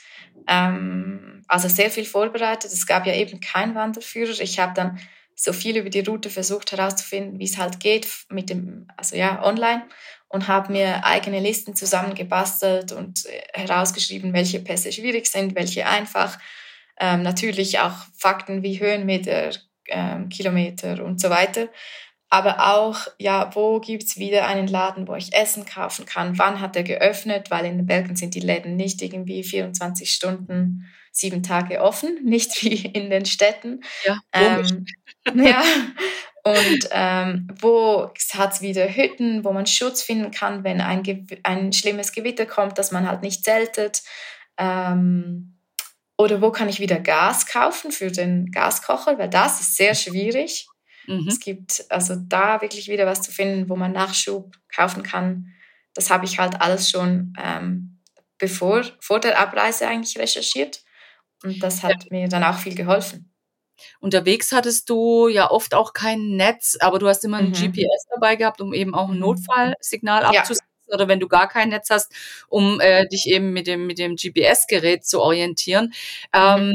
ähm, 0.47 1.43
also 1.49 1.67
sehr 1.67 1.91
viel 1.91 2.05
vorbereitet. 2.05 2.71
Es 2.71 2.87
gab 2.87 3.05
ja 3.05 3.13
eben 3.13 3.41
keinen 3.41 3.75
Wanderführer. 3.75 4.39
Ich 4.39 4.59
habe 4.59 4.73
dann 4.73 4.97
so 5.35 5.51
viel 5.51 5.75
über 5.75 5.89
die 5.89 5.99
Route 5.99 6.29
versucht 6.29 6.71
herauszufinden, 6.71 7.37
wie 7.37 7.45
es 7.45 7.57
halt 7.57 7.81
geht 7.81 8.07
mit 8.29 8.49
dem, 8.49 8.87
also 8.95 9.17
ja, 9.17 9.43
online 9.43 9.83
und 10.29 10.47
habe 10.47 10.71
mir 10.71 11.03
eigene 11.03 11.41
Listen 11.41 11.75
zusammengebastelt 11.75 12.93
und 12.93 13.25
äh, 13.25 13.41
herausgeschrieben, 13.53 14.31
welche 14.31 14.61
Pässe 14.61 14.93
schwierig 14.93 15.27
sind, 15.27 15.53
welche 15.53 15.85
einfach. 15.85 16.37
Ähm, 16.97 17.23
natürlich 17.23 17.79
auch 17.79 18.05
Fakten 18.15 18.63
wie 18.63 18.79
Höhenmeter, 18.79 19.51
ähm, 19.87 20.29
Kilometer 20.29 21.03
und 21.03 21.19
so 21.19 21.29
weiter. 21.29 21.67
Aber 22.31 22.75
auch, 22.75 23.07
ja, 23.17 23.49
wo 23.55 23.79
gibt's 23.79 24.17
wieder 24.17 24.47
einen 24.47 24.67
Laden, 24.67 25.07
wo 25.07 25.15
ich 25.15 25.33
Essen 25.33 25.65
kaufen 25.65 26.05
kann? 26.05 26.37
Wann 26.37 26.61
hat 26.61 26.75
er 26.75 26.83
geöffnet? 26.83 27.49
Weil 27.49 27.65
in 27.65 27.77
den 27.77 27.87
Bergen 27.87 28.15
sind 28.15 28.35
die 28.35 28.39
Läden 28.39 28.75
nicht 28.75 29.01
irgendwie 29.01 29.43
24 29.43 30.11
Stunden, 30.11 30.85
sieben 31.11 31.41
Tage 31.41 31.81
offen, 31.81 32.19
nicht 32.23 32.63
wie 32.63 32.85
in 32.85 33.09
den 33.09 33.25
Städten. 33.25 33.81
Ja, 34.05 34.19
ähm, 34.31 34.85
ja. 35.33 35.63
Und 36.43 36.87
ähm, 36.91 37.47
wo 37.59 38.11
hat's 38.33 38.61
wieder 38.61 38.87
Hütten, 38.87 39.43
wo 39.43 39.51
man 39.51 39.65
Schutz 39.65 40.01
finden 40.01 40.31
kann, 40.31 40.63
wenn 40.63 40.81
ein, 40.81 41.27
ein 41.43 41.73
schlimmes 41.73 42.13
Gewitter 42.13 42.45
kommt, 42.45 42.77
dass 42.77 42.91
man 42.91 43.07
halt 43.07 43.23
nicht 43.23 43.43
zeltet. 43.43 44.03
Ähm, 44.57 45.57
oder 46.17 46.41
wo 46.41 46.51
kann 46.51 46.69
ich 46.69 46.79
wieder 46.79 46.99
Gas 46.99 47.47
kaufen 47.47 47.91
für 47.91 48.11
den 48.11 48.51
Gaskocher, 48.51 49.17
weil 49.17 49.29
das 49.29 49.61
ist 49.61 49.77
sehr 49.77 49.95
schwierig. 49.95 50.67
Mhm. 51.09 51.27
Es 51.27 51.39
gibt 51.39 51.85
also 51.89 52.15
da 52.15 52.61
wirklich 52.61 52.87
wieder 52.87 53.07
was 53.07 53.23
zu 53.23 53.31
finden, 53.31 53.67
wo 53.67 53.75
man 53.75 53.91
Nachschub 53.91 54.55
kaufen 54.73 55.01
kann. 55.01 55.53
Das 55.95 56.11
habe 56.11 56.25
ich 56.25 56.37
halt 56.37 56.61
alles 56.61 56.91
schon 56.91 57.33
ähm, 57.41 57.99
bevor, 58.37 58.83
vor 58.99 59.19
der 59.19 59.39
Abreise 59.39 59.87
eigentlich 59.87 60.19
recherchiert. 60.19 60.83
Und 61.43 61.63
das 61.63 61.81
hat 61.81 62.03
ja. 62.03 62.07
mir 62.11 62.27
dann 62.29 62.43
auch 62.43 62.59
viel 62.59 62.75
geholfen. 62.75 63.33
Unterwegs 63.99 64.51
hattest 64.51 64.89
du 64.89 65.27
ja 65.29 65.49
oft 65.49 65.73
auch 65.73 65.93
kein 65.93 66.35
Netz, 66.35 66.77
aber 66.79 66.99
du 66.99 67.07
hast 67.07 67.23
immer 67.23 67.37
ein 67.37 67.49
mhm. 67.49 67.53
GPS 67.53 68.05
dabei 68.13 68.35
gehabt, 68.35 68.61
um 68.61 68.73
eben 68.73 68.93
auch 68.93 69.07
ein 69.07 69.15
mhm. 69.15 69.21
Notfallsignal 69.21 70.25
abzusetzen. 70.25 70.67
Ja. 70.87 70.95
Oder 70.95 71.07
wenn 71.07 71.19
du 71.19 71.27
gar 71.27 71.47
kein 71.47 71.69
Netz 71.69 71.89
hast, 71.89 72.11
um 72.49 72.79
äh, 72.81 73.07
dich 73.07 73.27
eben 73.27 73.51
mit 73.51 73.67
dem, 73.67 73.87
mit 73.87 73.97
dem 73.97 74.15
GPS-Gerät 74.15 75.05
zu 75.05 75.21
orientieren. 75.21 75.93
Ähm, 76.33 76.67
mhm. 76.67 76.73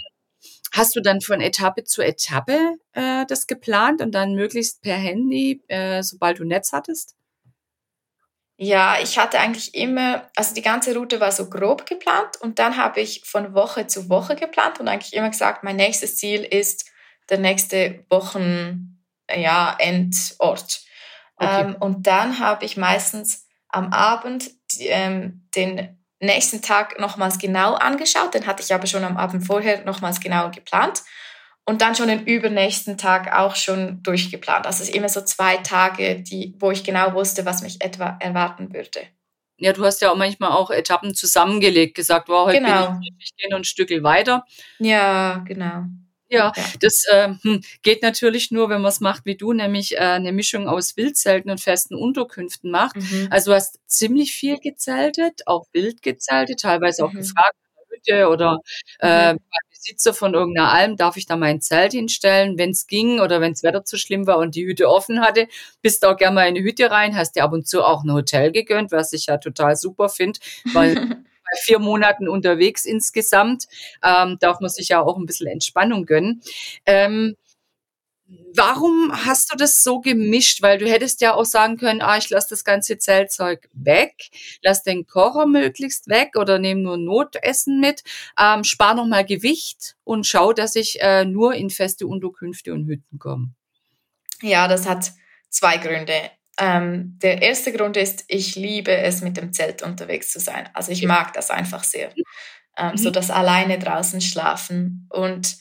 Hast 0.74 0.96
du 0.96 1.00
dann 1.00 1.20
von 1.20 1.40
Etappe 1.40 1.84
zu 1.84 2.02
Etappe 2.02 2.74
äh, 2.94 3.24
das 3.26 3.46
geplant 3.46 4.02
und 4.02 4.12
dann 4.12 4.34
möglichst 4.34 4.82
per 4.82 4.96
Handy, 4.96 5.62
äh, 5.68 6.02
sobald 6.02 6.40
du 6.40 6.44
Netz 6.44 6.72
hattest? 6.72 7.14
Ja, 8.56 8.96
ich 9.00 9.16
hatte 9.16 9.38
eigentlich 9.38 9.72
immer, 9.76 10.28
also 10.34 10.52
die 10.52 10.62
ganze 10.62 10.96
Route 10.96 11.20
war 11.20 11.30
so 11.30 11.48
grob 11.48 11.87
geplant 11.87 12.40
und 12.40 12.58
dann 12.58 12.76
habe 12.76 13.00
ich 13.00 13.22
von 13.24 13.54
Woche 13.54 13.87
zu 13.87 14.08
Woche 14.08 14.34
geplant 14.34 14.80
und 14.80 14.88
eigentlich 14.88 15.12
immer 15.12 15.30
gesagt, 15.30 15.62
mein 15.62 15.76
nächstes 15.76 16.16
Ziel 16.16 16.42
ist 16.42 16.90
der 17.30 17.38
nächste 17.38 18.04
Wochen, 18.10 19.00
ja, 19.32 19.76
Endort. 19.78 20.82
Okay. 21.37 21.62
Ähm, 21.62 21.76
und 21.78 22.08
dann 22.08 22.40
habe 22.40 22.64
ich 22.64 22.76
meistens 22.76 23.46
am 23.68 23.92
Abend 23.92 24.50
ähm, 24.80 25.48
den 25.54 26.03
nächsten 26.20 26.62
Tag 26.62 26.98
nochmals 26.98 27.38
genau 27.38 27.74
angeschaut. 27.74 28.35
Den 28.35 28.46
hatte 28.46 28.62
ich 28.62 28.74
aber 28.74 28.87
schon 28.87 29.05
am 29.05 29.16
Abend 29.16 29.46
vorher 29.46 29.85
nochmals 29.85 30.20
genau 30.20 30.50
geplant. 30.50 31.03
Und 31.66 31.81
dann 31.81 31.94
schon 31.94 32.09
den 32.09 32.27
übernächsten 32.27 32.98
Tag 32.98 33.35
auch 33.35 33.57
schon 33.57 34.03
durchgeplant. 34.03 34.66
Also 34.66 34.83
es 34.83 34.90
ist 34.90 34.94
immer 34.94 35.09
so 35.09 35.22
zwei 35.22 35.57
Tage, 35.59 36.20
die, 36.20 36.55
wo 36.59 36.70
ich 36.70 36.85
genau 36.85 37.14
wusste, 37.14 37.46
was 37.46 37.62
mich 37.62 37.81
etwa 37.81 38.18
erwarten 38.20 38.74
würde. 38.74 39.00
Ja, 39.57 39.72
du 39.72 39.85
hast 39.85 40.03
ja 40.03 40.11
auch 40.11 40.16
manchmal 40.16 40.50
auch 40.50 40.70
Etappen 40.70 41.14
zusammengelegt, 41.14 41.94
gesagt, 41.94 42.29
wow, 42.29 42.48
heute 42.48 42.59
genau. 42.59 42.90
bin 42.90 43.03
ich, 43.03 43.14
ich 43.18 43.37
gehe 43.37 43.48
noch 43.48 43.59
ein 43.59 43.64
Stückel 43.64 44.03
weiter. 44.03 44.44
Ja, 44.79 45.42
genau. 45.46 45.85
Ja, 46.28 46.52
ja. 46.56 46.64
das 46.80 47.04
äh, 47.10 47.34
geht 47.82 48.02
natürlich 48.02 48.50
nur, 48.50 48.68
wenn 48.68 48.80
man 48.80 48.90
es 48.90 49.00
macht 49.00 49.24
wie 49.24 49.37
du, 49.37 49.52
nämlich 49.52 49.96
äh, 49.96 49.98
eine 49.98 50.32
Mischung 50.32 50.68
aus 50.68 50.96
Wildzelten 50.96 51.50
und 51.50 51.60
festen 51.60 51.94
Unterkünften 51.94 52.70
macht. 52.70 52.96
Mhm. 52.96 53.28
Also 53.30 53.50
du 53.50 53.56
hast 53.56 53.78
ziemlich 53.87 54.32
viel 54.32 54.58
gezeltet, 54.58 55.42
auch 55.46 55.66
wild 55.72 56.02
gezeltet, 56.02 56.60
teilweise 56.60 57.04
auch 57.04 57.12
mhm. 57.12 57.18
gefragt 57.18 57.56
Hütte 58.04 58.28
oder 58.28 58.58
äh, 59.00 59.34
mhm. 59.34 59.38
Besitzer 59.70 60.14
von 60.14 60.34
irgendeiner 60.34 60.72
Alm, 60.72 60.96
darf 60.96 61.16
ich 61.16 61.26
da 61.26 61.37
mein 61.37 61.60
Zelt 61.60 61.92
hinstellen, 61.92 62.58
wenn 62.58 62.70
es 62.70 62.87
ging 62.87 63.20
oder 63.20 63.40
wenn 63.40 63.52
das 63.52 63.62
Wetter 63.62 63.84
zu 63.84 63.98
schlimm 63.98 64.26
war 64.26 64.38
und 64.38 64.54
die 64.54 64.66
Hütte 64.66 64.88
offen 64.88 65.20
hatte, 65.20 65.46
bist 65.82 66.04
auch 66.04 66.16
gerne 66.16 66.34
mal 66.34 66.48
in 66.48 66.56
eine 66.56 66.64
Hütte 66.64 66.90
rein, 66.90 67.16
hast 67.16 67.32
dir 67.32 67.44
ab 67.44 67.52
und 67.52 67.66
zu 67.66 67.82
auch 67.84 68.02
ein 68.02 68.12
Hotel 68.12 68.52
gegönnt, 68.52 68.92
was 68.92 69.12
ich 69.12 69.26
ja 69.26 69.37
total 69.38 69.76
super 69.76 70.08
finde, 70.08 70.40
weil 70.72 70.94
vier 71.56 71.78
Monaten 71.78 72.28
unterwegs 72.28 72.84
insgesamt. 72.84 73.66
Ähm, 74.02 74.38
darf 74.40 74.60
man 74.60 74.70
sich 74.70 74.88
ja 74.88 75.00
auch 75.00 75.16
ein 75.16 75.26
bisschen 75.26 75.46
Entspannung 75.46 76.06
gönnen. 76.06 76.42
Ähm, 76.86 77.36
warum 78.54 79.12
hast 79.12 79.52
du 79.52 79.56
das 79.56 79.82
so 79.82 80.00
gemischt? 80.00 80.62
Weil 80.62 80.78
du 80.78 80.88
hättest 80.88 81.20
ja 81.20 81.34
auch 81.34 81.44
sagen 81.44 81.76
können, 81.76 82.00
ah, 82.00 82.16
ich 82.16 82.30
lasse 82.30 82.48
das 82.50 82.64
ganze 82.64 82.98
Zeltzeug 82.98 83.68
weg, 83.72 84.30
lass 84.62 84.82
den 84.82 85.06
Kocher 85.06 85.46
möglichst 85.46 86.08
weg 86.08 86.36
oder 86.36 86.58
nehme 86.58 86.80
nur 86.80 86.96
Notessen 86.96 87.80
mit, 87.80 88.02
ähm, 88.40 88.64
spar 88.64 88.94
nochmal 88.94 89.24
Gewicht 89.24 89.96
und 90.04 90.26
schau, 90.26 90.52
dass 90.52 90.76
ich 90.76 91.00
äh, 91.00 91.24
nur 91.24 91.54
in 91.54 91.70
feste 91.70 92.06
Unterkünfte 92.06 92.72
und 92.72 92.86
Hütten 92.86 93.18
komme. 93.18 93.50
Ja, 94.42 94.68
das 94.68 94.86
hat 94.86 95.12
zwei 95.48 95.76
Gründe. 95.78 96.30
Ähm, 96.58 97.18
der 97.22 97.42
erste 97.42 97.72
Grund 97.72 97.96
ist, 97.96 98.24
ich 98.28 98.54
liebe 98.54 98.96
es, 98.96 99.22
mit 99.22 99.36
dem 99.36 99.52
Zelt 99.52 99.82
unterwegs 99.82 100.32
zu 100.32 100.40
sein. 100.40 100.68
Also 100.74 100.92
ich 100.92 101.04
mag 101.04 101.32
das 101.32 101.50
einfach 101.50 101.84
sehr. 101.84 102.12
Ähm, 102.76 102.92
mhm. 102.92 102.96
So 102.96 103.10
das 103.10 103.30
alleine 103.30 103.78
draußen 103.78 104.20
schlafen 104.20 105.08
und 105.10 105.56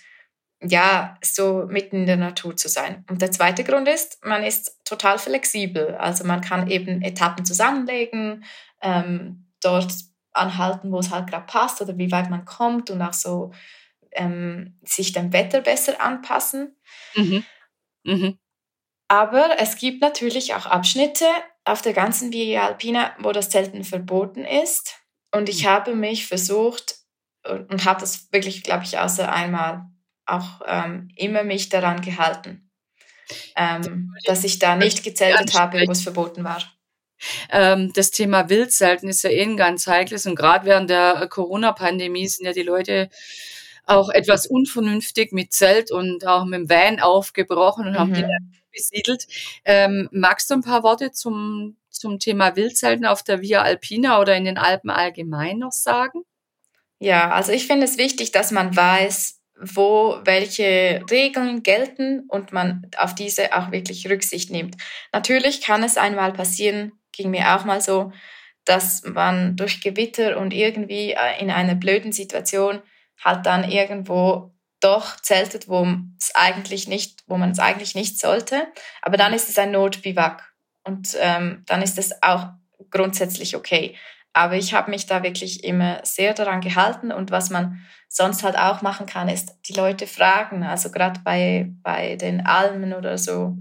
ja, 0.65 1.17
so 1.21 1.65
mitten 1.67 1.97
in 1.97 2.05
der 2.05 2.17
Natur 2.17 2.55
zu 2.55 2.69
sein. 2.69 3.03
Und 3.09 3.21
der 3.21 3.31
zweite 3.31 3.63
Grund 3.63 3.87
ist, 3.87 4.23
man 4.25 4.43
ist 4.43 4.79
total 4.85 5.19
flexibel. 5.19 5.95
Also 5.95 6.23
man 6.23 6.41
kann 6.41 6.69
eben 6.69 7.01
Etappen 7.01 7.45
zusammenlegen, 7.45 8.45
ähm, 8.81 9.51
dort 9.61 9.93
anhalten, 10.31 10.91
wo 10.91 10.99
es 10.99 11.11
halt 11.11 11.29
gerade 11.29 11.45
passt 11.45 11.81
oder 11.81 11.97
wie 11.97 12.11
weit 12.11 12.29
man 12.29 12.45
kommt 12.45 12.89
und 12.89 13.01
auch 13.01 13.13
so 13.13 13.51
ähm, 14.11 14.77
sich 14.83 15.11
dem 15.11 15.33
Wetter 15.33 15.61
besser 15.61 16.01
anpassen. 16.01 16.75
Mhm. 17.15 17.43
Mhm. 18.03 18.37
Aber 19.07 19.57
es 19.59 19.77
gibt 19.77 20.01
natürlich 20.01 20.53
auch 20.55 20.65
Abschnitte 20.65 21.25
auf 21.65 21.81
der 21.81 21.93
ganzen 21.93 22.31
Via 22.31 22.67
Alpina, 22.67 23.13
wo 23.19 23.31
das 23.31 23.49
Zelten 23.49 23.83
verboten 23.83 24.45
ist. 24.45 24.95
Und 25.31 25.49
ich 25.49 25.63
mhm. 25.63 25.69
habe 25.69 25.95
mich 25.95 26.27
versucht 26.27 26.95
und 27.47 27.85
habe 27.85 27.99
das 27.99 28.31
wirklich, 28.31 28.63
glaube 28.63 28.83
ich, 28.83 28.97
außer 28.99 29.31
einmal 29.31 29.85
auch 30.25 30.61
ähm, 30.65 31.09
immer 31.15 31.43
mich 31.43 31.69
daran 31.69 32.01
gehalten, 32.01 32.69
ähm, 33.55 34.13
dass 34.25 34.43
ich 34.43 34.59
da 34.59 34.75
nicht 34.75 35.03
gezeltet 35.03 35.53
habe, 35.53 35.83
wo 35.85 35.91
es 35.91 36.01
verboten 36.01 36.43
war. 36.43 36.63
Ähm, 37.49 37.91
das 37.93 38.11
Thema 38.11 38.49
Wildzelten 38.49 39.09
ist 39.09 39.23
ja 39.23 39.29
eh 39.29 39.43
ein 39.43 39.57
ganz 39.57 39.87
heikles 39.87 40.25
und 40.25 40.35
gerade 40.35 40.65
während 40.65 40.89
der 40.89 41.27
Corona-Pandemie 41.27 42.27
sind 42.27 42.45
ja 42.45 42.53
die 42.53 42.63
Leute 42.63 43.09
auch 43.85 44.09
etwas 44.09 44.47
unvernünftig 44.47 45.33
mit 45.33 45.51
Zelt 45.51 45.91
und 45.91 46.25
auch 46.25 46.45
mit 46.45 46.59
dem 46.59 46.69
Van 46.69 46.99
aufgebrochen 46.99 47.87
und 47.87 47.93
mhm. 47.93 47.99
haben 47.99 48.13
die 48.13 48.25
besiedelt. 48.73 49.27
Ähm, 49.65 50.09
magst 50.11 50.49
du 50.49 50.55
ein 50.55 50.63
paar 50.63 50.83
Worte 50.83 51.11
zum, 51.11 51.77
zum 51.89 52.19
Thema 52.19 52.55
Wildzelten 52.55 53.05
auf 53.05 53.23
der 53.23 53.41
Via 53.41 53.61
Alpina 53.61 54.19
oder 54.19 54.35
in 54.35 54.45
den 54.45 54.57
Alpen 54.57 54.89
allgemein 54.89 55.59
noch 55.59 55.71
sagen? 55.71 56.23
Ja, 56.99 57.31
also 57.31 57.51
ich 57.51 57.67
finde 57.67 57.85
es 57.85 57.97
wichtig, 57.97 58.31
dass 58.31 58.51
man 58.51 58.75
weiß, 58.75 59.41
wo 59.55 60.19
welche 60.23 61.03
Regeln 61.09 61.63
gelten 61.63 62.25
und 62.27 62.51
man 62.51 62.89
auf 62.97 63.13
diese 63.15 63.55
auch 63.55 63.71
wirklich 63.71 64.09
Rücksicht 64.09 64.49
nimmt. 64.49 64.77
Natürlich 65.11 65.61
kann 65.61 65.83
es 65.83 65.97
einmal 65.97 66.33
passieren, 66.33 66.93
ging 67.11 67.29
mir 67.29 67.55
auch 67.55 67.65
mal 67.65 67.81
so, 67.81 68.11
dass 68.65 69.03
man 69.03 69.55
durch 69.55 69.81
Gewitter 69.81 70.37
und 70.37 70.53
irgendwie 70.53 71.11
äh, 71.11 71.39
in 71.39 71.51
einer 71.51 71.75
blöden 71.75 72.11
Situation 72.11 72.81
halt 73.23 73.45
dann 73.45 73.69
irgendwo 73.69 74.52
doch 74.83 75.19
zeltet, 75.21 75.67
wo 75.67 75.87
es 76.19 76.35
eigentlich 76.35 76.87
nicht, 76.87 77.23
wo 77.27 77.37
man 77.37 77.51
es 77.51 77.59
eigentlich 77.59 77.95
nicht 77.95 78.19
sollte. 78.19 78.67
Aber 79.01 79.17
dann 79.17 79.33
ist 79.33 79.49
es 79.49 79.57
ein 79.57 79.71
Notbiwak 79.71 80.53
und 80.83 81.15
ähm, 81.19 81.63
dann 81.65 81.81
ist 81.81 81.97
es 81.97 82.21
auch 82.21 82.47
grundsätzlich 82.89 83.55
okay. 83.55 83.95
Aber 84.33 84.55
ich 84.55 84.73
habe 84.73 84.89
mich 84.89 85.05
da 85.05 85.21
wirklich 85.21 85.63
immer 85.63 85.99
sehr 86.03 86.33
daran 86.33 86.61
gehalten 86.61 87.11
und 87.11 87.31
was 87.31 87.49
man 87.49 87.85
sonst 88.09 88.43
halt 88.43 88.57
auch 88.57 88.81
machen 88.81 89.05
kann, 89.05 89.29
ist 89.29 89.55
die 89.67 89.73
Leute 89.73 90.07
fragen. 90.07 90.63
Also 90.63 90.91
gerade 90.91 91.19
bei, 91.23 91.71
bei 91.81 92.15
den 92.15 92.45
Almen 92.45 92.93
oder 92.93 93.17
so, 93.17 93.57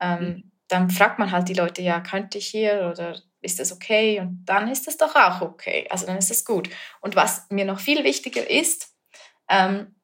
ähm, 0.00 0.20
mhm. 0.20 0.52
dann 0.68 0.90
fragt 0.90 1.18
man 1.18 1.30
halt 1.30 1.48
die 1.48 1.54
Leute, 1.54 1.80
ja, 1.82 2.00
könnte 2.00 2.38
ich 2.38 2.48
hier 2.48 2.90
oder 2.92 3.16
ist 3.40 3.60
das 3.60 3.72
okay? 3.72 4.20
Und 4.20 4.44
dann 4.46 4.68
ist 4.68 4.86
das 4.86 4.96
doch 4.96 5.14
auch 5.14 5.40
okay. 5.40 5.86
Also 5.90 6.06
dann 6.06 6.18
ist 6.18 6.30
es 6.30 6.44
gut. 6.44 6.68
Und 7.00 7.14
was 7.14 7.46
mir 7.50 7.64
noch 7.64 7.78
viel 7.78 8.02
wichtiger 8.02 8.48
ist, 8.48 8.94
ähm, 9.48 9.95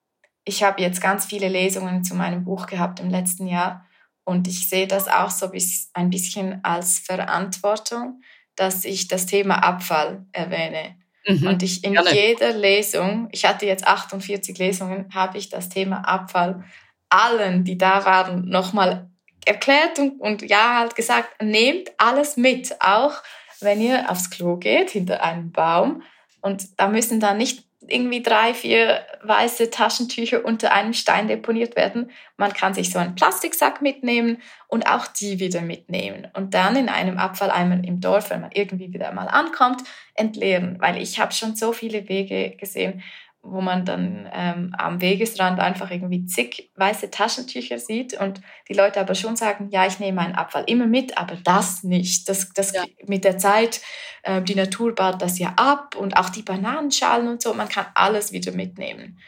ich 0.44 0.62
habe 0.62 0.82
jetzt 0.82 1.00
ganz 1.00 1.26
viele 1.26 1.48
Lesungen 1.48 2.04
zu 2.04 2.14
meinem 2.14 2.44
Buch 2.44 2.66
gehabt 2.66 3.00
im 3.00 3.10
letzten 3.10 3.46
Jahr 3.46 3.86
Und 4.24 4.46
ich 4.46 4.68
sehe 4.68 4.86
das 4.86 5.08
auch 5.08 5.30
so 5.30 5.50
ein 5.94 6.10
bisschen 6.10 6.60
als 6.64 7.00
Verantwortung, 7.00 8.22
dass 8.54 8.84
ich 8.84 9.08
das 9.08 9.26
Thema 9.26 9.64
Abfall 9.64 10.26
erwähne. 10.32 10.96
Mhm. 11.26 11.46
Und 11.46 11.62
ich 11.62 11.84
in 11.84 11.94
Gerne. 11.94 12.14
jeder 12.14 12.52
Lesung, 12.52 13.28
ich 13.32 13.44
hatte 13.44 13.66
jetzt 13.66 13.86
48 13.86 14.56
Lesungen, 14.58 15.08
habe 15.12 15.38
ich 15.38 15.48
das 15.48 15.68
Thema 15.68 16.06
Abfall 16.08 16.64
allen, 17.08 17.64
die 17.64 17.78
da 17.78 18.04
waren, 18.04 18.48
nochmal 18.48 19.10
erklärt 19.44 19.98
und, 19.98 20.20
und 20.20 20.42
ja, 20.42 20.78
halt 20.78 20.94
gesagt, 20.94 21.42
nehmt 21.42 21.90
alles 21.98 22.36
mit, 22.36 22.80
auch 22.80 23.14
wenn 23.60 23.80
ihr 23.80 24.10
aufs 24.10 24.30
Klo 24.30 24.56
geht, 24.56 24.90
hinter 24.90 25.22
einem 25.22 25.52
Baum. 25.52 26.02
Und 26.40 26.78
da 26.78 26.88
müssen 26.88 27.20
dann 27.20 27.38
nicht 27.38 27.64
irgendwie 27.88 28.22
drei, 28.22 28.54
vier 28.54 29.04
weiße 29.22 29.70
Taschentücher 29.70 30.44
unter 30.44 30.72
einem 30.72 30.92
Stein 30.92 31.28
deponiert 31.28 31.76
werden. 31.76 32.10
Man 32.36 32.52
kann 32.52 32.74
sich 32.74 32.90
so 32.90 32.98
einen 32.98 33.14
Plastiksack 33.14 33.82
mitnehmen 33.82 34.38
und 34.68 34.86
auch 34.86 35.06
die 35.06 35.40
wieder 35.40 35.60
mitnehmen 35.60 36.28
und 36.34 36.54
dann 36.54 36.76
in 36.76 36.88
einem 36.88 37.18
Abfalleimer 37.18 37.82
im 37.84 38.00
Dorf, 38.00 38.30
wenn 38.30 38.40
man 38.40 38.52
irgendwie 38.52 38.92
wieder 38.92 39.12
mal 39.12 39.28
ankommt, 39.28 39.82
entleeren. 40.14 40.76
Weil 40.80 41.00
ich 41.00 41.18
habe 41.18 41.32
schon 41.32 41.56
so 41.56 41.72
viele 41.72 42.08
Wege 42.08 42.56
gesehen, 42.56 43.02
wo 43.42 43.60
man 43.60 43.84
dann 43.84 44.28
ähm, 44.32 44.72
am 44.78 45.00
Wegesrand 45.00 45.58
einfach 45.58 45.90
irgendwie 45.90 46.26
zig 46.26 46.70
weiße 46.76 47.10
Taschentücher 47.10 47.78
sieht 47.78 48.18
und 48.18 48.40
die 48.68 48.74
Leute 48.74 49.00
aber 49.00 49.16
schon 49.16 49.34
sagen, 49.34 49.68
ja, 49.70 49.84
ich 49.84 49.98
nehme 49.98 50.22
meinen 50.22 50.36
Abfall 50.36 50.64
immer 50.68 50.86
mit, 50.86 51.18
aber 51.18 51.36
das 51.42 51.82
nicht. 51.82 52.28
Das, 52.28 52.52
das 52.54 52.72
ja. 52.72 52.84
mit 53.04 53.24
der 53.24 53.38
Zeit, 53.38 53.80
äh, 54.22 54.40
die 54.42 54.54
Natur 54.54 54.94
baut 54.94 55.20
das 55.20 55.40
ja 55.40 55.54
ab 55.56 55.96
und 55.96 56.16
auch 56.16 56.30
die 56.30 56.42
Bananenschalen 56.42 57.26
und 57.26 57.42
so, 57.42 57.52
man 57.52 57.68
kann 57.68 57.86
alles 57.94 58.32
wieder 58.32 58.52
mitnehmen. 58.52 59.18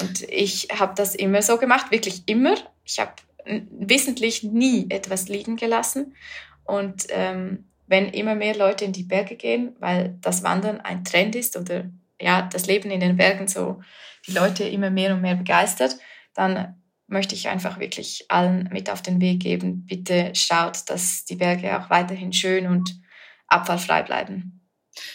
Und 0.00 0.22
ich 0.22 0.68
habe 0.78 0.94
das 0.94 1.14
immer 1.14 1.42
so 1.42 1.58
gemacht, 1.58 1.90
wirklich 1.90 2.22
immer. 2.26 2.54
Ich 2.84 2.98
habe 2.98 3.12
wissentlich 3.70 4.42
nie 4.42 4.86
etwas 4.90 5.28
liegen 5.28 5.56
gelassen. 5.56 6.14
Und 6.64 7.06
ähm, 7.10 7.64
wenn 7.86 8.08
immer 8.08 8.34
mehr 8.34 8.56
Leute 8.56 8.84
in 8.84 8.92
die 8.92 9.02
Berge 9.02 9.36
gehen, 9.36 9.74
weil 9.78 10.16
das 10.20 10.42
Wandern 10.42 10.80
ein 10.80 11.04
Trend 11.04 11.34
ist 11.34 11.56
oder 11.56 11.90
ja, 12.20 12.42
das 12.42 12.66
Leben 12.66 12.90
in 12.90 13.00
den 13.00 13.16
Bergen 13.16 13.48
so 13.48 13.80
die 14.26 14.32
Leute 14.32 14.64
immer 14.64 14.90
mehr 14.90 15.14
und 15.14 15.22
mehr 15.22 15.36
begeistert, 15.36 15.96
dann 16.34 16.80
möchte 17.06 17.34
ich 17.34 17.48
einfach 17.48 17.80
wirklich 17.80 18.26
allen 18.28 18.68
mit 18.72 18.90
auf 18.90 19.02
den 19.02 19.20
Weg 19.20 19.40
geben, 19.40 19.86
bitte 19.86 20.32
schaut, 20.34 20.88
dass 20.88 21.24
die 21.24 21.36
Berge 21.36 21.78
auch 21.78 21.90
weiterhin 21.90 22.32
schön 22.32 22.66
und 22.66 23.00
abfallfrei 23.46 24.02
bleiben. 24.02 24.54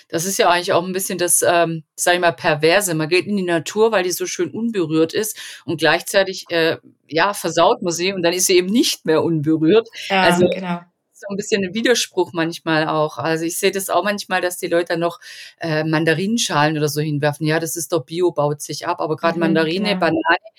Das 0.08 0.26
ist 0.26 0.38
ja 0.38 0.50
eigentlich 0.50 0.72
auch 0.72 0.84
ein 0.84 0.94
bisschen 0.94 1.18
das, 1.18 1.42
ähm, 1.46 1.84
sag 1.96 2.16
ich 2.16 2.22
mal, 2.22 2.32
Perverse. 2.32 2.96
Man 2.96 3.10
geht 3.10 3.28
in 3.28 3.36
die 3.36 3.44
Natur, 3.44 3.92
weil 3.92 4.04
die 4.04 4.12
so 4.12 4.26
schön 4.26 4.50
unberührt 4.50 5.14
ist 5.14 5.38
und 5.66 5.78
gleichzeitig, 5.78 6.46
äh, 6.50 6.78
ja, 7.08 7.34
versaut 7.34 7.82
man 7.82 7.94
sie 7.94 8.14
und 8.14 8.24
dann 8.24 8.34
ist 8.34 8.48
sie 8.48 8.58
eben 8.58 8.70
nicht 8.70 9.06
mehr 9.06 9.24
unberührt. 9.24 9.90
Ja, 10.10 10.22
also, 10.22 10.48
genau 10.50 10.80
so 11.28 11.34
ein 11.34 11.38
bisschen 11.38 11.64
ein 11.64 11.74
Widerspruch 11.74 12.34
manchmal 12.34 12.88
auch. 12.88 13.18
Also 13.18 13.46
ich 13.46 13.58
sehe 13.58 13.72
das 13.72 13.90
auch 13.90 14.04
manchmal, 14.04 14.42
dass 14.42 14.58
die 14.58 14.68
Leute 14.68 14.98
noch 14.98 15.20
äh, 15.60 15.84
Mandarinenschalen 15.84 16.78
oder 16.78 16.90
so 16.90 17.02
hinwerfen. 17.02 17.48
Ja, 17.48 17.60
das 17.60 17.76
ist 17.76 17.92
doch 17.92 18.06
Bio, 18.06 18.32
baut 18.32 18.62
sich 18.62 18.88
ab. 18.88 19.00
Aber 19.00 19.16
gerade 19.16 19.36
mhm, 19.36 19.42
Mandarine, 19.42 19.90
genau. 19.90 20.00
Banane, 20.00 20.50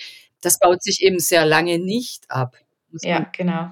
das 0.41 0.59
baut 0.59 0.83
sich 0.83 1.03
eben 1.03 1.19
sehr 1.19 1.45
lange 1.47 1.79
nicht 1.79 2.31
ab. 2.31 2.57
Ja, 3.03 3.27
genau. 3.33 3.71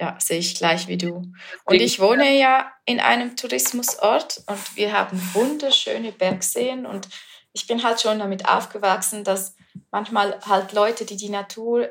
Ja, 0.00 0.16
sehe 0.18 0.38
ich 0.38 0.56
gleich 0.56 0.88
wie 0.88 0.98
du. 0.98 1.22
Und 1.64 1.80
ich 1.80 2.00
wohne 2.00 2.36
ja 2.36 2.72
in 2.84 2.98
einem 2.98 3.36
Tourismusort 3.36 4.42
und 4.46 4.76
wir 4.76 4.92
haben 4.92 5.20
wunderschöne 5.32 6.10
Bergseen 6.12 6.84
und 6.84 7.08
ich 7.52 7.68
bin 7.68 7.82
halt 7.84 8.00
schon 8.00 8.18
damit 8.18 8.48
aufgewachsen, 8.48 9.22
dass 9.22 9.54
manchmal 9.92 10.40
halt 10.44 10.72
Leute, 10.72 11.04
die 11.04 11.16
die 11.16 11.28
Natur, 11.28 11.90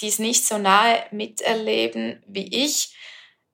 die 0.00 0.06
es 0.06 0.18
nicht 0.18 0.46
so 0.46 0.58
nahe 0.58 1.02
miterleben 1.10 2.22
wie 2.28 2.64
ich, 2.64 2.94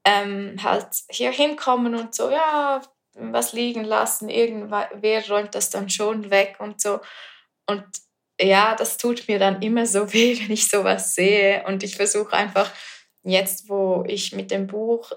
ähm, 0.04 0.56
halt 0.62 0.86
hier 1.10 1.30
hinkommen 1.30 1.94
und 1.94 2.14
so, 2.14 2.30
ja, 2.30 2.82
was 3.14 3.52
liegen 3.52 3.84
lassen, 3.84 4.28
irgendwer 4.28 5.28
räumt 5.28 5.54
das 5.54 5.70
dann 5.70 5.90
schon 5.90 6.30
weg 6.30 6.56
und 6.58 6.80
so. 6.80 7.00
Und 7.66 7.84
ja, 8.40 8.74
das 8.74 8.96
tut 8.96 9.28
mir 9.28 9.38
dann 9.38 9.62
immer 9.62 9.86
so 9.86 10.12
weh, 10.12 10.38
wenn 10.40 10.50
ich 10.50 10.68
sowas 10.68 11.14
sehe. 11.14 11.64
Und 11.66 11.82
ich 11.82 11.96
versuche 11.96 12.32
einfach 12.32 12.70
jetzt, 13.22 13.68
wo 13.68 14.04
ich 14.06 14.32
mit 14.32 14.50
dem 14.50 14.66
Buch 14.66 15.12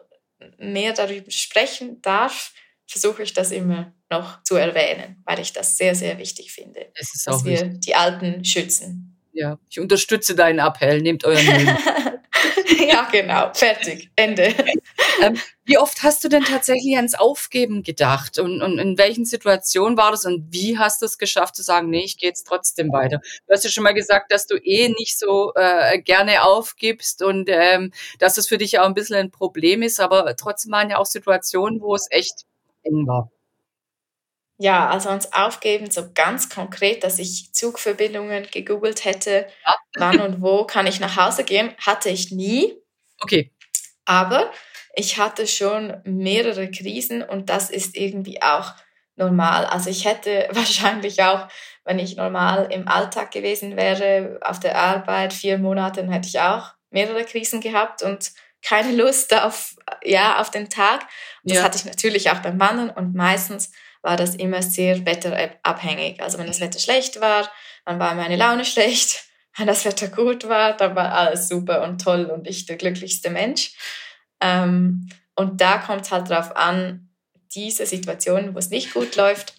mehr 0.58 0.94
darüber 0.94 1.32
sprechen 1.32 2.02
darf, 2.02 2.54
versuche 2.88 3.24
ich 3.24 3.34
das 3.34 3.52
immer 3.52 3.94
noch 4.12 4.44
zu 4.44 4.56
erwähnen, 4.56 5.24
weil 5.26 5.40
ich 5.40 5.54
das 5.54 5.78
sehr, 5.78 5.96
sehr 5.96 6.20
wichtig 6.20 6.52
finde, 6.52 6.92
dass 7.26 7.44
wir 7.44 7.62
wichtig. 7.62 7.82
die 7.82 7.96
Alten 7.96 8.46
schützen. 8.46 9.18
Ja, 9.34 9.58
ich 9.70 9.80
unterstütze 9.80 10.36
deinen 10.36 10.60
Appell, 10.60 11.02
nehmt 11.02 11.26
euren 11.26 11.46
Müll. 11.46 11.78
ja, 12.90 13.08
genau. 13.12 13.54
Fertig. 13.54 14.10
Ende. 14.16 14.54
Ähm, 15.22 15.38
wie 15.66 15.78
oft 15.78 16.04
hast 16.04 16.24
du 16.24 16.30
denn 16.30 16.44
tatsächlich 16.44 16.96
ans 16.96 17.16
Aufgeben 17.16 17.84
gedacht? 17.84 18.40
Und, 18.40 18.62
und, 18.62 18.80
in 18.80 18.98
welchen 18.98 19.26
Situationen 19.26 19.98
war 19.98 20.12
das? 20.12 20.26
Und 20.26 20.48
wie 20.52 20.78
hast 20.78 21.02
du 21.02 21.06
es 21.06 21.18
geschafft 21.18 21.56
zu 21.56 21.64
sagen, 21.64 21.90
nee, 21.90 22.04
ich 22.04 22.18
gehe 22.18 22.30
jetzt 22.30 22.46
trotzdem 22.48 22.92
weiter? 22.92 23.20
Du 23.48 23.54
hast 23.54 23.64
ja 23.64 23.70
schon 23.70 23.84
mal 23.84 23.94
gesagt, 23.94 24.32
dass 24.32 24.48
du 24.48 24.56
eh 24.56 24.90
nicht 24.90 25.18
so 25.18 25.54
äh, 25.56 26.00
gerne 26.02 26.44
aufgibst 26.44 27.24
und 27.24 27.50
ähm, 27.50 27.92
dass 28.20 28.36
das 28.36 28.48
für 28.48 28.58
dich 28.58 28.80
auch 28.80 28.86
ein 28.86 28.94
bisschen 28.94 29.18
ein 29.18 29.32
Problem 29.32 29.82
ist. 29.82 30.00
Aber 30.00 30.36
trotzdem 30.36 30.72
waren 30.72 30.90
ja 30.90 30.98
auch 30.98 31.06
Situationen, 31.06 31.82
wo 31.82 31.96
es 31.96 32.08
echt 32.10 32.46
eng 32.84 33.08
war. 33.08 33.30
Ja, 34.58 34.90
also 34.90 35.10
ans 35.10 35.34
Aufgeben 35.34 35.92
so 35.92 36.12
ganz 36.14 36.50
konkret, 36.50 37.04
dass 37.04 37.20
ich 37.20 37.54
Zugverbindungen 37.54 38.48
gegoogelt 38.52 39.04
hätte, 39.04 39.48
ja. 39.66 39.76
wann 39.98 40.22
und 40.22 40.42
wo 40.42 40.64
kann 40.66 40.88
ich 40.88 41.00
nach 41.00 41.18
Hause 41.18 41.44
gehen, 41.44 41.74
hatte 41.86 42.10
ich 42.10 42.32
nie. 42.32 42.74
Okay. 43.20 43.52
Aber 44.06 44.52
ich 44.96 45.18
hatte 45.18 45.46
schon 45.46 45.98
mehrere 46.06 46.72
Krisen 46.72 47.22
und 47.22 47.50
das 47.50 47.70
ist 47.70 47.98
irgendwie 47.98 48.42
auch 48.42 48.74
normal. 49.18 49.66
Also 49.66 49.90
ich 49.90 50.06
hätte 50.06 50.48
wahrscheinlich 50.52 51.22
auch, 51.22 51.48
wenn 51.84 52.00
ich 52.00 52.16
normal 52.16 52.70
im 52.72 52.88
Alltag 52.88 53.32
gewesen 53.32 53.76
wäre, 53.76 54.40
auf 54.42 54.60
der 54.60 54.78
Arbeit, 54.78 55.34
vier 55.34 55.58
Monate, 55.58 56.10
hätte 56.10 56.30
ich 56.30 56.40
auch 56.40 56.74
mehrere 56.92 57.26
Krisen 57.26 57.60
gehabt 57.60 58.04
und 58.04 58.32
keine 58.62 58.96
Lust 58.96 59.34
auf, 59.34 59.76
ja, 60.04 60.40
auf 60.40 60.50
den 60.50 60.70
Tag. 60.70 61.02
Und 61.44 61.52
das 61.52 61.58
ja. 61.58 61.64
hatte 61.64 61.78
ich 61.78 61.86
natürlich 61.86 62.32
auch 62.32 62.40
beim 62.40 62.60
Wandern 62.60 62.90
und 62.90 63.14
meistens 63.14 63.72
war 64.06 64.18
das 64.18 64.36
immer 64.36 64.62
sehr 64.62 65.06
wetterabhängig. 65.06 66.22
Also 66.22 66.38
wenn 66.38 66.46
das 66.48 66.62
Wetter 66.62 66.80
schlecht 66.80 67.20
war, 67.20 67.50
dann 67.86 68.00
war 68.00 68.14
meine 68.14 68.36
Laune 68.36 68.64
schlecht. 68.66 69.26
Wenn 69.58 69.68
das 69.68 69.84
Wetter 69.84 70.10
gut 70.10 70.48
war, 70.48 70.78
dann 70.78 70.96
war 70.96 71.12
alles 71.12 71.50
super 71.50 71.82
und 71.82 72.02
toll 72.02 72.26
und 72.26 72.48
ich 72.48 72.66
der 72.66 72.76
glücklichste 72.76 73.30
Mensch. 73.30 73.74
Ähm, 74.40 75.10
und 75.36 75.60
da 75.60 75.80
kommt 75.80 76.02
es 76.02 76.12
halt 76.12 76.30
darauf 76.30 76.56
an, 76.56 77.10
diese 77.54 77.86
Situation, 77.86 78.54
wo 78.54 78.60
es 78.60 78.70
nicht 78.70 78.94
gut 78.94 79.16
läuft, 79.16 79.56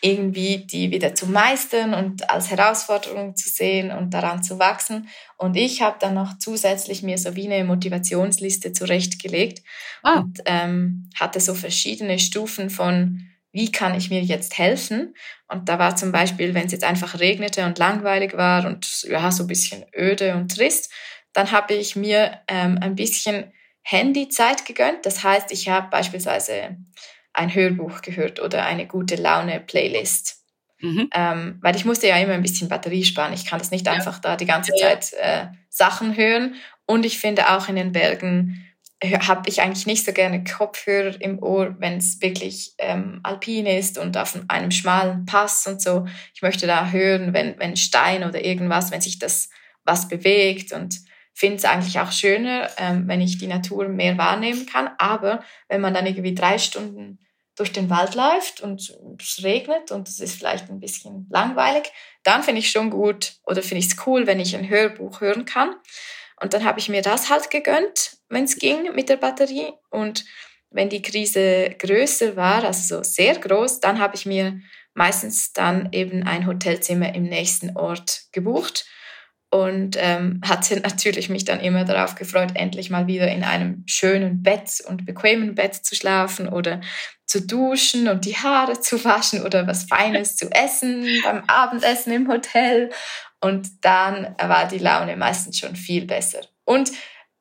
irgendwie 0.00 0.64
die 0.64 0.90
wieder 0.90 1.14
zu 1.14 1.26
meistern 1.26 1.92
und 1.92 2.30
als 2.30 2.50
Herausforderung 2.50 3.36
zu 3.36 3.50
sehen 3.50 3.90
und 3.90 4.14
daran 4.14 4.42
zu 4.42 4.58
wachsen. 4.58 5.08
Und 5.36 5.56
ich 5.56 5.82
habe 5.82 5.96
dann 6.00 6.14
noch 6.14 6.38
zusätzlich 6.38 7.02
mir 7.02 7.18
so 7.18 7.36
wie 7.36 7.52
eine 7.52 7.64
Motivationsliste 7.64 8.72
zurechtgelegt 8.72 9.62
ah. 10.02 10.20
und 10.20 10.40
ähm, 10.46 11.10
hatte 11.18 11.40
so 11.40 11.54
verschiedene 11.54 12.18
Stufen 12.18 12.70
von 12.70 13.29
wie 13.52 13.72
kann 13.72 13.94
ich 13.94 14.10
mir 14.10 14.22
jetzt 14.22 14.58
helfen? 14.58 15.14
Und 15.48 15.68
da 15.68 15.78
war 15.78 15.96
zum 15.96 16.12
Beispiel, 16.12 16.54
wenn 16.54 16.66
es 16.66 16.72
jetzt 16.72 16.84
einfach 16.84 17.18
regnete 17.18 17.64
und 17.66 17.78
langweilig 17.78 18.36
war 18.36 18.66
und 18.66 19.02
ja, 19.02 19.30
so 19.32 19.44
ein 19.44 19.48
bisschen 19.48 19.84
öde 19.96 20.34
und 20.34 20.54
trist, 20.54 20.92
dann 21.32 21.50
habe 21.50 21.74
ich 21.74 21.96
mir 21.96 22.40
ähm, 22.48 22.78
ein 22.80 22.94
bisschen 22.94 23.52
Handyzeit 23.82 24.66
gegönnt. 24.66 25.04
Das 25.04 25.24
heißt, 25.24 25.52
ich 25.52 25.68
habe 25.68 25.88
beispielsweise 25.90 26.76
ein 27.32 27.54
Hörbuch 27.54 28.02
gehört 28.02 28.40
oder 28.40 28.64
eine 28.66 28.86
gute 28.86 29.16
Laune-Playlist. 29.16 30.38
Mhm. 30.80 31.10
Ähm, 31.12 31.58
weil 31.60 31.76
ich 31.76 31.84
musste 31.84 32.08
ja 32.08 32.16
immer 32.16 32.32
ein 32.32 32.42
bisschen 32.42 32.68
Batterie 32.68 33.04
sparen. 33.04 33.32
Ich 33.32 33.46
kann 33.46 33.58
das 33.58 33.70
nicht 33.70 33.86
ja. 33.86 33.92
einfach 33.92 34.18
da 34.18 34.36
die 34.36 34.46
ganze 34.46 34.72
Zeit 34.74 35.12
äh, 35.20 35.46
Sachen 35.68 36.16
hören. 36.16 36.54
Und 36.86 37.04
ich 37.04 37.18
finde 37.18 37.50
auch 37.50 37.68
in 37.68 37.76
den 37.76 37.92
Bergen 37.92 38.66
habe 39.02 39.48
ich 39.48 39.62
eigentlich 39.62 39.86
nicht 39.86 40.04
so 40.04 40.12
gerne 40.12 40.44
Kopfhörer 40.44 41.20
im 41.20 41.42
Ohr, 41.42 41.76
wenn 41.78 41.98
es 41.98 42.20
wirklich 42.20 42.74
ähm, 42.78 43.20
alpin 43.22 43.66
ist 43.66 43.96
und 43.96 44.16
auf 44.16 44.38
einem 44.48 44.70
schmalen 44.70 45.24
Pass 45.24 45.66
und 45.66 45.80
so. 45.80 46.06
Ich 46.34 46.42
möchte 46.42 46.66
da 46.66 46.90
hören, 46.90 47.32
wenn, 47.32 47.58
wenn 47.58 47.76
Stein 47.76 48.24
oder 48.24 48.44
irgendwas, 48.44 48.90
wenn 48.90 49.00
sich 49.00 49.18
das 49.18 49.48
was 49.84 50.08
bewegt 50.08 50.72
und 50.72 50.96
finde 51.32 51.56
es 51.56 51.64
eigentlich 51.64 51.98
auch 51.98 52.12
schöner, 52.12 52.68
ähm, 52.76 53.08
wenn 53.08 53.22
ich 53.22 53.38
die 53.38 53.46
Natur 53.46 53.88
mehr 53.88 54.18
wahrnehmen 54.18 54.66
kann. 54.66 54.90
Aber 54.98 55.42
wenn 55.68 55.80
man 55.80 55.94
dann 55.94 56.06
irgendwie 56.06 56.34
drei 56.34 56.58
Stunden 56.58 57.18
durch 57.56 57.72
den 57.72 57.90
Wald 57.90 58.14
läuft 58.14 58.60
und 58.60 58.94
es 59.18 59.42
regnet 59.42 59.90
und 59.90 60.08
es 60.08 60.20
ist 60.20 60.36
vielleicht 60.36 60.68
ein 60.68 60.80
bisschen 60.80 61.26
langweilig, 61.30 61.90
dann 62.22 62.42
finde 62.42 62.60
ich 62.60 62.70
schon 62.70 62.90
gut 62.90 63.34
oder 63.44 63.62
finde 63.62 63.84
ich 63.84 63.92
es 63.92 64.06
cool, 64.06 64.26
wenn 64.26 64.40
ich 64.40 64.54
ein 64.54 64.68
Hörbuch 64.68 65.20
hören 65.20 65.46
kann. 65.46 65.74
Und 66.42 66.54
dann 66.54 66.64
habe 66.64 66.78
ich 66.78 66.88
mir 66.88 67.02
das 67.02 67.30
halt 67.30 67.50
gegönnt, 67.50 68.16
wenn 68.28 68.44
es 68.44 68.56
ging 68.56 68.94
mit 68.94 69.08
der 69.08 69.16
Batterie. 69.16 69.72
Und 69.90 70.24
wenn 70.70 70.88
die 70.88 71.02
Krise 71.02 71.74
größer 71.78 72.36
war, 72.36 72.64
also 72.64 72.96
so 72.96 73.02
sehr 73.02 73.38
groß, 73.38 73.80
dann 73.80 73.98
habe 73.98 74.14
ich 74.14 74.26
mir 74.26 74.60
meistens 74.94 75.52
dann 75.52 75.88
eben 75.92 76.24
ein 76.24 76.46
Hotelzimmer 76.46 77.14
im 77.14 77.24
nächsten 77.24 77.76
Ort 77.76 78.22
gebucht. 78.32 78.86
und 79.52 79.96
ähm, 79.98 80.40
hatte 80.46 80.78
natürlich 80.80 81.28
mich 81.28 81.44
dann 81.44 81.58
immer 81.58 81.84
darauf 81.84 82.14
gefreut, 82.14 82.52
endlich 82.54 82.88
mal 82.88 83.08
wieder 83.08 83.28
in 83.28 83.42
einem 83.42 83.82
schönen 83.86 84.44
Bett 84.44 84.80
und 84.86 85.04
bequemen 85.04 85.56
Bett 85.56 85.74
zu 85.74 85.96
schlafen 85.96 86.48
oder 86.48 86.80
zu 87.26 87.44
duschen 87.44 88.08
und 88.08 88.24
die 88.24 88.36
Haare 88.36 88.80
zu 88.80 89.04
waschen 89.04 89.42
oder 89.42 89.66
was 89.66 89.84
Feines 89.84 90.36
zu 90.36 90.50
essen 90.52 91.04
beim 91.24 91.42
Abendessen 91.48 92.12
im 92.12 92.28
Hotel. 92.28 92.90
Und 93.40 93.84
dann 93.84 94.34
war 94.38 94.68
die 94.68 94.78
Laune 94.78 95.16
meistens 95.16 95.58
schon 95.58 95.76
viel 95.76 96.04
besser. 96.04 96.40
Und 96.64 96.92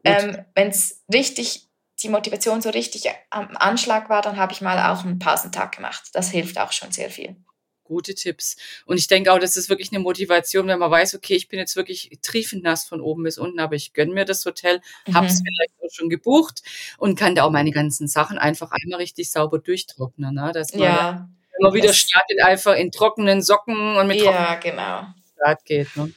ähm, 0.03 0.37
wenn 0.55 0.69
es 0.69 1.03
richtig, 1.13 1.67
die 2.01 2.09
Motivation 2.09 2.61
so 2.61 2.69
richtig 2.69 3.09
am 3.29 3.57
Anschlag 3.57 4.09
war, 4.09 4.21
dann 4.21 4.37
habe 4.37 4.53
ich 4.53 4.61
mal 4.61 4.91
auch 4.91 5.03
einen 5.03 5.19
Pausentag 5.19 5.75
gemacht. 5.75 6.09
Das 6.13 6.31
hilft 6.31 6.57
auch 6.57 6.71
schon 6.71 6.91
sehr 6.91 7.09
viel 7.09 7.35
gute 7.89 8.15
Tipps. 8.15 8.55
Und 8.85 8.97
ich 8.97 9.07
denke 9.07 9.33
auch, 9.33 9.39
das 9.39 9.57
ist 9.57 9.67
wirklich 9.67 9.91
eine 9.91 9.99
Motivation, 9.99 10.67
wenn 10.67 10.79
man 10.79 10.91
weiß, 10.91 11.15
okay, 11.15 11.35
ich 11.35 11.49
bin 11.49 11.59
jetzt 11.59 11.75
wirklich 11.75 12.17
triefend 12.21 12.63
nass 12.63 12.85
von 12.85 13.01
oben 13.01 13.23
bis 13.23 13.37
unten, 13.37 13.59
aber 13.59 13.75
ich 13.75 13.93
gönne 13.93 14.13
mir 14.13 14.23
das 14.23 14.45
Hotel, 14.45 14.79
mhm. 15.07 15.15
habe 15.15 15.27
es 15.27 15.41
vielleicht 15.41 15.73
auch 15.83 15.93
schon 15.93 16.09
gebucht 16.09 16.61
und 16.97 17.19
kann 17.19 17.35
da 17.35 17.43
auch 17.43 17.51
meine 17.51 17.71
ganzen 17.71 18.07
Sachen 18.07 18.37
einfach 18.37 18.71
einmal 18.71 18.99
richtig 18.99 19.31
sauber 19.31 19.59
durchtrocknen. 19.59 20.35
Ne? 20.35 20.51
Dass 20.53 20.73
man 20.73 20.83
ja, 20.83 21.29
immer 21.59 21.73
wieder 21.73 21.93
startet, 21.93 22.41
einfach 22.41 22.75
in 22.75 22.91
trockenen 22.91 23.41
Socken 23.41 23.97
und 23.97 24.07
mit 24.07 24.21
ja, 24.21 24.55
genau. 24.55 25.07
Start 25.41 25.65
geht. 25.65 25.95
Ne? 25.95 26.11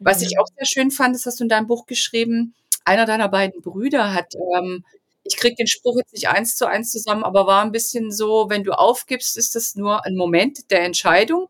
Was 0.00 0.22
ich 0.22 0.38
auch 0.38 0.46
sehr 0.56 0.66
schön 0.66 0.90
fand, 0.90 1.14
das 1.14 1.26
hast 1.26 1.40
du 1.40 1.44
in 1.44 1.48
deinem 1.48 1.66
Buch 1.66 1.86
geschrieben, 1.86 2.54
einer 2.84 3.06
deiner 3.06 3.28
beiden 3.28 3.60
Brüder 3.60 4.14
hat 4.14 4.34
ähm, 4.34 4.84
ich 5.28 5.36
kriege 5.36 5.56
den 5.56 5.66
Spruch 5.66 5.96
jetzt 5.98 6.12
nicht 6.12 6.28
eins 6.28 6.56
zu 6.56 6.66
eins 6.66 6.90
zusammen, 6.90 7.24
aber 7.24 7.46
war 7.46 7.62
ein 7.62 7.72
bisschen 7.72 8.10
so, 8.10 8.46
wenn 8.48 8.64
du 8.64 8.72
aufgibst, 8.72 9.36
ist 9.36 9.54
das 9.54 9.74
nur 9.74 10.04
ein 10.04 10.16
Moment 10.16 10.70
der 10.70 10.82
Entscheidung. 10.82 11.48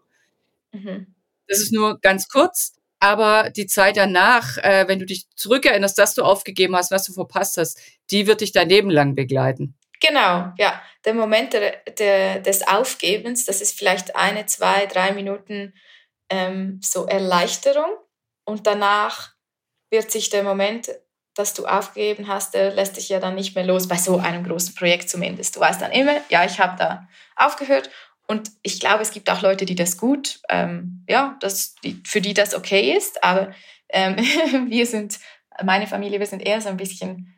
Mhm. 0.72 1.14
Das 1.46 1.60
ist 1.60 1.72
nur 1.72 1.98
ganz 2.00 2.28
kurz. 2.28 2.74
Aber 3.00 3.50
die 3.50 3.66
Zeit 3.66 3.96
danach, 3.96 4.58
äh, 4.58 4.88
wenn 4.88 4.98
du 4.98 5.06
dich 5.06 5.28
zurückerinnerst, 5.36 5.96
dass 5.96 6.14
du 6.14 6.24
aufgegeben 6.24 6.74
hast, 6.74 6.90
was 6.90 7.06
du 7.06 7.12
verpasst 7.12 7.56
hast, 7.56 7.78
die 8.10 8.26
wird 8.26 8.40
dich 8.40 8.50
dein 8.50 8.68
Leben 8.68 8.90
lang 8.90 9.14
begleiten. 9.14 9.74
Genau, 10.00 10.52
ja. 10.58 10.82
Der 11.04 11.14
Moment 11.14 11.52
der, 11.52 11.76
der, 11.98 12.40
des 12.40 12.66
Aufgebens, 12.66 13.44
das 13.44 13.60
ist 13.60 13.78
vielleicht 13.78 14.16
eine, 14.16 14.46
zwei, 14.46 14.86
drei 14.86 15.12
Minuten 15.12 15.74
ähm, 16.30 16.80
so 16.82 17.06
Erleichterung. 17.06 17.90
Und 18.44 18.66
danach 18.66 19.34
wird 19.90 20.10
sich 20.10 20.30
der 20.30 20.42
Moment 20.42 20.88
das 21.38 21.54
du 21.54 21.66
aufgegeben 21.66 22.26
hast, 22.26 22.54
der 22.54 22.72
lässt 22.72 22.96
dich 22.96 23.08
ja 23.08 23.20
dann 23.20 23.36
nicht 23.36 23.54
mehr 23.54 23.64
los, 23.64 23.86
bei 23.86 23.96
so 23.96 24.18
einem 24.18 24.44
großen 24.44 24.74
Projekt 24.74 25.08
zumindest. 25.08 25.54
Du 25.54 25.60
weißt 25.60 25.80
dann 25.80 25.92
immer, 25.92 26.16
ja, 26.30 26.44
ich 26.44 26.58
habe 26.58 26.76
da 26.76 27.08
aufgehört. 27.36 27.90
Und 28.26 28.50
ich 28.62 28.80
glaube, 28.80 29.02
es 29.02 29.12
gibt 29.12 29.30
auch 29.30 29.40
Leute, 29.40 29.64
die 29.64 29.76
das 29.76 29.96
gut, 29.96 30.40
ähm, 30.48 31.04
ja, 31.08 31.36
das, 31.40 31.76
die, 31.76 32.02
für 32.04 32.20
die 32.20 32.34
das 32.34 32.54
okay 32.54 32.92
ist. 32.94 33.22
Aber 33.22 33.52
ähm, 33.88 34.16
wir 34.68 34.86
sind, 34.86 35.20
meine 35.62 35.86
Familie, 35.86 36.18
wir 36.18 36.26
sind 36.26 36.40
eher 36.40 36.60
so 36.60 36.68
ein 36.68 36.76
bisschen 36.76 37.34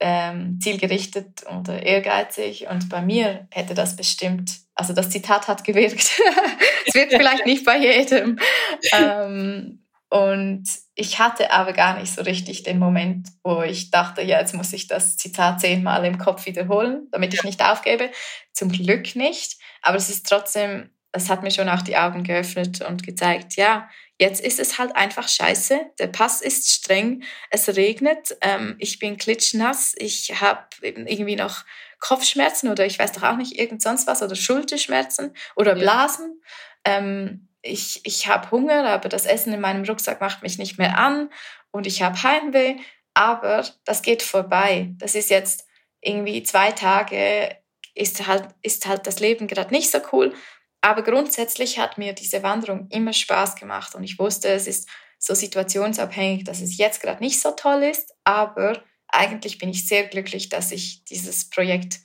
ähm, 0.00 0.58
zielgerichtet 0.60 1.44
und 1.44 1.68
ehrgeizig. 1.68 2.66
Und 2.68 2.88
bei 2.88 3.02
mir 3.02 3.46
hätte 3.50 3.74
das 3.74 3.94
bestimmt, 3.94 4.52
also 4.74 4.92
das 4.92 5.10
Zitat 5.10 5.48
hat 5.48 5.64
gewirkt. 5.64 6.20
es 6.86 6.94
wird 6.94 7.12
vielleicht 7.12 7.46
nicht 7.46 7.64
bei 7.64 7.78
jedem. 7.78 8.38
Ähm, 8.92 9.80
und 10.10 10.64
ich 10.94 11.18
hatte 11.18 11.50
aber 11.50 11.72
gar 11.72 11.98
nicht 11.98 12.14
so 12.14 12.22
richtig 12.22 12.62
den 12.62 12.78
Moment, 12.78 13.28
wo 13.42 13.62
ich 13.62 13.90
dachte, 13.90 14.22
ja, 14.22 14.38
jetzt 14.38 14.54
muss 14.54 14.72
ich 14.72 14.86
das 14.86 15.16
Zitat 15.16 15.60
zehnmal 15.60 16.04
im 16.04 16.18
Kopf 16.18 16.46
wiederholen, 16.46 17.08
damit 17.10 17.34
ich 17.34 17.42
nicht 17.42 17.64
aufgebe. 17.64 18.10
Zum 18.52 18.70
Glück 18.70 19.16
nicht. 19.16 19.58
Aber 19.82 19.96
es 19.96 20.10
ist 20.10 20.28
trotzdem, 20.28 20.90
es 21.10 21.30
hat 21.30 21.42
mir 21.42 21.50
schon 21.50 21.68
auch 21.68 21.82
die 21.82 21.96
Augen 21.96 22.22
geöffnet 22.22 22.80
und 22.82 23.02
gezeigt, 23.02 23.56
ja, 23.56 23.88
jetzt 24.20 24.40
ist 24.40 24.60
es 24.60 24.78
halt 24.78 24.94
einfach 24.94 25.28
scheiße. 25.28 25.80
Der 25.98 26.06
Pass 26.06 26.40
ist 26.40 26.70
streng, 26.70 27.24
es 27.50 27.74
regnet, 27.74 28.36
ähm, 28.40 28.76
ich 28.78 29.00
bin 29.00 29.16
klitschnass, 29.16 29.94
ich 29.98 30.40
habe 30.40 30.62
irgendwie 30.82 31.36
noch 31.36 31.64
Kopfschmerzen 32.04 32.68
oder 32.68 32.84
ich 32.84 32.98
weiß 32.98 33.12
doch 33.12 33.22
auch 33.22 33.36
nicht, 33.36 33.58
irgend 33.58 33.80
sonst 33.80 34.06
was 34.06 34.22
oder 34.22 34.36
Schulterschmerzen 34.36 35.34
oder 35.56 35.74
Blasen. 35.74 36.42
Ja. 36.86 36.98
Ähm, 36.98 37.48
ich, 37.62 38.02
ich 38.04 38.28
habe 38.28 38.50
Hunger, 38.50 38.86
aber 38.86 39.08
das 39.08 39.24
Essen 39.24 39.54
in 39.54 39.60
meinem 39.62 39.84
Rucksack 39.84 40.20
macht 40.20 40.42
mich 40.42 40.58
nicht 40.58 40.76
mehr 40.76 40.98
an 40.98 41.30
und 41.70 41.86
ich 41.86 42.02
habe 42.02 42.22
Heimweh, 42.22 42.76
aber 43.14 43.64
das 43.86 44.02
geht 44.02 44.22
vorbei. 44.22 44.90
Das 44.98 45.14
ist 45.14 45.30
jetzt 45.30 45.66
irgendwie 46.02 46.42
zwei 46.42 46.72
Tage, 46.72 47.56
ist 47.94 48.26
halt, 48.26 48.48
ist 48.60 48.86
halt 48.86 49.06
das 49.06 49.18
Leben 49.20 49.46
gerade 49.46 49.72
nicht 49.72 49.90
so 49.90 49.98
cool. 50.12 50.34
Aber 50.82 51.02
grundsätzlich 51.02 51.78
hat 51.78 51.96
mir 51.96 52.12
diese 52.12 52.42
Wanderung 52.42 52.88
immer 52.90 53.14
Spaß 53.14 53.56
gemacht 53.56 53.94
und 53.94 54.04
ich 54.04 54.18
wusste, 54.18 54.50
es 54.50 54.66
ist 54.66 54.90
so 55.18 55.34
situationsabhängig, 55.34 56.44
dass 56.44 56.60
es 56.60 56.76
jetzt 56.76 57.00
gerade 57.00 57.22
nicht 57.22 57.40
so 57.40 57.52
toll 57.52 57.82
ist, 57.84 58.12
aber 58.24 58.82
eigentlich 59.14 59.58
bin 59.58 59.68
ich 59.68 59.86
sehr 59.86 60.04
glücklich, 60.04 60.48
dass 60.48 60.72
ich 60.72 61.04
dieses 61.04 61.48
Projekt 61.48 62.00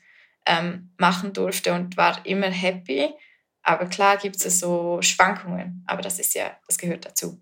ähm, 0.45 0.93
machen 0.97 1.33
durfte 1.33 1.73
und 1.73 1.97
war 1.97 2.25
immer 2.25 2.49
happy 2.49 3.13
aber 3.69 3.85
klar 3.85 4.17
gibt 4.17 4.43
es 4.43 4.59
so 4.59 4.99
Schwankungen, 5.01 5.83
aber 5.85 6.01
das 6.01 6.19
ist 6.19 6.33
ja, 6.33 6.57
das 6.67 6.77
gehört 6.77 7.05
dazu. 7.05 7.39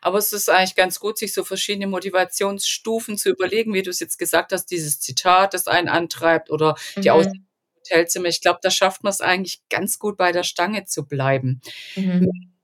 Aber 0.00 0.18
es 0.18 0.32
ist 0.32 0.48
eigentlich 0.48 0.74
ganz 0.76 1.00
gut, 1.00 1.18
sich 1.18 1.34
so 1.34 1.44
verschiedene 1.44 1.86
Motivationsstufen 1.86 3.18
zu 3.18 3.30
überlegen, 3.30 3.74
wie 3.74 3.82
du 3.82 3.90
es 3.90 4.00
jetzt 4.00 4.18
gesagt 4.18 4.52
hast, 4.52 4.66
dieses 4.66 5.00
Zitat, 5.00 5.54
das 5.54 5.66
einen 5.66 5.88
antreibt 5.88 6.50
oder 6.50 6.76
die 6.96 7.10
mhm. 7.10 7.44
Hotelzimmer. 7.82 8.28
Ich 8.28 8.40
glaube, 8.40 8.60
da 8.62 8.70
schafft 8.70 9.02
man 9.02 9.10
es 9.10 9.20
eigentlich 9.20 9.60
ganz 9.68 9.98
gut, 9.98 10.16
bei 10.16 10.32
der 10.32 10.44
Stange 10.44 10.84
zu 10.84 11.06
bleiben. 11.06 11.60
Mhm. 11.94 12.54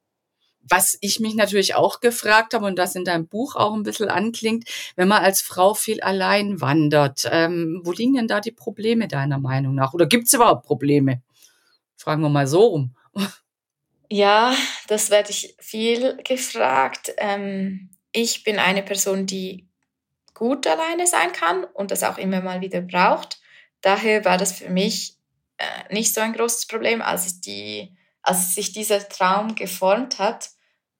Was 0.68 0.96
ich 1.00 1.20
mich 1.20 1.34
natürlich 1.34 1.74
auch 1.74 2.00
gefragt 2.00 2.54
habe 2.54 2.66
und 2.66 2.78
das 2.78 2.94
in 2.94 3.04
deinem 3.04 3.26
Buch 3.26 3.56
auch 3.56 3.74
ein 3.74 3.82
bisschen 3.82 4.08
anklingt, 4.08 4.68
wenn 4.96 5.08
man 5.08 5.22
als 5.22 5.42
Frau 5.42 5.74
viel 5.74 6.00
allein 6.00 6.60
wandert, 6.60 7.28
ähm, 7.30 7.80
wo 7.84 7.92
liegen 7.92 8.14
denn 8.14 8.28
da 8.28 8.40
die 8.40 8.52
Probleme 8.52 9.08
deiner 9.08 9.38
Meinung 9.38 9.74
nach? 9.74 9.92
Oder 9.92 10.06
gibt 10.06 10.26
es 10.26 10.32
überhaupt 10.32 10.64
Probleme? 10.64 11.22
Fragen 11.96 12.22
wir 12.22 12.28
mal 12.28 12.46
so 12.46 12.60
rum. 12.60 12.96
Ja, 14.08 14.54
das 14.88 15.10
werde 15.10 15.30
ich 15.30 15.56
viel 15.58 16.18
gefragt. 16.22 17.14
Ähm, 17.16 17.88
ich 18.12 18.44
bin 18.44 18.58
eine 18.58 18.82
Person, 18.82 19.26
die 19.26 19.68
gut 20.34 20.66
alleine 20.66 21.06
sein 21.06 21.32
kann 21.32 21.64
und 21.64 21.90
das 21.90 22.02
auch 22.02 22.18
immer 22.18 22.42
mal 22.42 22.60
wieder 22.60 22.82
braucht. 22.82 23.40
Daher 23.80 24.24
war 24.24 24.36
das 24.36 24.52
für 24.52 24.68
mich 24.68 25.16
äh, 25.56 25.94
nicht 25.94 26.14
so 26.14 26.20
ein 26.20 26.32
großes 26.32 26.66
Problem, 26.66 27.00
als, 27.02 27.40
die, 27.40 27.96
als 28.22 28.54
sich 28.54 28.72
dieser 28.72 29.08
Traum 29.08 29.54
geformt 29.54 30.18
hat, 30.18 30.50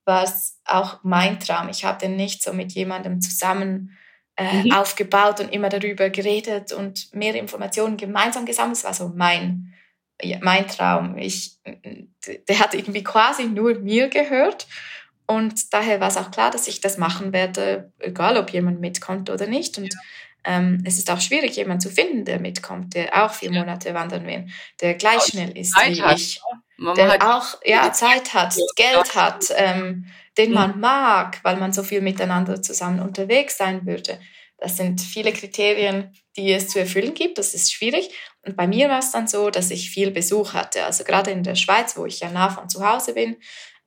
war 0.05 0.25
es 0.25 0.61
auch 0.65 1.01
mein 1.03 1.39
Traum. 1.41 1.69
Ich 1.69 1.85
habe 1.85 1.99
den 1.99 2.17
nicht 2.17 2.43
so 2.43 2.53
mit 2.53 2.73
jemandem 2.73 3.21
zusammen 3.21 3.97
äh, 4.37 4.65
mhm. 4.65 4.73
aufgebaut 4.73 5.41
und 5.41 5.53
immer 5.53 5.69
darüber 5.69 6.11
geredet 6.11 6.73
und 6.73 7.15
mehr 7.15 7.35
Informationen 7.35 7.97
gemeinsam 7.97 8.47
gesammelt. 8.47 8.79
Es 8.79 8.85
war 8.85 8.95
so 8.95 9.13
mein 9.15 9.75
ja, 10.23 10.39
mein 10.41 10.67
Traum. 10.69 11.17
Ich, 11.19 11.59
der 12.49 12.59
hat 12.59 12.75
irgendwie 12.75 13.03
quasi 13.03 13.45
nur 13.45 13.79
mir 13.79 14.09
gehört. 14.09 14.67
Und 15.27 15.73
daher 15.73 16.01
war 16.01 16.09
es 16.09 16.17
auch 16.17 16.31
klar, 16.31 16.51
dass 16.51 16.69
ich 16.69 16.81
das 16.81 16.99
machen 16.99 17.33
werde, 17.33 17.93
egal 17.99 18.37
ob 18.37 18.51
jemand 18.51 18.81
mitkommt 18.81 19.31
oder 19.31 19.47
nicht. 19.47 19.79
Und 19.79 19.95
ähm, 20.45 20.83
es 20.85 20.99
ist 20.99 21.11
auch 21.11 21.21
schwierig, 21.21 21.57
jemanden 21.57 21.81
zu 21.81 21.91
finden, 21.91 22.25
der 22.25 22.41
mitkommt, 22.41 22.95
der 22.95 23.25
auch 23.25 23.33
vier 23.33 23.53
Monate 23.53 23.95
wandern 23.95 24.27
will, 24.27 24.47
der 24.81 24.95
gleich 24.95 25.19
auch 25.19 25.27
schnell 25.27 25.57
ist 25.57 25.75
Zeit 25.75 25.97
wie 25.97 26.03
hat. 26.03 26.19
ich, 26.19 26.41
man 26.77 26.95
der 26.97 27.37
auch 27.37 27.59
ja, 27.65 27.93
Zeit 27.93 28.35
hat, 28.35 28.57
Geld 28.77 29.15
hat, 29.15 29.53
ähm, 29.57 30.07
den 30.39 30.53
man 30.53 30.81
mag, 30.81 31.41
weil 31.43 31.57
man 31.57 31.73
so 31.73 31.83
viel 31.83 32.01
miteinander 32.01 32.61
zusammen 32.63 33.01
unterwegs 33.01 33.57
sein 33.57 33.87
würde. 33.87 34.19
Das 34.59 34.77
sind 34.77 35.01
viele 35.01 35.33
Kriterien, 35.33 36.13
die 36.37 36.53
es 36.53 36.69
zu 36.69 36.79
erfüllen 36.79 37.15
gibt. 37.15 37.39
Das 37.39 37.53
ist 37.53 37.73
schwierig. 37.73 38.11
Und 38.43 38.57
bei 38.57 38.67
mir 38.67 38.89
war 38.89 39.01
es 39.01 39.11
dann 39.11 39.27
so, 39.27 39.51
dass 39.51 39.71
ich 39.71 39.91
viel 39.91 40.11
Besuch 40.13 40.55
hatte. 40.55 40.85
Also 40.85 41.05
gerade 41.05 41.31
in 41.31 41.43
der 41.43 41.57
Schweiz, 41.57 41.97
wo 41.97 42.07
ich 42.07 42.21
ja 42.21 42.31
nah 42.31 42.49
von 42.49 42.69
zu 42.69 42.89
Hause 42.89 43.15
bin, 43.15 43.37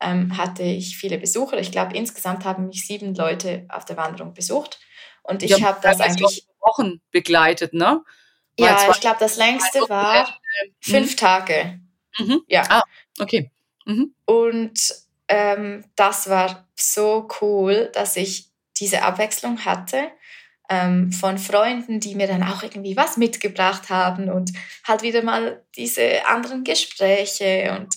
ähm, 0.01 0.37
hatte 0.37 0.63
ich 0.63 0.97
viele 0.97 1.17
Besucher. 1.17 1.57
Ich 1.59 1.71
glaube, 1.71 1.95
insgesamt 1.95 2.43
haben 2.43 2.67
mich 2.67 2.85
sieben 2.85 3.15
Leute 3.15 3.65
auf 3.69 3.85
der 3.85 3.97
Wanderung 3.97 4.33
besucht. 4.33 4.79
Und 5.27 5.43
ich 5.43 5.63
habe 5.63 5.79
das 5.81 5.99
eigentlich 5.99 6.47
Wochen 6.59 7.01
begleitet, 7.11 7.73
ne? 7.73 8.03
Weil 8.57 8.67
ja, 8.67 8.89
ich 8.89 9.01
glaube, 9.01 9.17
das 9.19 9.37
längste 9.37 9.81
war 9.89 10.39
fünf 10.79 11.11
mhm. 11.11 11.17
Tage. 11.17 11.79
Mhm. 12.17 12.41
Ja. 12.47 12.63
Ah, 12.69 12.83
okay. 13.19 13.51
Mhm. 13.85 14.15
Und 14.25 14.79
ähm, 15.27 15.83
das 15.95 16.29
war 16.29 16.67
so 16.75 17.27
cool, 17.41 17.91
dass 17.93 18.15
ich 18.15 18.49
diese 18.79 19.01
Abwechslung 19.03 19.65
hatte 19.65 20.11
ähm, 20.69 21.11
von 21.11 21.37
Freunden, 21.37 21.99
die 21.99 22.15
mir 22.15 22.27
dann 22.27 22.43
auch 22.43 22.63
irgendwie 22.63 22.97
was 22.97 23.17
mitgebracht 23.17 23.89
haben 23.89 24.29
und 24.29 24.51
halt 24.87 25.01
wieder 25.01 25.23
mal 25.23 25.63
diese 25.75 26.25
anderen 26.27 26.63
Gespräche 26.63 27.75
und 27.77 27.95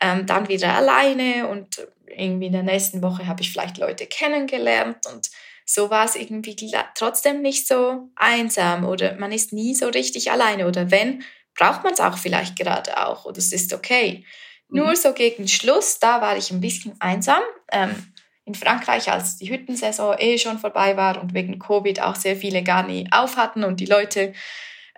ähm, 0.00 0.26
dann 0.26 0.48
wieder 0.48 0.74
alleine 0.74 1.48
und 1.48 1.86
irgendwie 2.06 2.46
in 2.46 2.52
der 2.52 2.62
nächsten 2.62 3.02
Woche 3.02 3.26
habe 3.26 3.42
ich 3.42 3.52
vielleicht 3.52 3.78
Leute 3.78 4.06
kennengelernt 4.06 5.06
und 5.12 5.30
so 5.64 5.90
war 5.90 6.04
es 6.04 6.16
irgendwie 6.16 6.56
trotzdem 6.94 7.42
nicht 7.42 7.66
so 7.66 8.08
einsam 8.16 8.84
oder 8.84 9.14
man 9.16 9.32
ist 9.32 9.52
nie 9.52 9.74
so 9.74 9.88
richtig 9.88 10.30
alleine 10.30 10.66
oder 10.66 10.90
wenn, 10.90 11.22
braucht 11.54 11.84
man 11.84 11.92
es 11.92 12.00
auch 12.00 12.18
vielleicht 12.18 12.56
gerade 12.56 13.06
auch 13.06 13.24
oder 13.24 13.38
es 13.38 13.52
ist 13.52 13.72
okay. 13.72 14.24
Mhm. 14.68 14.78
Nur 14.78 14.96
so 14.96 15.12
gegen 15.12 15.48
Schluss, 15.48 15.98
da 15.98 16.20
war 16.20 16.36
ich 16.36 16.50
ein 16.50 16.60
bisschen 16.60 16.94
einsam. 17.00 17.42
Ähm, 17.72 18.12
in 18.44 18.54
Frankreich, 18.54 19.10
als 19.10 19.36
die 19.36 19.50
Hüttensaison 19.50 20.16
eh 20.18 20.38
schon 20.38 20.58
vorbei 20.58 20.96
war 20.96 21.20
und 21.20 21.34
wegen 21.34 21.58
Covid 21.58 22.02
auch 22.02 22.16
sehr 22.16 22.36
viele 22.36 22.64
gar 22.64 22.84
nie 22.84 23.08
auf 23.12 23.36
hatten 23.36 23.62
und 23.62 23.78
die 23.78 23.86
Leute 23.86 24.32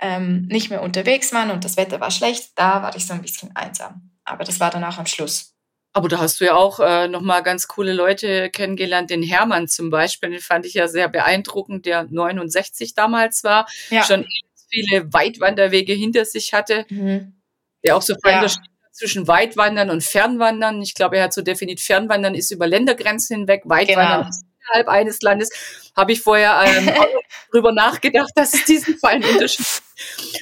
ähm, 0.00 0.46
nicht 0.50 0.70
mehr 0.70 0.82
unterwegs 0.82 1.32
waren 1.32 1.50
und 1.50 1.64
das 1.64 1.76
Wetter 1.76 2.00
war 2.00 2.10
schlecht, 2.10 2.52
da 2.56 2.82
war 2.82 2.96
ich 2.96 3.06
so 3.06 3.12
ein 3.12 3.22
bisschen 3.22 3.54
einsam. 3.54 4.10
Aber 4.24 4.44
das 4.44 4.58
war 4.58 4.70
dann 4.70 4.84
auch 4.84 4.98
am 4.98 5.06
Schluss. 5.06 5.51
Aber 5.92 6.08
da 6.08 6.18
hast 6.18 6.40
du 6.40 6.46
ja 6.46 6.54
auch 6.54 6.80
äh, 6.80 7.06
nochmal 7.08 7.42
ganz 7.42 7.68
coole 7.68 7.92
Leute 7.92 8.48
kennengelernt. 8.50 9.10
Den 9.10 9.22
Hermann 9.22 9.68
zum 9.68 9.90
Beispiel, 9.90 10.30
den 10.30 10.40
fand 10.40 10.64
ich 10.64 10.74
ja 10.74 10.88
sehr 10.88 11.08
beeindruckend, 11.08 11.84
der 11.84 12.06
69 12.10 12.94
damals 12.94 13.44
war, 13.44 13.68
ja. 13.90 14.02
schon 14.02 14.26
viele 14.70 15.12
Weitwanderwege 15.12 15.92
hinter 15.92 16.24
sich 16.24 16.54
hatte, 16.54 16.86
mhm. 16.88 17.34
der 17.84 17.96
auch 17.96 18.02
so 18.02 18.14
ja. 18.24 18.46
zwischen 18.92 19.28
Weitwandern 19.28 19.90
und 19.90 20.02
Fernwandern. 20.02 20.80
Ich 20.80 20.94
glaube, 20.94 21.18
er 21.18 21.24
hat 21.24 21.34
so 21.34 21.42
definiert, 21.42 21.80
Fernwandern 21.80 22.34
ist 22.34 22.50
über 22.50 22.66
Ländergrenzen 22.66 23.36
hinweg, 23.36 23.62
Weitwandern 23.66 24.20
genau. 24.20 24.30
ist 24.30 24.44
innerhalb 24.62 24.88
eines 24.88 25.20
Landes. 25.20 25.50
Habe 25.94 26.12
ich 26.12 26.22
vorher 26.22 26.58
ähm, 26.64 26.90
drüber 27.52 27.72
nachgedacht, 27.72 28.30
dass 28.34 28.54
es 28.54 28.64
diesen 28.64 28.96
feinen 28.96 29.28
Unterschied 29.28 29.66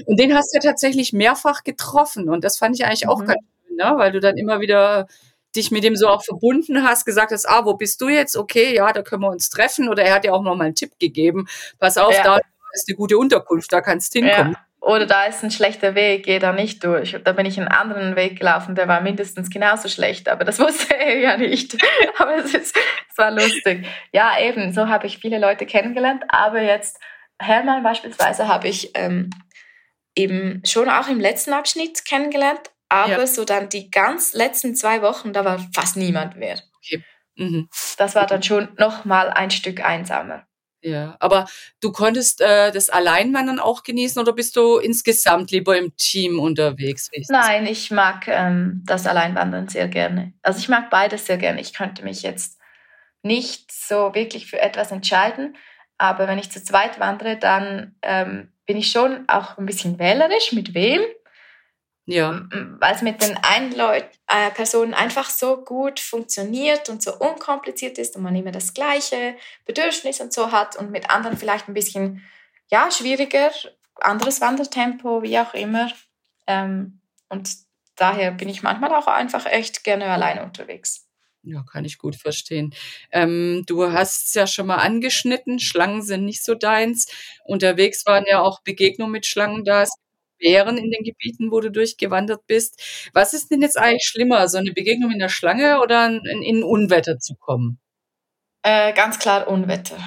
Und 0.07 0.18
den 0.20 0.34
hast 0.34 0.53
du 0.53 0.59
ja 0.59 0.70
tatsächlich 0.70 1.12
mehrfach 1.12 1.64
getroffen. 1.64 2.28
Und 2.28 2.44
das 2.44 2.59
fand 2.59 2.76
ich 2.76 2.84
eigentlich 2.84 3.05
mhm. 3.07 3.11
auch 3.11 3.24
ganz 3.24 3.40
schön, 3.66 3.76
ne? 3.76 3.94
weil 3.96 4.12
du 4.12 4.20
dann 4.20 4.36
immer 4.36 4.61
wieder 4.61 5.09
dich 5.57 5.70
mit 5.70 5.84
dem 5.84 5.96
so 5.96 6.09
auch 6.09 6.24
verbunden 6.24 6.84
hast, 6.84 7.05
gesagt 7.05 7.32
hast, 7.32 7.48
ah, 7.48 7.64
wo 7.64 7.74
bist 7.74 8.01
du 8.01 8.09
jetzt? 8.09 8.36
Okay, 8.36 8.74
ja, 8.74 8.92
da 8.92 9.03
können 9.03 9.22
wir 9.22 9.30
uns 9.30 9.51
treffen. 9.51 9.88
Oder 9.88 10.05
er 10.05 10.14
hat 10.14 10.24
ja 10.24 10.32
auch 10.32 10.42
noch 10.42 10.55
mal 10.55 10.64
einen 10.64 10.74
Tipp 10.74 10.92
gegeben. 10.98 11.46
Pass 11.78 11.98
auf, 11.98 12.14
ja. 12.14 12.22
da 12.22 12.40
ist 12.72 12.88
eine 12.88 12.96
gute 12.96 13.18
Unterkunft, 13.18 13.72
da 13.72 13.80
kannst 13.80 14.14
du 14.14 14.20
hinkommen. 14.20 14.53
Ja. 14.53 14.66
Oder 14.82 15.05
da 15.05 15.26
ist 15.26 15.44
ein 15.44 15.51
schlechter 15.51 15.94
Weg, 15.94 16.24
geh 16.24 16.38
da 16.38 16.53
nicht 16.53 16.82
durch. 16.82 17.14
Da 17.22 17.32
bin 17.32 17.44
ich 17.44 17.59
einen 17.59 17.68
anderen 17.68 18.16
Weg 18.16 18.38
gelaufen, 18.38 18.74
der 18.74 18.88
war 18.88 19.03
mindestens 19.03 19.51
genauso 19.51 19.88
schlecht, 19.88 20.28
aber 20.28 20.44
das 20.44 20.59
wusste 20.61 20.96
er 20.96 21.18
ja 21.18 21.36
nicht. 21.36 21.76
aber 22.18 22.36
es, 22.36 22.55
ist, 22.55 22.76
es 23.11 23.18
war 23.18 23.30
lustig. 23.30 23.86
Ja, 24.12 24.40
eben, 24.40 24.72
so 24.72 24.88
habe 24.88 25.07
ich 25.07 25.18
viele 25.18 25.38
Leute 25.38 25.66
kennengelernt, 25.66 26.24
aber 26.28 26.62
jetzt 26.62 26.98
Hermann 27.38 27.82
beispielsweise 27.82 28.48
habe 28.48 28.68
ich 28.68 28.92
ähm, 28.94 29.30
eben 30.14 30.62
schon 30.64 30.88
auch 30.88 31.09
im 31.09 31.20
letzten 31.20 31.53
Abschnitt 31.53 32.05
kennengelernt, 32.07 32.70
aber 32.91 33.20
ja. 33.20 33.26
so 33.26 33.45
dann 33.45 33.68
die 33.68 33.91
ganz 33.91 34.34
letzten 34.34 34.74
zwei 34.74 35.01
Wochen, 35.01 35.32
da 35.32 35.45
war 35.45 35.64
fast 35.74 35.97
niemand 35.97 36.36
mehr. 36.36 36.61
Okay. 36.76 37.03
Mhm. 37.36 37.68
Das 37.97 38.14
war 38.14 38.26
dann 38.26 38.43
schon 38.43 38.68
noch 38.76 39.05
mal 39.05 39.30
ein 39.30 39.51
Stück 39.51 39.82
einsamer. 39.82 40.47
Ja, 40.82 41.16
aber 41.20 41.47
du 41.80 41.93
konntest 41.93 42.41
äh, 42.41 42.72
das 42.72 42.88
Alleinwandern 42.88 43.61
auch 43.61 43.82
genießen 43.82 44.20
oder 44.20 44.32
bist 44.32 44.57
du 44.57 44.78
insgesamt 44.78 45.51
lieber 45.51 45.76
im 45.76 45.95
Team 45.97 46.41
unterwegs? 46.41 47.11
Nein, 47.28 47.66
ich 47.66 47.91
mag 47.91 48.26
ähm, 48.28 48.82
das 48.86 49.07
Alleinwandern 49.07 49.68
sehr 49.68 49.88
gerne. 49.88 50.32
Also 50.43 50.59
ich 50.59 50.68
mag 50.68 50.88
beides 50.88 51.26
sehr 51.26 51.36
gerne. 51.36 51.61
Ich 51.61 51.74
könnte 51.74 52.03
mich 52.03 52.22
jetzt 52.22 52.59
nicht 53.22 53.70
so 53.70 54.14
wirklich 54.14 54.47
für 54.47 54.61
etwas 54.61 54.91
entscheiden, 54.91 55.55
aber 55.99 56.26
wenn 56.26 56.38
ich 56.38 56.51
zu 56.51 56.64
zweit 56.64 56.99
wandere, 56.99 57.36
dann 57.36 57.95
ähm, 58.01 58.51
bin 58.64 58.78
ich 58.78 58.91
schon 58.91 59.28
auch 59.28 59.59
ein 59.59 59.66
bisschen 59.66 59.99
wählerisch, 59.99 60.53
mit 60.53 60.72
wem. 60.72 61.03
Ja. 62.11 62.42
Weil 62.50 62.94
es 62.94 63.02
mit 63.02 63.22
den 63.22 63.36
einen 63.36 63.72
Leut 63.76 64.04
äh, 64.26 64.50
Personen 64.50 64.94
einfach 64.94 65.30
so 65.30 65.62
gut 65.62 66.00
funktioniert 66.00 66.88
und 66.88 67.02
so 67.02 67.14
unkompliziert 67.16 67.98
ist 67.98 68.16
und 68.16 68.22
man 68.22 68.34
immer 68.34 68.50
das 68.50 68.74
gleiche 68.74 69.36
Bedürfnis 69.64 70.20
und 70.20 70.32
so 70.32 70.50
hat 70.50 70.74
und 70.74 70.90
mit 70.90 71.08
anderen 71.08 71.36
vielleicht 71.36 71.68
ein 71.68 71.74
bisschen 71.74 72.24
ja, 72.68 72.90
schwieriger, 72.90 73.50
anderes 73.94 74.40
Wandertempo, 74.40 75.22
wie 75.22 75.38
auch 75.38 75.54
immer. 75.54 75.92
Ähm, 76.48 77.00
und 77.28 77.48
daher 77.94 78.32
bin 78.32 78.48
ich 78.48 78.64
manchmal 78.64 78.92
auch 78.92 79.06
einfach 79.06 79.46
echt 79.46 79.84
gerne 79.84 80.06
alleine 80.06 80.42
unterwegs. 80.42 81.06
Ja, 81.42 81.62
kann 81.62 81.84
ich 81.84 81.98
gut 81.98 82.16
verstehen. 82.16 82.74
Ähm, 83.12 83.62
du 83.66 83.92
hast 83.92 84.26
es 84.26 84.34
ja 84.34 84.48
schon 84.48 84.66
mal 84.66 84.76
angeschnitten, 84.76 85.61
Schlangen 85.61 86.02
sind 86.02 86.24
nicht 86.24 86.44
so 86.44 86.56
deins. 86.56 87.06
Unterwegs 87.44 88.04
waren 88.04 88.24
ja 88.28 88.40
auch 88.40 88.62
Begegnungen 88.62 89.12
mit 89.12 89.26
Schlangen 89.26 89.64
da. 89.64 89.82
Es 89.82 89.94
Bären 90.41 90.76
in 90.76 90.91
den 90.91 91.05
Gebieten, 91.05 91.53
wo 91.53 91.61
du 91.61 91.70
durchgewandert 91.70 92.47
bist. 92.47 93.11
Was 93.12 93.34
ist 93.34 93.51
denn 93.51 93.62
jetzt 93.62 93.78
eigentlich 93.78 94.05
schlimmer, 94.05 94.49
so 94.49 94.59
eine 94.59 94.72
Begegnung 94.72 95.12
in 95.12 95.18
der 95.18 95.28
Schlange 95.28 95.80
oder 95.80 96.07
in, 96.07 96.43
in 96.43 96.64
Unwetter 96.64 97.18
zu 97.18 97.36
kommen? 97.36 97.78
Äh, 98.62 98.93
ganz 98.93 99.18
klar 99.18 99.49
Unwetter. 99.49 99.99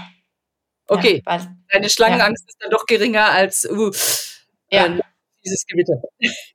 Okay, 0.88 1.24
ja, 1.26 1.32
weil, 1.32 1.56
deine 1.72 1.90
Schlangenangst 1.90 2.44
ja. 2.44 2.50
ist 2.50 2.62
dann 2.62 2.72
doch 2.72 2.86
geringer 2.86 3.32
als 3.32 3.66
uh, 3.70 3.92
ja. 4.70 4.86
äh, 4.86 5.00
dieses 5.44 5.66
Gewitter. 5.66 6.02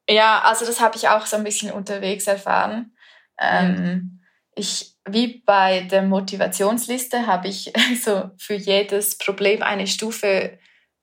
Ja, 0.08 0.40
also 0.42 0.66
das 0.66 0.80
habe 0.80 0.96
ich 0.96 1.08
auch 1.08 1.26
so 1.26 1.36
ein 1.36 1.44
bisschen 1.44 1.72
unterwegs 1.72 2.26
erfahren. 2.26 2.94
Ähm, 3.40 4.20
ich, 4.54 4.94
wie 5.08 5.42
bei 5.44 5.82
der 5.82 6.02
Motivationsliste 6.02 7.26
habe 7.26 7.48
ich 7.48 7.72
so 8.04 8.30
für 8.38 8.54
jedes 8.54 9.16
Problem 9.18 9.62
eine 9.62 9.86
Stufe, 9.86 10.58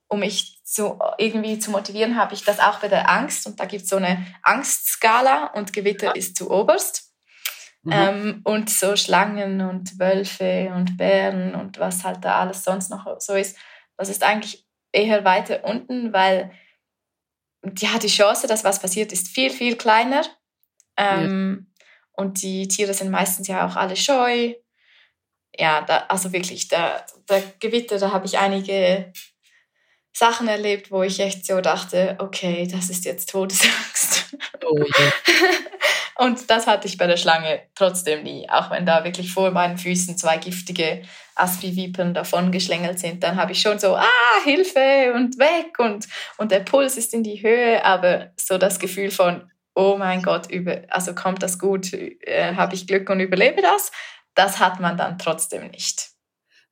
um 0.08 0.20
mich 0.20 0.62
zu, 0.64 1.00
irgendwie 1.18 1.60
zu 1.60 1.72
motivieren, 1.72 2.18
habe 2.18 2.34
ich 2.34 2.44
das 2.44 2.60
auch 2.60 2.80
bei 2.80 2.88
der 2.88 3.10
Angst. 3.10 3.48
Und 3.48 3.60
da 3.60 3.66
gibt 3.66 3.84
es 3.84 3.90
so 3.90 3.98
eine 3.98 4.26
Angstskala 4.44 5.48
und 5.54 5.74
Gewitter 5.74 6.16
ist 6.16 6.36
zu 6.36 6.52
oberst. 6.52 7.14
Mhm. 7.84 7.92
Ähm, 7.92 8.42
und 8.44 8.70
so 8.70 8.96
Schlangen 8.96 9.62
und 9.62 10.00
Wölfe 10.00 10.72
und 10.76 10.98
Bären 10.98 11.54
und 11.56 11.80
was 11.80 12.04
halt 12.04 12.26
da 12.26 12.40
alles 12.40 12.64
sonst 12.64 12.90
noch 12.90 13.06
so 13.20 13.36
ist, 13.36 13.58
das 13.98 14.10
ist 14.10 14.24
eigentlich 14.24 14.66
eher 14.92 15.24
weiter 15.24 15.64
unten, 15.64 16.12
weil 16.12 16.52
ja, 17.78 17.98
die 18.00 18.08
Chance, 18.08 18.48
dass 18.48 18.64
was 18.64 18.80
passiert, 18.80 19.12
ist 19.12 19.28
viel, 19.28 19.50
viel 19.50 19.76
kleiner. 19.76 20.24
Ähm, 20.98 21.68
ja. 21.70 21.86
Und 22.14 22.42
die 22.42 22.68
Tiere 22.68 22.94
sind 22.94 23.12
meistens 23.12 23.48
ja 23.48 23.68
auch 23.68 23.76
alle 23.76 23.96
scheu. 23.96 24.54
Ja, 25.58 25.82
da, 25.82 26.06
also 26.10 26.32
wirklich, 26.32 26.68
der, 26.68 27.06
der 27.30 27.42
Gewitter, 27.60 27.98
da 27.98 28.12
habe 28.12 28.26
ich 28.26 28.38
einige 28.38 29.12
Sachen 30.16 30.48
erlebt, 30.48 30.92
wo 30.92 31.04
ich 31.04 31.20
echt 31.20 31.46
so 31.46 31.60
dachte, 31.60 32.16
okay, 32.20 32.66
das 32.72 32.90
ist 32.90 33.04
jetzt 33.04 33.30
Todesangst. 33.30 34.34
Oh, 34.66 34.78
yeah. 34.78 34.88
Und 36.18 36.50
das 36.50 36.68
hatte 36.68 36.88
ich 36.88 36.98
bei 36.98 37.06
der 37.06 37.18
Schlange 37.18 37.64
trotzdem 37.76 38.24
nie. 38.24 38.50
Auch 38.50 38.72
wenn 38.72 38.86
da 38.86 39.04
wirklich 39.04 39.34
vor 39.34 39.52
meinen 39.52 39.78
Füßen 39.78 40.18
zwei 40.18 40.38
giftige 40.38 41.02
Aspi-Vipern 41.36 42.14
davon 42.14 42.54
geschlängelt 42.54 42.98
sind, 42.98 43.24
dann 43.24 43.36
habe 43.36 43.52
ich 43.52 43.60
schon 43.60 43.78
so, 43.78 43.98
ah, 43.98 44.44
Hilfe 44.46 45.14
und 45.14 45.38
weg 45.38 45.78
und, 45.80 46.08
und 46.38 46.52
der 46.52 46.62
Puls 46.62 46.96
ist 46.96 47.14
in 47.14 47.24
die 47.24 47.44
Höhe, 47.44 47.84
aber 47.84 48.32
so 48.38 48.58
das 48.58 48.80
Gefühl 48.80 49.12
von, 49.12 49.52
oh 49.76 49.98
mein 49.98 50.22
Gott, 50.24 50.50
über, 50.50 50.84
also 50.88 51.14
kommt 51.14 51.44
das 51.44 51.60
gut, 51.60 51.92
äh, 51.92 52.56
habe 52.56 52.76
ich 52.76 52.88
Glück 52.88 53.10
und 53.10 53.20
überlebe 53.20 53.62
das, 53.62 53.92
das 54.34 54.60
hat 54.60 54.80
man 54.80 54.96
dann 54.96 55.18
trotzdem 55.18 55.68
nicht. 55.68 56.15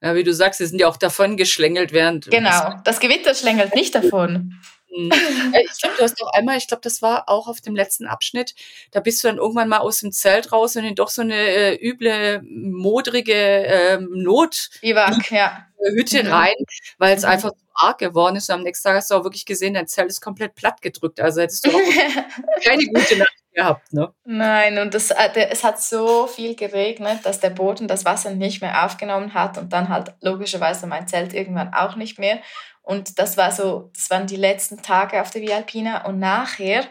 Ja, 0.03 0.15
wie 0.15 0.23
du 0.25 0.33
sagst, 0.33 0.57
sie 0.57 0.65
sind 0.65 0.79
ja 0.79 0.89
auch 0.89 0.97
davon 0.97 1.37
geschlängelt, 1.37 1.93
während. 1.93 2.29
Genau, 2.29 2.73
das 2.83 2.99
Gewitter 2.99 3.33
schlängelt 3.33 3.73
nicht 3.73 3.95
davon. 3.95 4.59
Hm. 4.93 5.11
Äh, 5.53 5.63
ich 5.63 5.81
glaube, 5.81 5.95
du 5.97 6.03
hast 6.03 6.19
doch 6.19 6.31
einmal, 6.33 6.57
ich 6.57 6.67
glaube, 6.67 6.81
das 6.81 7.01
war 7.01 7.29
auch 7.29 7.47
auf 7.47 7.61
dem 7.61 7.75
letzten 7.75 8.07
Abschnitt, 8.07 8.55
da 8.91 8.99
bist 8.99 9.23
du 9.23 9.27
dann 9.27 9.37
irgendwann 9.37 9.69
mal 9.69 9.79
aus 9.79 9.99
dem 9.99 10.11
Zelt 10.11 10.51
raus 10.51 10.75
und 10.75 10.83
in 10.83 10.95
doch 10.95 11.09
so 11.09 11.21
eine 11.21 11.35
äh, 11.35 11.75
üble, 11.75 12.41
modrige 12.43 13.33
ähm, 13.33 14.09
Not 14.11 14.69
Biwak, 14.81 15.31
ja. 15.31 15.67
Hütte 15.95 16.23
mhm. 16.23 16.31
rein, 16.31 16.55
weil 16.97 17.15
es 17.15 17.23
mhm. 17.23 17.29
einfach 17.29 17.51
zu 17.51 17.63
arg 17.73 17.97
geworden 17.97 18.35
ist. 18.35 18.49
Und 18.49 18.55
am 18.55 18.63
nächsten 18.63 18.87
Tag 18.87 18.97
hast 18.97 19.11
du 19.11 19.15
auch 19.15 19.23
wirklich 19.23 19.45
gesehen, 19.45 19.73
dein 19.73 19.87
Zelt 19.87 20.09
ist 20.09 20.21
komplett 20.21 20.55
platt 20.55 20.81
gedrückt. 20.81 21.19
Also 21.19 21.41
hättest 21.41 21.65
du 21.65 21.71
auch 21.71 21.73
keine 22.63 22.85
gute 22.85 23.17
Nacht 23.17 23.43
gehabt, 23.53 23.93
ne? 23.93 24.13
Nein, 24.25 24.79
und 24.79 24.93
das, 24.93 25.11
äh, 25.11 25.29
es 25.49 25.63
hat 25.63 25.81
so 25.81 26.27
viel 26.27 26.55
geregnet, 26.55 27.19
dass 27.23 27.39
der 27.39 27.51
Boden 27.51 27.87
das 27.87 28.05
Wasser 28.05 28.31
nicht 28.31 28.61
mehr 28.61 28.85
aufgenommen 28.85 29.33
hat 29.33 29.57
und 29.57 29.71
dann 29.71 29.89
halt 29.89 30.13
logischerweise 30.21 30.87
mein 30.87 31.07
Zelt 31.07 31.33
irgendwann 31.33 31.73
auch 31.73 31.95
nicht 31.95 32.19
mehr. 32.19 32.39
Und 32.83 33.17
das 33.17 33.37
war 33.37 33.51
so, 33.51 33.91
das 33.95 34.09
waren 34.09 34.27
die 34.27 34.35
letzten 34.35 34.81
Tage 34.81 35.21
auf 35.21 35.31
der 35.31 35.41
Via 35.41 35.55
Alpina 35.55 36.05
und 36.05 36.19
nachher 36.19 36.85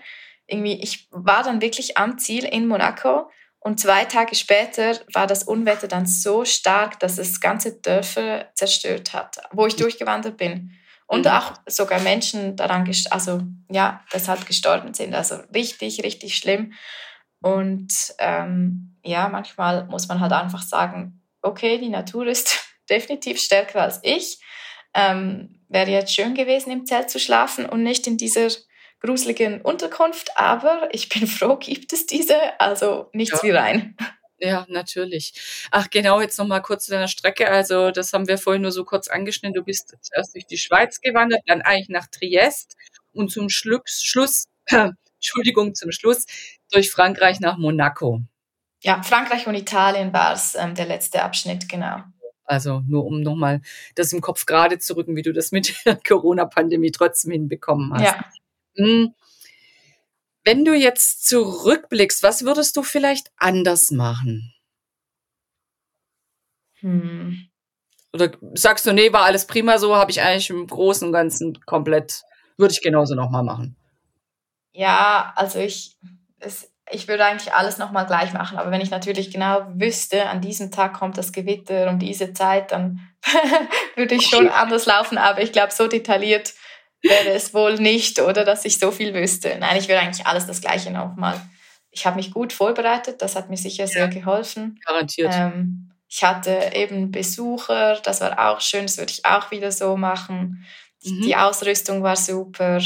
irgendwie, 0.47 0.80
ich 0.82 1.07
war 1.11 1.45
dann 1.45 1.61
wirklich 1.61 1.97
am 1.99 2.18
Ziel 2.18 2.45
in 2.45 2.66
Monaco 2.66 3.30
und 3.61 3.78
zwei 3.78 4.05
Tage 4.07 4.34
später 4.34 4.99
war 5.12 5.26
das 5.26 5.45
Unwetter 5.45 5.86
dann 5.86 6.07
so 6.07 6.45
stark, 6.45 6.99
dass 6.99 7.18
es 7.18 7.40
ganze 7.40 7.80
Dörfer 7.80 8.49
zerstört 8.55 9.12
hat, 9.12 9.36
wo 9.53 9.66
ich 9.66 9.76
durchgewandert 9.76 10.36
bin 10.36 10.72
und 11.07 11.26
mhm. 11.26 11.30
auch 11.30 11.53
sogar 11.66 12.01
Menschen 12.01 12.57
daran, 12.57 12.90
also 13.11 13.43
ja, 13.70 14.03
deshalb 14.12 14.47
gestorben 14.47 14.95
sind. 14.95 15.14
Also 15.14 15.36
richtig, 15.55 16.03
richtig 16.03 16.36
schlimm. 16.36 16.72
Und 17.40 17.93
ähm, 18.18 18.97
ja, 19.05 19.28
manchmal 19.28 19.84
muss 19.86 20.09
man 20.09 20.20
halt 20.20 20.32
einfach 20.32 20.62
sagen, 20.62 21.22
okay, 21.43 21.78
die 21.78 21.88
Natur 21.88 22.26
ist 22.26 22.64
definitiv 22.90 23.40
stärker 23.40 23.82
als 23.82 24.01
ich. 24.03 24.40
Ähm, 24.95 25.61
wäre 25.68 25.90
jetzt 25.90 26.14
schön 26.14 26.34
gewesen, 26.34 26.70
im 26.70 26.86
Zelt 26.86 27.11
zu 27.11 27.18
schlafen 27.18 27.66
und 27.66 27.82
nicht 27.82 28.07
in 28.07 28.18
dieser 28.18 28.49
gruseligen 29.01 29.61
Unterkunft, 29.62 30.36
aber 30.36 30.88
ich 30.93 31.09
bin 31.09 31.26
froh, 31.26 31.57
gibt 31.57 31.93
es 31.93 32.07
diese, 32.07 32.61
also 32.61 33.09
nichts 33.12 33.43
ja. 33.43 33.49
wie 33.49 33.51
rein. 33.51 33.97
Ja, 34.38 34.66
natürlich. 34.68 35.68
Ach, 35.70 35.88
genau, 35.88 36.20
jetzt 36.20 36.36
nochmal 36.36 36.62
kurz 36.62 36.86
zu 36.86 36.90
deiner 36.90 37.07
Strecke. 37.07 37.49
Also, 37.49 37.93
das 37.93 38.12
haben 38.12 38.26
wir 38.26 38.38
vorhin 38.38 38.62
nur 38.62 38.72
so 38.72 38.84
kurz 38.84 39.07
angeschnitten. 39.07 39.55
Du 39.55 39.62
bist 39.62 39.97
zuerst 40.01 40.34
durch 40.34 40.47
die 40.47 40.59
Schweiz 40.59 41.01
gewandert, 41.01 41.43
dann 41.47 41.62
eigentlich 41.62 41.88
nach 41.88 42.09
Triest 42.09 42.76
und 43.12 43.30
zum 43.30 43.49
Schluss, 43.49 44.03
Schluss 44.03 44.47
äh, 44.66 44.90
Entschuldigung, 45.14 45.76
zum 45.76 45.93
Schluss 45.93 46.26
durch 46.72 46.90
Frankreich 46.90 47.38
nach 47.38 47.57
Monaco. 47.57 48.20
ja, 48.80 49.01
Frankreich 49.05 49.47
und 49.47 49.55
Italien 49.55 50.12
war 50.12 50.32
es 50.32 50.57
ähm, 50.57 50.74
der 50.74 50.86
letzte 50.86 51.22
Abschnitt, 51.22 51.68
genau. 51.68 52.03
Also 52.53 52.83
nur 52.87 53.07
um 53.07 53.23
nochmal 53.23 53.63
das 53.95 54.13
im 54.13 54.21
Kopf 54.21 54.45
gerade 54.45 54.79
zu 54.79 54.95
rücken, 54.95 55.17
wie 55.17 55.23
du 55.23 55.33
das 55.33 55.53
mit 55.53 55.75
der 55.87 55.97
Corona-Pandemie 56.07 56.91
trotzdem 56.91 57.33
hinbekommen 57.33 57.95
hast. 57.95 58.03
Ja. 58.03 58.25
Hm. 58.77 59.15
Wenn 60.45 60.67
du 60.67 60.75
jetzt 60.75 61.27
zurückblickst, 61.27 62.23
was 62.23 62.45
würdest 62.45 62.77
du 62.77 62.83
vielleicht 62.83 63.33
anders 63.39 63.91
machen? 63.91 64.53
Hm. 66.81 67.49
Oder 68.13 68.33
sagst 68.53 68.85
du, 68.85 68.93
nee, 68.93 69.15
war 69.15 69.23
alles 69.23 69.47
prima 69.47 69.79
so, 69.79 69.97
habe 69.97 70.11
ich 70.11 70.21
eigentlich 70.21 70.51
im 70.51 70.67
Großen 70.67 71.07
und 71.07 71.15
Ganzen 71.15 71.59
komplett, 71.65 72.23
würde 72.59 72.73
ich 72.75 72.83
genauso 72.83 73.15
nochmal 73.15 73.45
machen. 73.45 73.77
Ja, 74.73 75.33
also 75.37 75.59
ich, 75.59 75.97
es, 76.39 76.71
ich 76.91 77.09
würde 77.09 77.24
eigentlich 77.24 77.55
alles 77.55 77.78
nochmal 77.78 78.07
gleich 78.07 78.33
machen, 78.33 78.59
aber 78.59 78.70
wenn 78.70 78.80
ich 78.80 78.91
natürlich 78.91 79.30
genau 79.30 79.66
wüsste, 79.74 80.28
an 80.28 80.41
diesem 80.41 80.70
Tag 80.70 80.95
kommt 80.95 81.16
das 81.16 81.33
Gewitter 81.33 81.89
um 81.89 81.99
diese 81.99 82.33
Zeit, 82.33 82.72
dann 82.72 83.01
würde 83.97 84.14
ich 84.14 84.26
schon 84.26 84.49
anders 84.49 84.87
laufen, 84.87 85.18
aber 85.18 85.43
ich 85.43 85.53
glaube, 85.53 85.72
so 85.72 85.87
detailliert 85.87 86.55
wäre 87.03 87.30
es 87.30 87.55
wohl 87.55 87.74
nicht, 87.74 88.20
oder 88.20 88.45
dass 88.45 88.64
ich 88.64 88.78
so 88.78 88.91
viel 88.91 89.14
wüsste. 89.14 89.57
Nein, 89.59 89.76
ich 89.76 89.89
würde 89.89 90.01
eigentlich 90.01 90.26
alles 90.26 90.47
das 90.47 90.61
Gleiche 90.61 90.91
nochmal. 90.91 91.41
Ich 91.91 92.07
habe 92.07 92.16
mich 92.16 92.30
gut 92.30 92.53
vorbereitet, 92.53 93.20
das 93.22 93.37
hat 93.37 93.51
mir 93.51 93.57
sicher 93.57 93.87
sehr 93.87 94.09
geholfen. 94.09 94.80
Garantiert. 94.85 95.33
Ähm, 95.35 95.93
ich 96.09 96.22
hatte 96.22 96.70
eben 96.74 97.11
Besucher, 97.11 98.01
das 98.03 98.20
war 98.20 98.51
auch 98.51 98.61
schön, 98.61 98.83
das 98.83 98.99
würde 98.99 99.12
ich 99.12 99.24
auch 99.24 99.51
wieder 99.51 99.72
so 99.72 99.97
machen. 99.97 100.64
Mhm. 101.03 101.22
Die 101.22 101.37
Ausrüstung 101.37 102.03
war 102.03 102.16
super. 102.16 102.78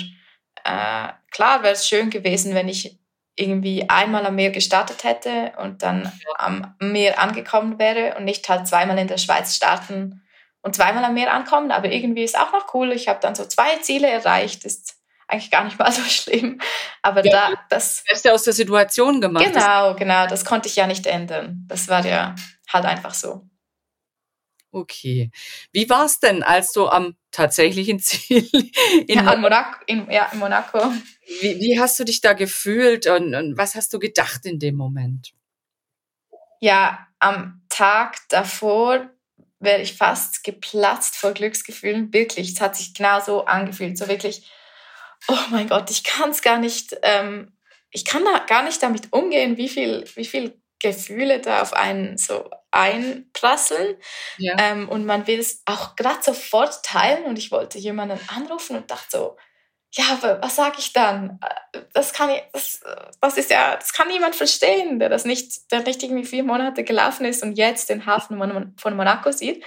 Äh, 0.65 1.09
klar 1.31 1.63
wäre 1.63 1.75
es 1.75 1.89
schön 1.89 2.11
gewesen, 2.11 2.55
wenn 2.55 2.69
ich 2.69 2.99
irgendwie 3.37 3.89
einmal 3.89 4.27
am 4.27 4.35
Meer 4.35 4.51
gestartet 4.51 5.05
hätte 5.05 5.53
und 5.59 5.83
dann 5.83 6.11
am 6.37 6.75
Meer 6.81 7.19
angekommen 7.19 7.79
wäre 7.79 8.17
und 8.17 8.25
nicht 8.25 8.49
halt 8.49 8.67
zweimal 8.67 8.99
in 8.99 9.09
der 9.09 9.19
Schweiz 9.19 9.55
starten 9.55 10.23
und 10.63 10.75
zweimal 10.75 11.05
am 11.05 11.15
Meer 11.15 11.33
ankommen. 11.33 11.71
Aber 11.71 11.91
irgendwie 11.91 12.25
ist 12.25 12.39
auch 12.39 12.53
noch 12.53 12.75
cool. 12.75 12.93
Ich 12.93 13.09
habe 13.09 13.21
dann 13.21 13.35
so 13.35 13.45
zwei 13.45 13.77
Ziele 13.83 14.09
erreicht. 14.09 14.65
Ist 14.65 14.97
eigentlich 15.29 15.51
gar 15.51 15.65
nicht 15.65 15.79
mal 15.79 15.93
so 15.93 16.03
schlimm. 16.03 16.61
Aber 17.03 17.25
Ja, 17.25 17.51
da, 17.51 17.63
das, 17.69 18.05
Du 18.05 18.15
hast 18.15 18.25
ja 18.25 18.33
aus 18.33 18.45
der 18.45 18.53
Situation 18.53 19.21
gemacht. 19.21 19.45
Genau, 19.45 19.95
genau, 19.95 20.27
das 20.27 20.45
konnte 20.45 20.69
ich 20.69 20.77
ja 20.77 20.87
nicht 20.87 21.07
ändern. 21.07 21.65
Das 21.69 21.89
war 21.89 22.05
ja 22.05 22.35
halt 22.73 22.85
einfach 22.87 23.15
so. 23.15 23.43
Okay. 24.73 25.31
Wie 25.73 25.89
war 25.89 26.05
es 26.05 26.21
denn, 26.21 26.43
als 26.43 26.73
du 26.73 26.89
am 26.89 27.17
tatsächlichen 27.31 27.99
Ziel 28.01 28.49
in 29.07 29.19
Ja, 29.19 29.37
Monaco, 29.37 29.79
in, 29.87 30.11
ja, 30.11 30.29
in 30.33 30.39
Monaco. 30.39 30.93
Wie, 31.27 31.61
wie 31.61 31.81
hast 31.81 31.99
du 31.99 32.05
dich 32.05 32.21
da 32.21 32.33
gefühlt 32.33 33.07
und, 33.07 33.35
und 33.35 33.57
was 33.57 33.75
hast 33.75 33.93
du 33.93 33.99
gedacht 33.99 34.47
in 34.47 34.59
dem 34.59 34.77
Moment? 34.77 35.33
Ja, 36.61 37.07
am 37.19 37.63
Tag 37.69 38.17
davor 38.29 39.11
wäre 39.59 39.83
ich 39.83 39.95
fast 39.95 40.45
geplatzt 40.45 41.17
vor 41.17 41.33
Glücksgefühlen. 41.33 42.13
Wirklich, 42.13 42.53
es 42.53 42.61
hat 42.61 42.77
sich 42.77 42.95
genau 42.95 43.21
so 43.21 43.45
angefühlt. 43.45 43.99
So 43.99 44.09
wirklich, 44.09 44.51
oh 45.29 45.39
mein 45.51 45.69
Gott, 45.69 45.91
ich 45.91 46.05
kann 46.05 46.31
es 46.31 46.43
gar 46.43 46.59
nicht, 46.59 46.97
ähm, 47.03 47.53
ich 47.91 48.05
kann 48.05 48.25
da 48.25 48.39
gar 48.47 48.63
nicht 48.63 48.83
damit 48.83 49.13
umgehen, 49.13 49.57
wie 49.57 49.69
viel, 49.69 50.05
wie 50.15 50.25
viel 50.25 50.61
Gefühle 50.79 51.41
da 51.41 51.63
auf 51.63 51.73
einen 51.73 52.19
so 52.19 52.49
einprasseln. 52.71 53.97
Ja. 54.39 54.57
Ähm, 54.59 54.89
und 54.89 55.07
man 55.07 55.27
will 55.27 55.41
es 55.41 55.63
auch 55.65 55.97
gerade 55.97 56.23
sofort 56.23 56.85
teilen. 56.85 57.25
Und 57.25 57.39
ich 57.39 57.51
wollte 57.51 57.79
jemanden 57.79 58.21
anrufen 58.29 58.77
und 58.77 58.91
dachte 58.91 59.09
so, 59.11 59.37
ja, 59.97 60.05
aber 60.13 60.43
was 60.43 60.57
sage 60.57 60.77
ich 60.79 60.93
dann? 60.93 61.39
Äh, 61.73 61.81
Das 61.93 62.13
kann 62.13 62.31
ich, 62.31 62.43
das, 62.53 62.81
das 63.21 63.37
ist 63.39 63.51
ja, 63.51 63.77
das 63.77 63.93
kann 63.93 64.09
niemand 64.09 64.35
verstehen, 64.35 64.99
der 64.99 65.09
das 65.09 65.25
nicht, 65.25 65.71
der 65.73 65.81
nicht 65.81 66.03
irgendwie 66.03 66.25
vier 66.27 66.45
Monate 66.45 66.85
gelaufen 66.85 67.25
ist 67.25 67.43
und 67.43 67.57
jetzt 67.57 67.89
den 67.89 68.07
Hafen 68.07 68.39
von 68.39 68.75
von 68.77 68.97
Monaco 68.97 69.33
sieht. 69.33 69.65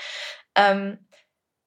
Ähm, 0.55 0.99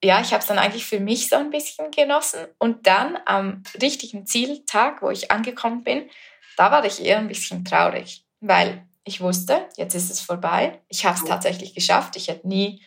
ja, 0.03 0.19
ich 0.21 0.31
habe 0.31 0.41
es 0.41 0.47
dann 0.47 0.59
eigentlich 0.59 0.85
für 0.85 0.99
mich 0.99 1.29
so 1.29 1.37
ein 1.37 1.49
bisschen 1.49 1.89
genossen. 1.91 2.45
Und 2.59 2.87
dann 2.87 3.17
am 3.25 3.63
richtigen 3.81 4.25
Zieltag, 4.25 5.01
wo 5.01 5.09
ich 5.09 5.31
angekommen 5.31 5.83
bin, 5.83 6.09
da 6.57 6.71
war 6.71 6.83
ich 6.85 7.03
eher 7.03 7.19
ein 7.19 7.29
bisschen 7.29 7.63
traurig, 7.63 8.25
weil 8.41 8.85
ich 9.05 9.21
wusste, 9.21 9.67
jetzt 9.77 9.95
ist 9.95 10.11
es 10.11 10.21
vorbei. 10.21 10.81
Ich 10.89 11.05
habe 11.05 11.17
es 11.17 11.23
tatsächlich 11.23 11.73
geschafft. 11.73 12.15
Ich 12.15 12.27
hätte 12.27 12.47
nie 12.47 12.81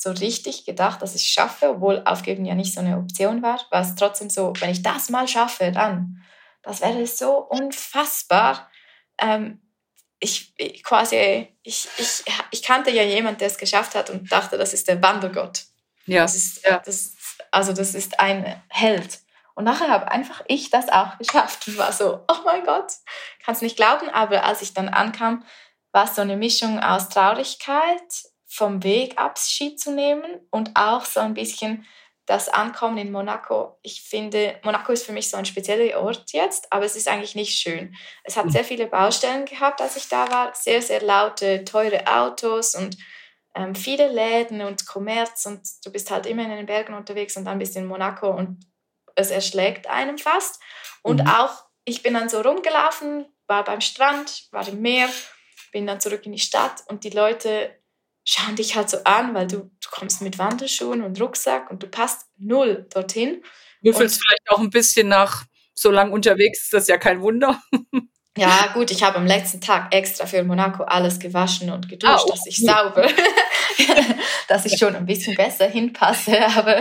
so 0.00 0.12
richtig 0.12 0.64
gedacht, 0.64 1.02
dass 1.02 1.16
ich 1.16 1.22
es 1.22 1.26
schaffe, 1.26 1.70
obwohl 1.70 2.02
Aufgeben 2.04 2.44
ja 2.44 2.54
nicht 2.54 2.72
so 2.72 2.80
eine 2.80 2.98
Option 2.98 3.42
war. 3.42 3.60
War 3.70 3.82
es 3.82 3.96
trotzdem 3.96 4.30
so, 4.30 4.52
wenn 4.60 4.70
ich 4.70 4.82
das 4.82 5.10
mal 5.10 5.26
schaffe, 5.26 5.72
dann, 5.72 6.22
das 6.62 6.80
wäre 6.80 7.04
so 7.06 7.38
unfassbar. 7.38 8.70
Ähm, 9.18 9.60
ich, 10.20 10.54
ich 10.56 10.84
quasi, 10.84 11.48
ich, 11.64 11.88
ich, 11.98 12.24
ich 12.52 12.62
kannte 12.62 12.92
ja 12.92 13.02
jemanden, 13.02 13.40
der 13.40 13.48
es 13.48 13.58
geschafft 13.58 13.96
hat 13.96 14.08
und 14.10 14.30
dachte, 14.30 14.56
das 14.56 14.72
ist 14.72 14.86
der 14.86 15.02
Wandergott. 15.02 15.64
Ja. 16.06 16.22
Das 16.22 16.36
ist, 16.36 16.64
ja. 16.64 16.78
das, 16.78 17.16
also 17.50 17.72
das 17.72 17.96
ist 17.96 18.20
ein 18.20 18.62
Held. 18.68 19.18
Und 19.56 19.64
nachher 19.64 19.88
habe 19.88 20.12
einfach 20.12 20.44
ich 20.46 20.70
das 20.70 20.88
auch 20.88 21.18
geschafft 21.18 21.66
und 21.66 21.76
war 21.76 21.92
so, 21.92 22.24
oh 22.28 22.44
mein 22.44 22.64
Gott, 22.64 22.92
kann 23.44 23.56
es 23.56 23.62
nicht 23.62 23.74
glauben. 23.74 24.08
Aber 24.10 24.44
als 24.44 24.62
ich 24.62 24.74
dann 24.74 24.88
ankam, 24.88 25.44
war 25.90 26.04
es 26.04 26.14
so 26.14 26.22
eine 26.22 26.36
Mischung 26.36 26.78
aus 26.78 27.08
Traurigkeit, 27.08 28.28
vom 28.48 28.82
Weg 28.82 29.18
Abschied 29.18 29.78
zu 29.78 29.92
nehmen 29.92 30.40
und 30.50 30.70
auch 30.74 31.04
so 31.04 31.20
ein 31.20 31.34
bisschen 31.34 31.86
das 32.26 32.48
Ankommen 32.48 32.98
in 32.98 33.10
Monaco. 33.12 33.78
Ich 33.82 34.02
finde, 34.02 34.58
Monaco 34.62 34.92
ist 34.92 35.06
für 35.06 35.12
mich 35.12 35.30
so 35.30 35.36
ein 35.38 35.46
spezieller 35.46 35.98
Ort 36.02 36.32
jetzt, 36.32 36.70
aber 36.72 36.84
es 36.84 36.94
ist 36.94 37.08
eigentlich 37.08 37.34
nicht 37.34 37.58
schön. 37.58 37.94
Es 38.24 38.36
hat 38.36 38.50
sehr 38.52 38.64
viele 38.64 38.86
Baustellen 38.86 39.46
gehabt, 39.46 39.80
als 39.80 39.96
ich 39.96 40.08
da 40.08 40.30
war. 40.30 40.54
Sehr, 40.54 40.82
sehr 40.82 41.00
laute, 41.02 41.64
teure 41.64 42.06
Autos 42.06 42.74
und 42.74 42.98
ähm, 43.54 43.74
viele 43.74 44.08
Läden 44.08 44.60
und 44.60 44.86
Kommerz 44.86 45.46
und 45.46 45.60
du 45.84 45.90
bist 45.90 46.10
halt 46.10 46.26
immer 46.26 46.42
in 46.44 46.50
den 46.50 46.66
Bergen 46.66 46.94
unterwegs 46.94 47.36
und 47.36 47.46
dann 47.46 47.58
bist 47.58 47.74
du 47.74 47.80
in 47.80 47.86
Monaco 47.86 48.28
und 48.30 48.60
es 49.14 49.30
erschlägt 49.30 49.86
einem 49.88 50.18
fast. 50.18 50.60
Und 51.02 51.22
Mhm. 51.22 51.28
auch, 51.28 51.64
ich 51.84 52.02
bin 52.02 52.12
dann 52.14 52.28
so 52.28 52.40
rumgelaufen, 52.42 53.24
war 53.46 53.64
beim 53.64 53.80
Strand, 53.80 54.48
war 54.52 54.68
im 54.68 54.82
Meer, 54.82 55.08
bin 55.72 55.86
dann 55.86 56.00
zurück 56.00 56.26
in 56.26 56.32
die 56.32 56.38
Stadt 56.38 56.82
und 56.88 57.04
die 57.04 57.10
Leute 57.10 57.74
schauen 58.28 58.56
dich 58.56 58.76
halt 58.76 58.90
so 58.90 58.98
an, 59.04 59.34
weil 59.34 59.46
du, 59.46 59.56
du 59.56 59.88
kommst 59.90 60.20
mit 60.20 60.38
Wanderschuhen 60.38 61.00
und 61.00 61.18
Rucksack 61.18 61.70
und 61.70 61.82
du 61.82 61.86
passt 61.86 62.26
null 62.36 62.86
dorthin. 62.92 63.42
Würfelst 63.80 64.20
vielleicht 64.22 64.50
auch 64.50 64.58
ein 64.58 64.68
bisschen 64.68 65.08
nach 65.08 65.44
so 65.72 65.90
lang 65.90 66.12
unterwegs, 66.12 66.64
ist 66.64 66.74
das 66.74 66.88
ja 66.88 66.98
kein 66.98 67.22
Wunder. 67.22 67.60
Ja, 68.36 68.70
gut, 68.72 68.92
ich 68.92 69.02
habe 69.02 69.16
am 69.16 69.26
letzten 69.26 69.60
Tag 69.60 69.92
extra 69.92 70.24
für 70.24 70.44
Monaco 70.44 70.84
alles 70.84 71.18
gewaschen 71.18 71.72
und 71.72 71.88
geduscht, 71.88 72.12
Ah, 72.14 72.22
oh, 72.24 72.30
dass 72.30 72.46
ich 72.46 72.58
gut. 72.58 72.70
sauber, 72.70 73.08
dass 74.46 74.64
ich 74.64 74.78
schon 74.78 74.94
ein 74.94 75.06
bisschen 75.06 75.34
besser 75.34 75.66
hinpasse. 75.66 76.40
Aber 76.56 76.80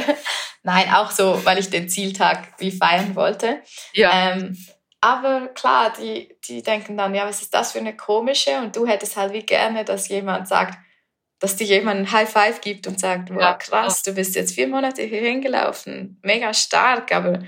nein, 0.62 0.94
auch 0.94 1.10
so, 1.10 1.44
weil 1.46 1.58
ich 1.58 1.72
den 1.72 1.90
Zieltag 1.90 2.54
wie 2.60 2.70
feiern 2.70 3.16
wollte. 3.16 3.64
Ja. 3.94 4.34
Ähm, 4.34 4.56
aber 5.02 5.48
klar, 5.48 5.92
die, 6.00 6.38
die 6.48 6.62
denken 6.62 6.96
dann, 6.96 7.16
ja, 7.16 7.26
was 7.26 7.42
ist 7.42 7.56
das 7.56 7.72
für 7.72 7.80
eine 7.80 7.98
komische? 7.98 8.60
Und 8.60 8.76
du 8.76 8.86
hättest 8.86 9.18
halt 9.18 9.34
wie 9.34 9.44
gerne, 9.44 9.84
dass 9.84 10.10
jemand 10.10 10.48
sagt, 10.48 10.78
dass 11.40 11.56
dir 11.56 11.68
jemand 11.68 12.00
ein 12.00 12.12
High 12.12 12.30
Five 12.30 12.62
gibt 12.62 12.88
und 12.88 13.00
sagt, 13.00 13.30
wow, 13.34 13.40
Ja, 13.42 13.54
krass, 13.54 14.02
du 14.04 14.14
bist 14.14 14.36
jetzt 14.36 14.54
vier 14.56 14.68
Monate 14.68 15.04
hier 15.04 15.22
hingelaufen, 15.22 16.20
mega 16.24 16.54
stark, 16.54 17.12
aber 17.14 17.40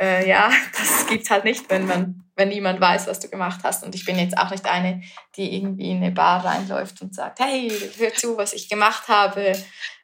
äh, 0.00 0.28
ja, 0.28 0.50
das 0.78 1.06
gibt's 1.08 1.30
halt 1.30 1.44
nicht, 1.44 1.68
wenn 1.70 1.86
man, 1.86 2.24
wenn 2.36 2.48
niemand 2.48 2.80
weiß, 2.80 3.06
was 3.06 3.20
du 3.20 3.28
gemacht 3.28 3.60
hast. 3.64 3.84
Und 3.84 3.94
ich 3.94 4.04
bin 4.04 4.18
jetzt 4.18 4.38
auch 4.38 4.50
nicht 4.50 4.64
eine, 4.66 5.02
die 5.36 5.56
irgendwie 5.56 5.90
in 5.90 5.98
eine 5.98 6.12
Bar 6.12 6.44
reinläuft 6.44 7.02
und 7.02 7.14
sagt, 7.14 7.40
hey, 7.40 7.70
hör 7.98 8.14
zu, 8.14 8.36
was 8.36 8.52
ich 8.52 8.68
gemacht 8.68 9.08
habe. 9.08 9.52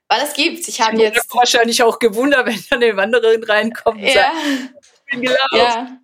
Weil 0.08 0.20
es 0.22 0.34
gibt's. 0.34 0.68
Ich 0.68 0.80
habe 0.80 0.96
Ich 0.96 1.06
habe 1.06 1.14
jetzt. 1.16 1.34
wahrscheinlich 1.34 1.82
auch 1.82 1.98
gewundert, 1.98 2.46
wenn 2.46 2.62
dann 2.70 2.82
eine 2.82 2.96
Wanderin 2.96 3.42
reinkommt 3.44 3.96
und 4.00 4.06
Ja, 4.06 4.12
sagt, 4.14 4.34
ich 5.06 5.10
bin 5.12 5.22
gelaufen. 5.22 5.46
ja. 5.52 5.98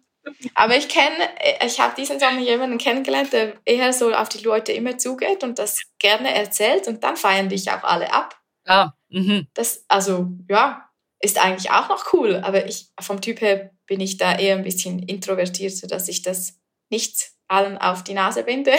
Aber 0.55 0.77
ich 0.77 0.89
kenne, 0.89 1.29
ich 1.65 1.81
habe 1.81 1.95
diesen 1.95 2.21
Sommer 2.21 2.41
jemanden 2.41 2.79
kennengelernt, 2.79 3.33
der 3.33 3.55
eher 3.65 3.93
so 3.93 4.13
auf 4.13 4.29
die 4.29 4.45
Leute 4.45 4.73
immer 4.73 4.99
zugeht 4.99 5.43
und 5.43 5.59
das 5.59 5.81
gerne 5.99 6.35
erzählt 6.35 6.89
und 6.89 7.05
dann 7.05 7.17
feiern 7.17 7.49
dich 7.49 7.71
auch 7.71 7.83
alle 7.83 8.13
ab. 8.13 8.41
Ah, 8.67 8.93
mhm. 9.09 9.47
Das, 9.55 9.85
also, 9.89 10.29
ja, 10.49 10.91
ist 11.21 11.43
eigentlich 11.43 11.71
auch 11.71 11.89
noch 11.89 12.13
cool, 12.13 12.37
aber 12.37 12.67
ich, 12.67 12.89
vom 13.01 13.21
Typ 13.21 13.41
her 13.41 13.71
bin 13.87 14.01
ich 14.01 14.17
da 14.17 14.39
eher 14.39 14.57
ein 14.57 14.65
bisschen 14.65 15.01
introvertiert, 15.01 15.77
sodass 15.77 16.09
ich 16.09 16.23
das 16.23 16.59
nicht 16.89 17.33
allen 17.49 17.79
auf 17.79 18.05
die 18.05 18.15
Nase 18.15 18.45
binde. 18.45 18.73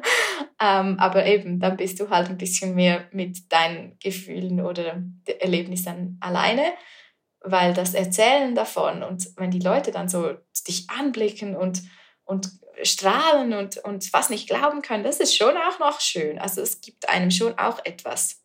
ähm, 0.60 0.98
aber 0.98 1.26
eben, 1.26 1.60
dann 1.60 1.76
bist 1.76 2.00
du 2.00 2.08
halt 2.10 2.28
ein 2.28 2.38
bisschen 2.38 2.74
mehr 2.74 3.06
mit 3.12 3.52
deinen 3.52 3.98
Gefühlen 3.98 4.60
oder 4.60 5.02
Erlebnissen 5.40 6.18
alleine, 6.20 6.72
weil 7.44 7.74
das 7.74 7.94
Erzählen 7.94 8.54
davon 8.54 9.02
und 9.02 9.28
wenn 9.36 9.50
die 9.50 9.60
Leute 9.60 9.90
dann 9.90 10.08
so 10.08 10.34
dich 10.66 10.88
anblicken 10.88 11.54
und, 11.56 11.82
und 12.24 12.48
strahlen 12.82 13.52
und, 13.52 13.78
und 13.78 14.12
was 14.12 14.30
nicht 14.30 14.48
glauben 14.48 14.82
können, 14.82 15.04
das 15.04 15.20
ist 15.20 15.36
schon 15.36 15.56
auch 15.56 15.78
noch 15.78 16.00
schön. 16.00 16.38
Also 16.38 16.62
es 16.62 16.80
gibt 16.80 17.08
einem 17.08 17.30
schon 17.30 17.58
auch 17.58 17.84
etwas. 17.84 18.40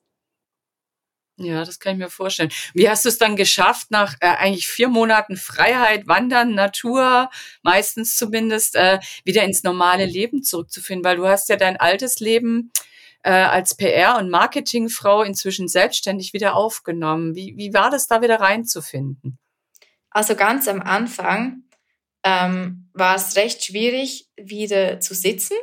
Ja, 1.42 1.64
das 1.64 1.80
kann 1.80 1.94
ich 1.94 2.00
mir 2.00 2.10
vorstellen. 2.10 2.52
Wie 2.74 2.90
hast 2.90 3.06
du 3.06 3.10
es 3.10 3.18
dann 3.18 3.38
geschafft, 3.38 3.92
nach 3.92 4.16
äh, 4.20 4.28
eigentlich 4.28 4.68
vier 4.68 4.90
Monaten 4.90 5.38
Freiheit, 5.38 6.06
Wandern, 6.06 6.54
Natur, 6.54 7.30
meistens 7.62 8.18
zumindest, 8.18 8.76
äh, 8.76 9.00
wieder 9.24 9.44
ins 9.44 9.64
normale 9.64 10.06
Leben 10.06 10.44
zurückzufinden? 10.44 11.06
Weil 11.06 11.16
du 11.16 11.28
hast 11.28 11.48
ja 11.48 11.56
dein 11.56 11.78
altes 11.78 12.20
Leben 12.20 12.74
äh, 13.24 13.32
als 13.32 13.78
PR- 13.78 14.18
und 14.18 14.30
Marketingfrau 14.30 15.24
inzwischen 15.24 15.68
selbstständig 15.68 16.34
wieder 16.34 16.56
aufgenommen. 16.56 17.36
Wie, 17.36 17.56
wie 17.58 17.74
war 17.74 17.90
das 17.90 18.08
da 18.08 18.22
wieder 18.22 18.40
reinzufinden? 18.40 19.40
Also 20.12 20.36
ganz 20.36 20.68
am 20.68 20.82
Anfang 20.82 21.64
ähm, 22.24 22.90
war 22.94 23.16
es 23.16 23.36
recht 23.36 23.64
schwierig, 23.64 24.28
wieder 24.38 25.00
zu 25.00 25.14
sitzen 25.14 25.56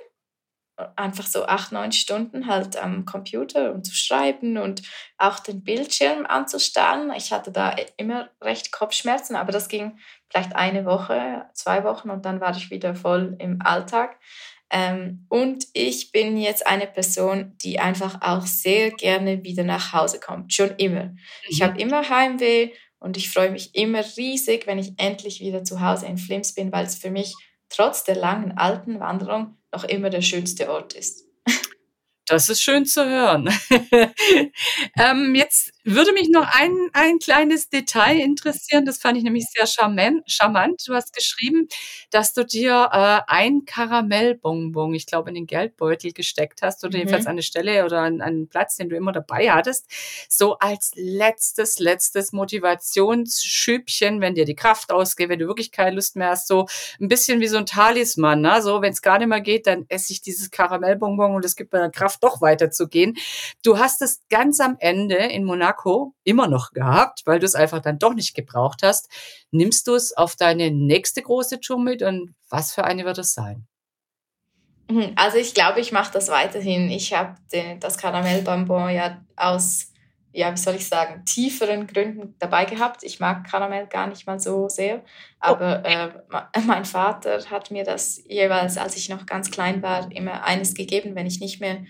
einfach 0.94 1.26
so 1.26 1.46
acht, 1.46 1.72
neun 1.72 1.92
Stunden 1.92 2.46
halt 2.46 2.76
am 2.76 3.06
Computer 3.06 3.72
und 3.72 3.84
zu 3.84 3.94
schreiben 3.94 4.58
und 4.58 4.82
auch 5.16 5.38
den 5.38 5.64
Bildschirm 5.64 6.26
anzustarren. 6.26 7.10
Ich 7.16 7.32
hatte 7.32 7.50
da 7.50 7.74
immer 7.96 8.28
recht 8.42 8.72
Kopfschmerzen, 8.72 9.36
aber 9.36 9.52
das 9.52 9.68
ging 9.68 9.98
vielleicht 10.28 10.54
eine 10.54 10.84
Woche, 10.84 11.46
zwei 11.54 11.84
Wochen 11.84 12.10
und 12.10 12.26
dann 12.26 12.40
war 12.40 12.54
ich 12.54 12.70
wieder 12.70 12.94
voll 12.94 13.36
im 13.38 13.62
Alltag. 13.62 14.18
Ähm, 14.70 15.26
und 15.28 15.66
ich 15.74 16.10
bin 16.10 16.36
jetzt 16.36 16.66
eine 16.66 16.86
Person, 16.86 17.56
die 17.62 17.78
einfach 17.78 18.20
auch 18.20 18.46
sehr 18.46 18.90
gerne 18.90 19.44
wieder 19.44 19.62
nach 19.62 19.92
Hause 19.92 20.18
kommt, 20.18 20.52
schon 20.52 20.70
immer. 20.76 21.14
Ich 21.48 21.60
mhm. 21.60 21.64
habe 21.64 21.80
immer 21.80 22.08
Heimweh 22.08 22.70
und 22.98 23.16
ich 23.16 23.30
freue 23.30 23.50
mich 23.50 23.74
immer 23.74 24.04
riesig, 24.16 24.66
wenn 24.66 24.78
ich 24.78 24.92
endlich 24.96 25.40
wieder 25.40 25.62
zu 25.62 25.80
Hause 25.80 26.06
in 26.06 26.18
Flims 26.18 26.54
bin, 26.54 26.72
weil 26.72 26.86
es 26.86 26.96
für 26.96 27.10
mich 27.10 27.34
trotz 27.68 28.04
der 28.04 28.16
langen 28.16 28.58
alten 28.58 28.98
Wanderung 29.00 29.56
noch 29.72 29.84
immer 29.84 30.10
der 30.10 30.22
schönste 30.22 30.70
Ort 30.70 30.94
ist. 30.94 31.26
Das 32.26 32.48
ist 32.48 32.60
schön 32.60 32.84
zu 32.86 33.08
hören. 33.08 33.48
ähm, 34.98 35.34
jetzt 35.36 35.72
würde 35.86 36.12
mich 36.12 36.28
noch 36.28 36.46
ein, 36.52 36.74
ein 36.92 37.20
kleines 37.20 37.68
Detail 37.68 38.18
interessieren. 38.18 38.84
Das 38.84 38.98
fand 38.98 39.16
ich 39.16 39.22
nämlich 39.22 39.46
sehr 39.54 39.66
charmant. 39.66 40.22
charmant. 40.26 40.82
Du 40.86 40.94
hast 40.94 41.14
geschrieben, 41.14 41.68
dass 42.10 42.32
du 42.32 42.44
dir 42.44 42.88
äh, 42.92 43.20
ein 43.28 43.64
Karamellbonbon, 43.64 44.94
ich 44.94 45.06
glaube, 45.06 45.28
in 45.28 45.36
den 45.36 45.46
Geldbeutel 45.46 46.12
gesteckt 46.12 46.62
hast 46.62 46.82
oder 46.82 46.94
mhm. 46.94 46.98
jedenfalls 46.98 47.26
an 47.26 47.32
eine 47.32 47.42
Stelle 47.42 47.84
oder 47.84 48.00
an, 48.00 48.20
an 48.20 48.28
einen 48.28 48.48
Platz, 48.48 48.76
den 48.76 48.88
du 48.88 48.96
immer 48.96 49.12
dabei 49.12 49.52
hattest. 49.52 49.86
So 50.28 50.58
als 50.58 50.90
letztes, 50.96 51.78
letztes 51.78 52.32
Motivationsschübchen, 52.32 54.20
wenn 54.20 54.34
dir 54.34 54.44
die 54.44 54.56
Kraft 54.56 54.90
ausgeht, 54.90 55.28
wenn 55.28 55.38
du 55.38 55.46
wirklich 55.46 55.70
keine 55.70 55.94
Lust 55.94 56.16
mehr 56.16 56.30
hast. 56.30 56.48
So 56.48 56.66
ein 57.00 57.06
bisschen 57.06 57.40
wie 57.40 57.46
so 57.46 57.58
ein 57.58 57.66
Talisman. 57.66 58.40
Ne? 58.40 58.60
So, 58.60 58.82
wenn 58.82 58.92
es 58.92 59.02
gar 59.02 59.18
nicht 59.18 59.28
mehr 59.28 59.40
geht, 59.40 59.68
dann 59.68 59.86
esse 59.88 60.12
ich 60.12 60.20
dieses 60.20 60.50
Karamellbonbon 60.50 61.36
und 61.36 61.44
es 61.44 61.54
gibt 61.54 61.72
mir 61.72 61.90
Kraft, 61.90 62.24
doch 62.24 62.40
weiterzugehen. 62.40 63.16
Du 63.62 63.78
hast 63.78 64.02
es 64.02 64.22
ganz 64.30 64.58
am 64.58 64.76
Ende 64.80 65.14
in 65.14 65.44
Monaco 65.44 65.75
immer 66.24 66.48
noch 66.48 66.72
gehabt, 66.72 67.22
weil 67.24 67.38
du 67.38 67.46
es 67.46 67.54
einfach 67.54 67.80
dann 67.80 67.98
doch 67.98 68.14
nicht 68.14 68.34
gebraucht 68.34 68.82
hast. 68.82 69.08
Nimmst 69.50 69.86
du 69.86 69.94
es 69.94 70.16
auf 70.16 70.36
deine 70.36 70.70
nächste 70.70 71.22
große 71.22 71.60
Tour 71.60 71.78
mit 71.78 72.02
und 72.02 72.34
was 72.48 72.74
für 72.74 72.84
eine 72.84 73.04
wird 73.04 73.18
es 73.18 73.34
sein? 73.34 73.66
Mhm, 74.88 75.12
also 75.16 75.38
ich 75.38 75.54
glaube, 75.54 75.80
ich 75.80 75.92
mache 75.92 76.12
das 76.12 76.28
weiterhin. 76.28 76.90
Ich 76.90 77.12
habe 77.12 77.34
das 77.80 77.98
Karamellbonbon 77.98 78.90
ja 78.90 79.20
aus, 79.34 79.92
ja, 80.32 80.52
wie 80.52 80.58
soll 80.58 80.76
ich 80.76 80.86
sagen, 80.86 81.24
tieferen 81.24 81.86
Gründen 81.86 82.36
dabei 82.38 82.66
gehabt. 82.66 83.02
Ich 83.02 83.18
mag 83.18 83.48
Karamell 83.50 83.86
gar 83.86 84.06
nicht 84.06 84.26
mal 84.26 84.38
so 84.38 84.68
sehr, 84.68 85.02
aber 85.40 85.84
äh, 85.84 86.10
mein 86.66 86.84
Vater 86.84 87.40
hat 87.50 87.70
mir 87.70 87.84
das 87.84 88.22
jeweils, 88.26 88.76
als 88.76 88.96
ich 88.96 89.08
noch 89.08 89.26
ganz 89.26 89.50
klein 89.50 89.82
war, 89.82 90.10
immer 90.12 90.44
eines 90.44 90.74
gegeben, 90.74 91.14
wenn 91.14 91.26
ich 91.26 91.40
nicht 91.40 91.60
mehr 91.60 91.84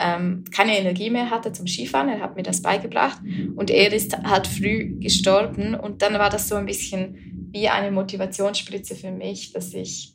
ähm, 0.00 0.44
keine 0.54 0.78
Energie 0.78 1.10
mehr 1.10 1.30
hatte 1.30 1.52
zum 1.52 1.66
Skifahren. 1.66 2.08
Er 2.08 2.20
hat 2.20 2.36
mir 2.36 2.42
das 2.42 2.62
beigebracht 2.62 3.18
und 3.56 3.70
er 3.70 3.92
ist 3.92 4.16
halt 4.24 4.46
früh 4.46 4.98
gestorben 5.00 5.74
und 5.74 6.02
dann 6.02 6.14
war 6.14 6.30
das 6.30 6.48
so 6.48 6.54
ein 6.54 6.66
bisschen 6.66 7.50
wie 7.52 7.68
eine 7.68 7.90
Motivationsspritze 7.90 8.94
für 8.94 9.10
mich, 9.10 9.52
dass 9.52 9.74
ich 9.74 10.14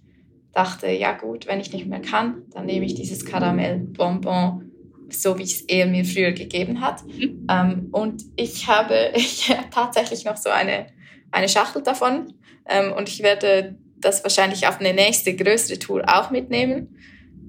dachte, 0.53 0.87
ja 0.87 1.13
gut, 1.13 1.47
wenn 1.47 1.59
ich 1.59 1.73
nicht 1.73 1.87
mehr 1.87 2.01
kann, 2.01 2.43
dann 2.51 2.65
nehme 2.65 2.85
ich 2.85 2.93
dieses 2.93 3.25
Karamellbonbon, 3.25 4.71
so 5.09 5.37
wie 5.37 5.43
es 5.43 5.61
er 5.61 5.87
mir 5.87 6.05
früher 6.05 6.31
gegeben 6.31 6.79
hat. 6.79 7.05
Mhm. 7.05 7.47
Ähm, 7.49 7.87
und 7.91 8.23
ich 8.35 8.67
habe 8.67 9.11
ich 9.15 9.51
tatsächlich 9.71 10.25
noch 10.25 10.37
so 10.37 10.49
eine, 10.49 10.87
eine 11.31 11.49
Schachtel 11.49 11.81
davon 11.81 12.33
ähm, 12.69 12.93
und 12.93 13.09
ich 13.09 13.23
werde 13.23 13.75
das 13.97 14.23
wahrscheinlich 14.23 14.67
auf 14.67 14.79
eine 14.79 14.93
nächste 14.93 15.35
größere 15.35 15.79
Tour 15.79 16.03
auch 16.07 16.29
mitnehmen. 16.29 16.95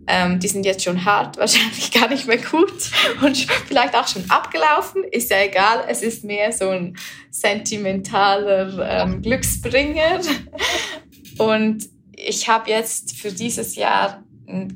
Ähm, 0.07 0.39
die 0.39 0.49
sind 0.49 0.67
jetzt 0.67 0.85
schon 0.85 1.05
hart, 1.05 1.37
wahrscheinlich 1.39 1.91
gar 1.93 2.09
nicht 2.09 2.27
mehr 2.27 2.39
gut 2.39 2.91
und 3.23 3.37
vielleicht 3.67 3.95
auch 3.95 4.07
schon 4.07 4.29
abgelaufen. 4.31 5.05
Ist 5.05 5.31
ja 5.31 5.43
egal, 5.43 5.85
es 5.89 6.03
ist 6.03 6.25
mehr 6.25 6.53
so 6.53 6.69
ein 6.69 6.97
sentimentaler 7.31 9.03
ähm, 9.03 9.23
Glücksbringer. 9.23 10.21
Und 11.39 11.89
ich 12.17 12.49
habe 12.49 12.71
jetzt 12.71 13.17
für 13.17 13.33
dieses 13.33 13.77
Jahr 13.77 14.23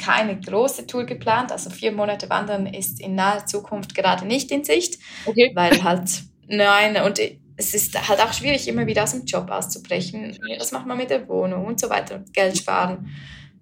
keine 0.02 0.40
große 0.40 0.86
Tour 0.86 1.04
geplant. 1.04 1.52
Also 1.52 1.70
vier 1.70 1.92
Monate 1.92 2.28
Wandern 2.30 2.66
ist 2.66 3.00
in 3.00 3.14
naher 3.14 3.46
Zukunft 3.46 3.94
gerade 3.94 4.26
nicht 4.26 4.50
in 4.50 4.64
Sicht, 4.64 4.98
okay. 5.26 5.52
weil 5.54 5.82
halt, 5.84 6.22
nein, 6.46 7.02
und 7.02 7.20
es 7.56 7.74
ist 7.74 8.08
halt 8.08 8.20
auch 8.20 8.32
schwierig, 8.32 8.66
immer 8.68 8.86
wieder 8.86 9.02
aus 9.02 9.12
dem 9.12 9.24
Job 9.24 9.50
auszubrechen. 9.50 10.38
Was 10.58 10.72
macht 10.72 10.86
man 10.86 10.96
mit 10.96 11.10
der 11.10 11.28
Wohnung 11.28 11.66
und 11.66 11.80
so 11.80 11.90
weiter, 11.90 12.24
Geld 12.32 12.56
sparen 12.56 13.10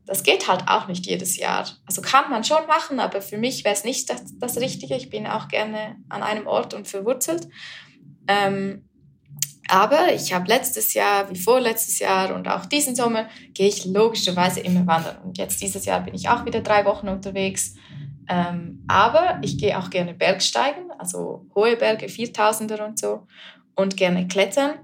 das 0.07 0.23
geht 0.23 0.49
halt 0.49 0.69
auch 0.69 0.87
nicht 0.87 1.07
jedes 1.07 1.37
Jahr. 1.37 1.67
Also 1.85 2.01
kann 2.01 2.31
man 2.31 2.45
schon 2.45 2.67
machen, 2.67 3.01
aber 3.01 3.21
für 3.21 3.39
mich 3.39 3.65
wäre 3.65 3.75
es 3.75 3.85
nicht 3.85 4.09
das, 4.09 4.39
das, 4.39 4.57
Richtige. 4.59 4.95
Ich 4.95 5.11
bin 5.11 5.27
auch 5.27 5.49
gerne 5.49 5.97
an 6.09 6.23
einem 6.23 6.47
Ort 6.47 6.75
und 6.75 6.87
verwurzelt. 6.87 7.49
Ähm, 8.29 8.89
aber 9.69 10.13
ich 10.15 10.33
habe 10.33 10.47
letztes 10.47 10.95
Jahr, 10.95 11.29
wie 11.29 11.39
vorletztes 11.39 11.99
Jahr 11.99 12.35
und 12.37 12.47
auch 12.47 12.67
diesen 12.67 12.95
Sommer, 12.95 13.29
gehe 13.53 13.67
ich 13.67 13.85
logischerweise 13.85 14.61
immer 14.61 14.87
wandern. 14.87 15.17
Und 15.25 15.39
jetzt 15.39 15.61
dieses 15.61 15.85
Jahr 15.85 16.01
bin 16.01 16.15
ich 16.15 16.29
auch 16.29 16.45
wieder 16.45 16.61
drei 16.61 16.85
Wochen 16.85 17.09
unterwegs. 17.09 17.75
Ähm, 18.29 18.85
aber 18.87 19.41
ich 19.43 19.59
gehe 19.59 19.77
auch 19.77 19.91
gerne 19.91 20.15
Bergsteigen, 20.15 20.91
also 20.99 21.47
hohe 21.55 21.77
Berge, 21.77 22.09
Viertausender 22.09 22.87
und 22.87 22.99
so, 22.99 23.27
und 23.75 23.97
gerne 23.97 24.29
klettern. 24.29 24.75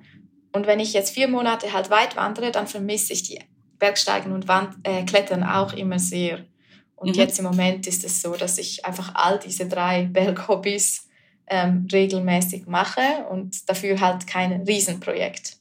Und 0.53 0.67
wenn 0.67 0.81
ich 0.81 0.93
jetzt 0.93 1.15
vier 1.15 1.29
Monate 1.29 1.73
halt 1.73 1.91
weit 1.91 2.17
wandere, 2.17 2.51
dann 2.51 2.67
vermisse 2.67 3.13
ich 3.13 3.23
die 3.23 3.41
Bergsteigen 3.83 4.31
und 4.31 4.47
Wand, 4.47 4.77
äh, 4.85 5.03
Klettern 5.03 5.43
auch 5.43 5.73
immer 5.73 5.99
sehr. 5.99 6.45
Und 6.95 7.09
mhm. 7.09 7.15
jetzt 7.15 7.41
im 7.41 7.45
Moment 7.45 7.89
ist 7.89 8.05
es 8.05 8.23
so, 8.23 8.37
dass 8.37 8.57
ich 8.59 8.85
einfach 8.85 9.17
all 9.17 9.41
diese 9.41 9.67
drei 9.67 10.05
Berghobbys 10.05 11.09
ähm, 11.49 11.89
regelmäßig 11.93 12.67
mache 12.67 13.01
und 13.29 13.69
dafür 13.69 13.99
halt 13.99 14.29
kein 14.29 14.63
Riesenprojekt. 14.63 15.57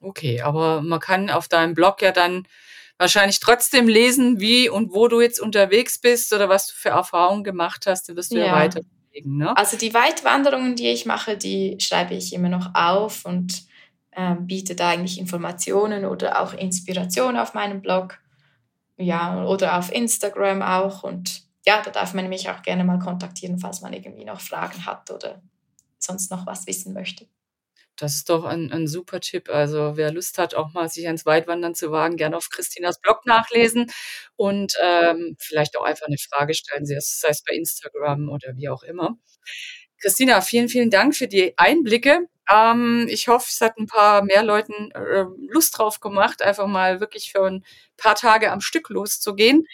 Okay, 0.00 0.40
aber 0.40 0.82
man 0.82 0.98
kann 0.98 1.30
auf 1.30 1.46
deinem 1.46 1.74
Blog 1.74 2.02
ja 2.02 2.10
dann 2.10 2.44
wahrscheinlich 2.98 3.38
trotzdem 3.38 3.86
lesen, 3.86 4.40
wie 4.40 4.68
und 4.68 4.92
wo 4.92 5.06
du 5.06 5.20
jetzt 5.20 5.38
unterwegs 5.38 6.00
bist 6.00 6.32
oder 6.32 6.48
was 6.48 6.66
du 6.66 6.72
für 6.74 6.88
Erfahrungen 6.88 7.44
gemacht 7.44 7.86
hast. 7.86 8.08
Da 8.08 8.16
wirst 8.16 8.32
du 8.32 8.38
ja, 8.38 8.46
ja 8.46 8.52
weiterlegen. 8.52 9.36
Ne? 9.36 9.56
Also 9.56 9.76
die 9.76 9.94
Weitwanderungen, 9.94 10.74
die 10.74 10.88
ich 10.88 11.06
mache, 11.06 11.36
die 11.36 11.76
schreibe 11.78 12.14
ich 12.14 12.32
immer 12.32 12.48
noch 12.48 12.74
auf 12.74 13.24
und 13.24 13.69
ähm, 14.20 14.46
bietet 14.46 14.80
eigentlich 14.82 15.18
Informationen 15.18 16.04
oder 16.04 16.42
auch 16.42 16.52
Inspiration 16.52 17.36
auf 17.36 17.54
meinem 17.54 17.80
Blog. 17.80 18.18
Ja, 18.98 19.44
oder 19.46 19.78
auf 19.78 19.90
Instagram 19.90 20.60
auch. 20.60 21.02
Und 21.02 21.42
ja, 21.66 21.80
da 21.82 21.90
darf 21.90 22.12
man 22.12 22.28
mich 22.28 22.50
auch 22.50 22.62
gerne 22.62 22.84
mal 22.84 22.98
kontaktieren, 22.98 23.58
falls 23.58 23.80
man 23.80 23.94
irgendwie 23.94 24.26
noch 24.26 24.40
Fragen 24.40 24.84
hat 24.84 25.10
oder 25.10 25.40
sonst 25.98 26.30
noch 26.30 26.46
was 26.46 26.66
wissen 26.66 26.92
möchte. 26.92 27.26
Das 27.96 28.14
ist 28.14 28.30
doch 28.30 28.44
ein, 28.44 28.72
ein 28.72 28.88
super 28.88 29.20
Tipp. 29.20 29.48
Also 29.50 29.96
wer 29.96 30.12
Lust 30.12 30.38
hat, 30.38 30.54
auch 30.54 30.72
mal 30.72 30.88
sich 30.88 31.06
ans 31.06 31.26
Weitwandern 31.26 31.74
zu 31.74 31.90
wagen, 31.90 32.16
gerne 32.16 32.36
auf 32.36 32.48
Christinas 32.50 33.00
Blog 33.00 33.26
nachlesen 33.26 33.90
und 34.36 34.74
ähm, 34.82 35.36
vielleicht 35.38 35.76
auch 35.78 35.84
einfach 35.84 36.06
eine 36.06 36.18
Frage 36.18 36.54
stellen, 36.54 36.86
sei 36.86 36.96
es 36.96 37.42
bei 37.42 37.54
Instagram 37.54 38.28
oder 38.28 38.56
wie 38.56 38.68
auch 38.68 38.82
immer. 38.82 39.16
Christina, 40.00 40.40
vielen, 40.40 40.68
vielen 40.68 40.90
Dank 40.90 41.14
für 41.14 41.28
die 41.28 41.56
Einblicke. 41.58 42.26
Ähm, 42.52 43.06
ich 43.08 43.28
hoffe, 43.28 43.46
es 43.48 43.60
hat 43.60 43.78
ein 43.78 43.86
paar 43.86 44.22
mehr 44.24 44.42
Leuten 44.42 44.90
äh, 44.92 45.24
Lust 45.48 45.78
drauf 45.78 46.00
gemacht, 46.00 46.42
einfach 46.42 46.66
mal 46.66 47.00
wirklich 47.00 47.32
für 47.32 47.44
ein 47.44 47.64
paar 47.96 48.14
Tage 48.14 48.50
am 48.50 48.60
Stück 48.60 48.88
loszugehen. 48.88 49.66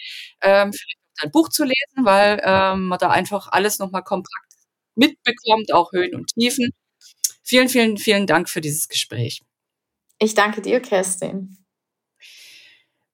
Ähm, 0.42 0.72
vielleicht 0.72 0.98
ein 1.22 1.30
Buch 1.30 1.48
zu 1.48 1.64
lesen, 1.64 2.04
weil 2.04 2.40
ähm, 2.44 2.88
man 2.88 2.98
da 2.98 3.10
einfach 3.10 3.48
alles 3.48 3.78
nochmal 3.78 4.02
kompakt 4.02 4.46
mitbekommt, 4.94 5.72
auch 5.72 5.92
Höhen 5.92 6.14
und 6.14 6.32
Tiefen. 6.34 6.70
Vielen, 7.42 7.68
vielen, 7.68 7.96
vielen 7.96 8.26
Dank 8.26 8.48
für 8.48 8.60
dieses 8.60 8.88
Gespräch. 8.88 9.42
Ich 10.18 10.34
danke 10.34 10.62
dir, 10.62 10.80
Kerstin. 10.80 11.65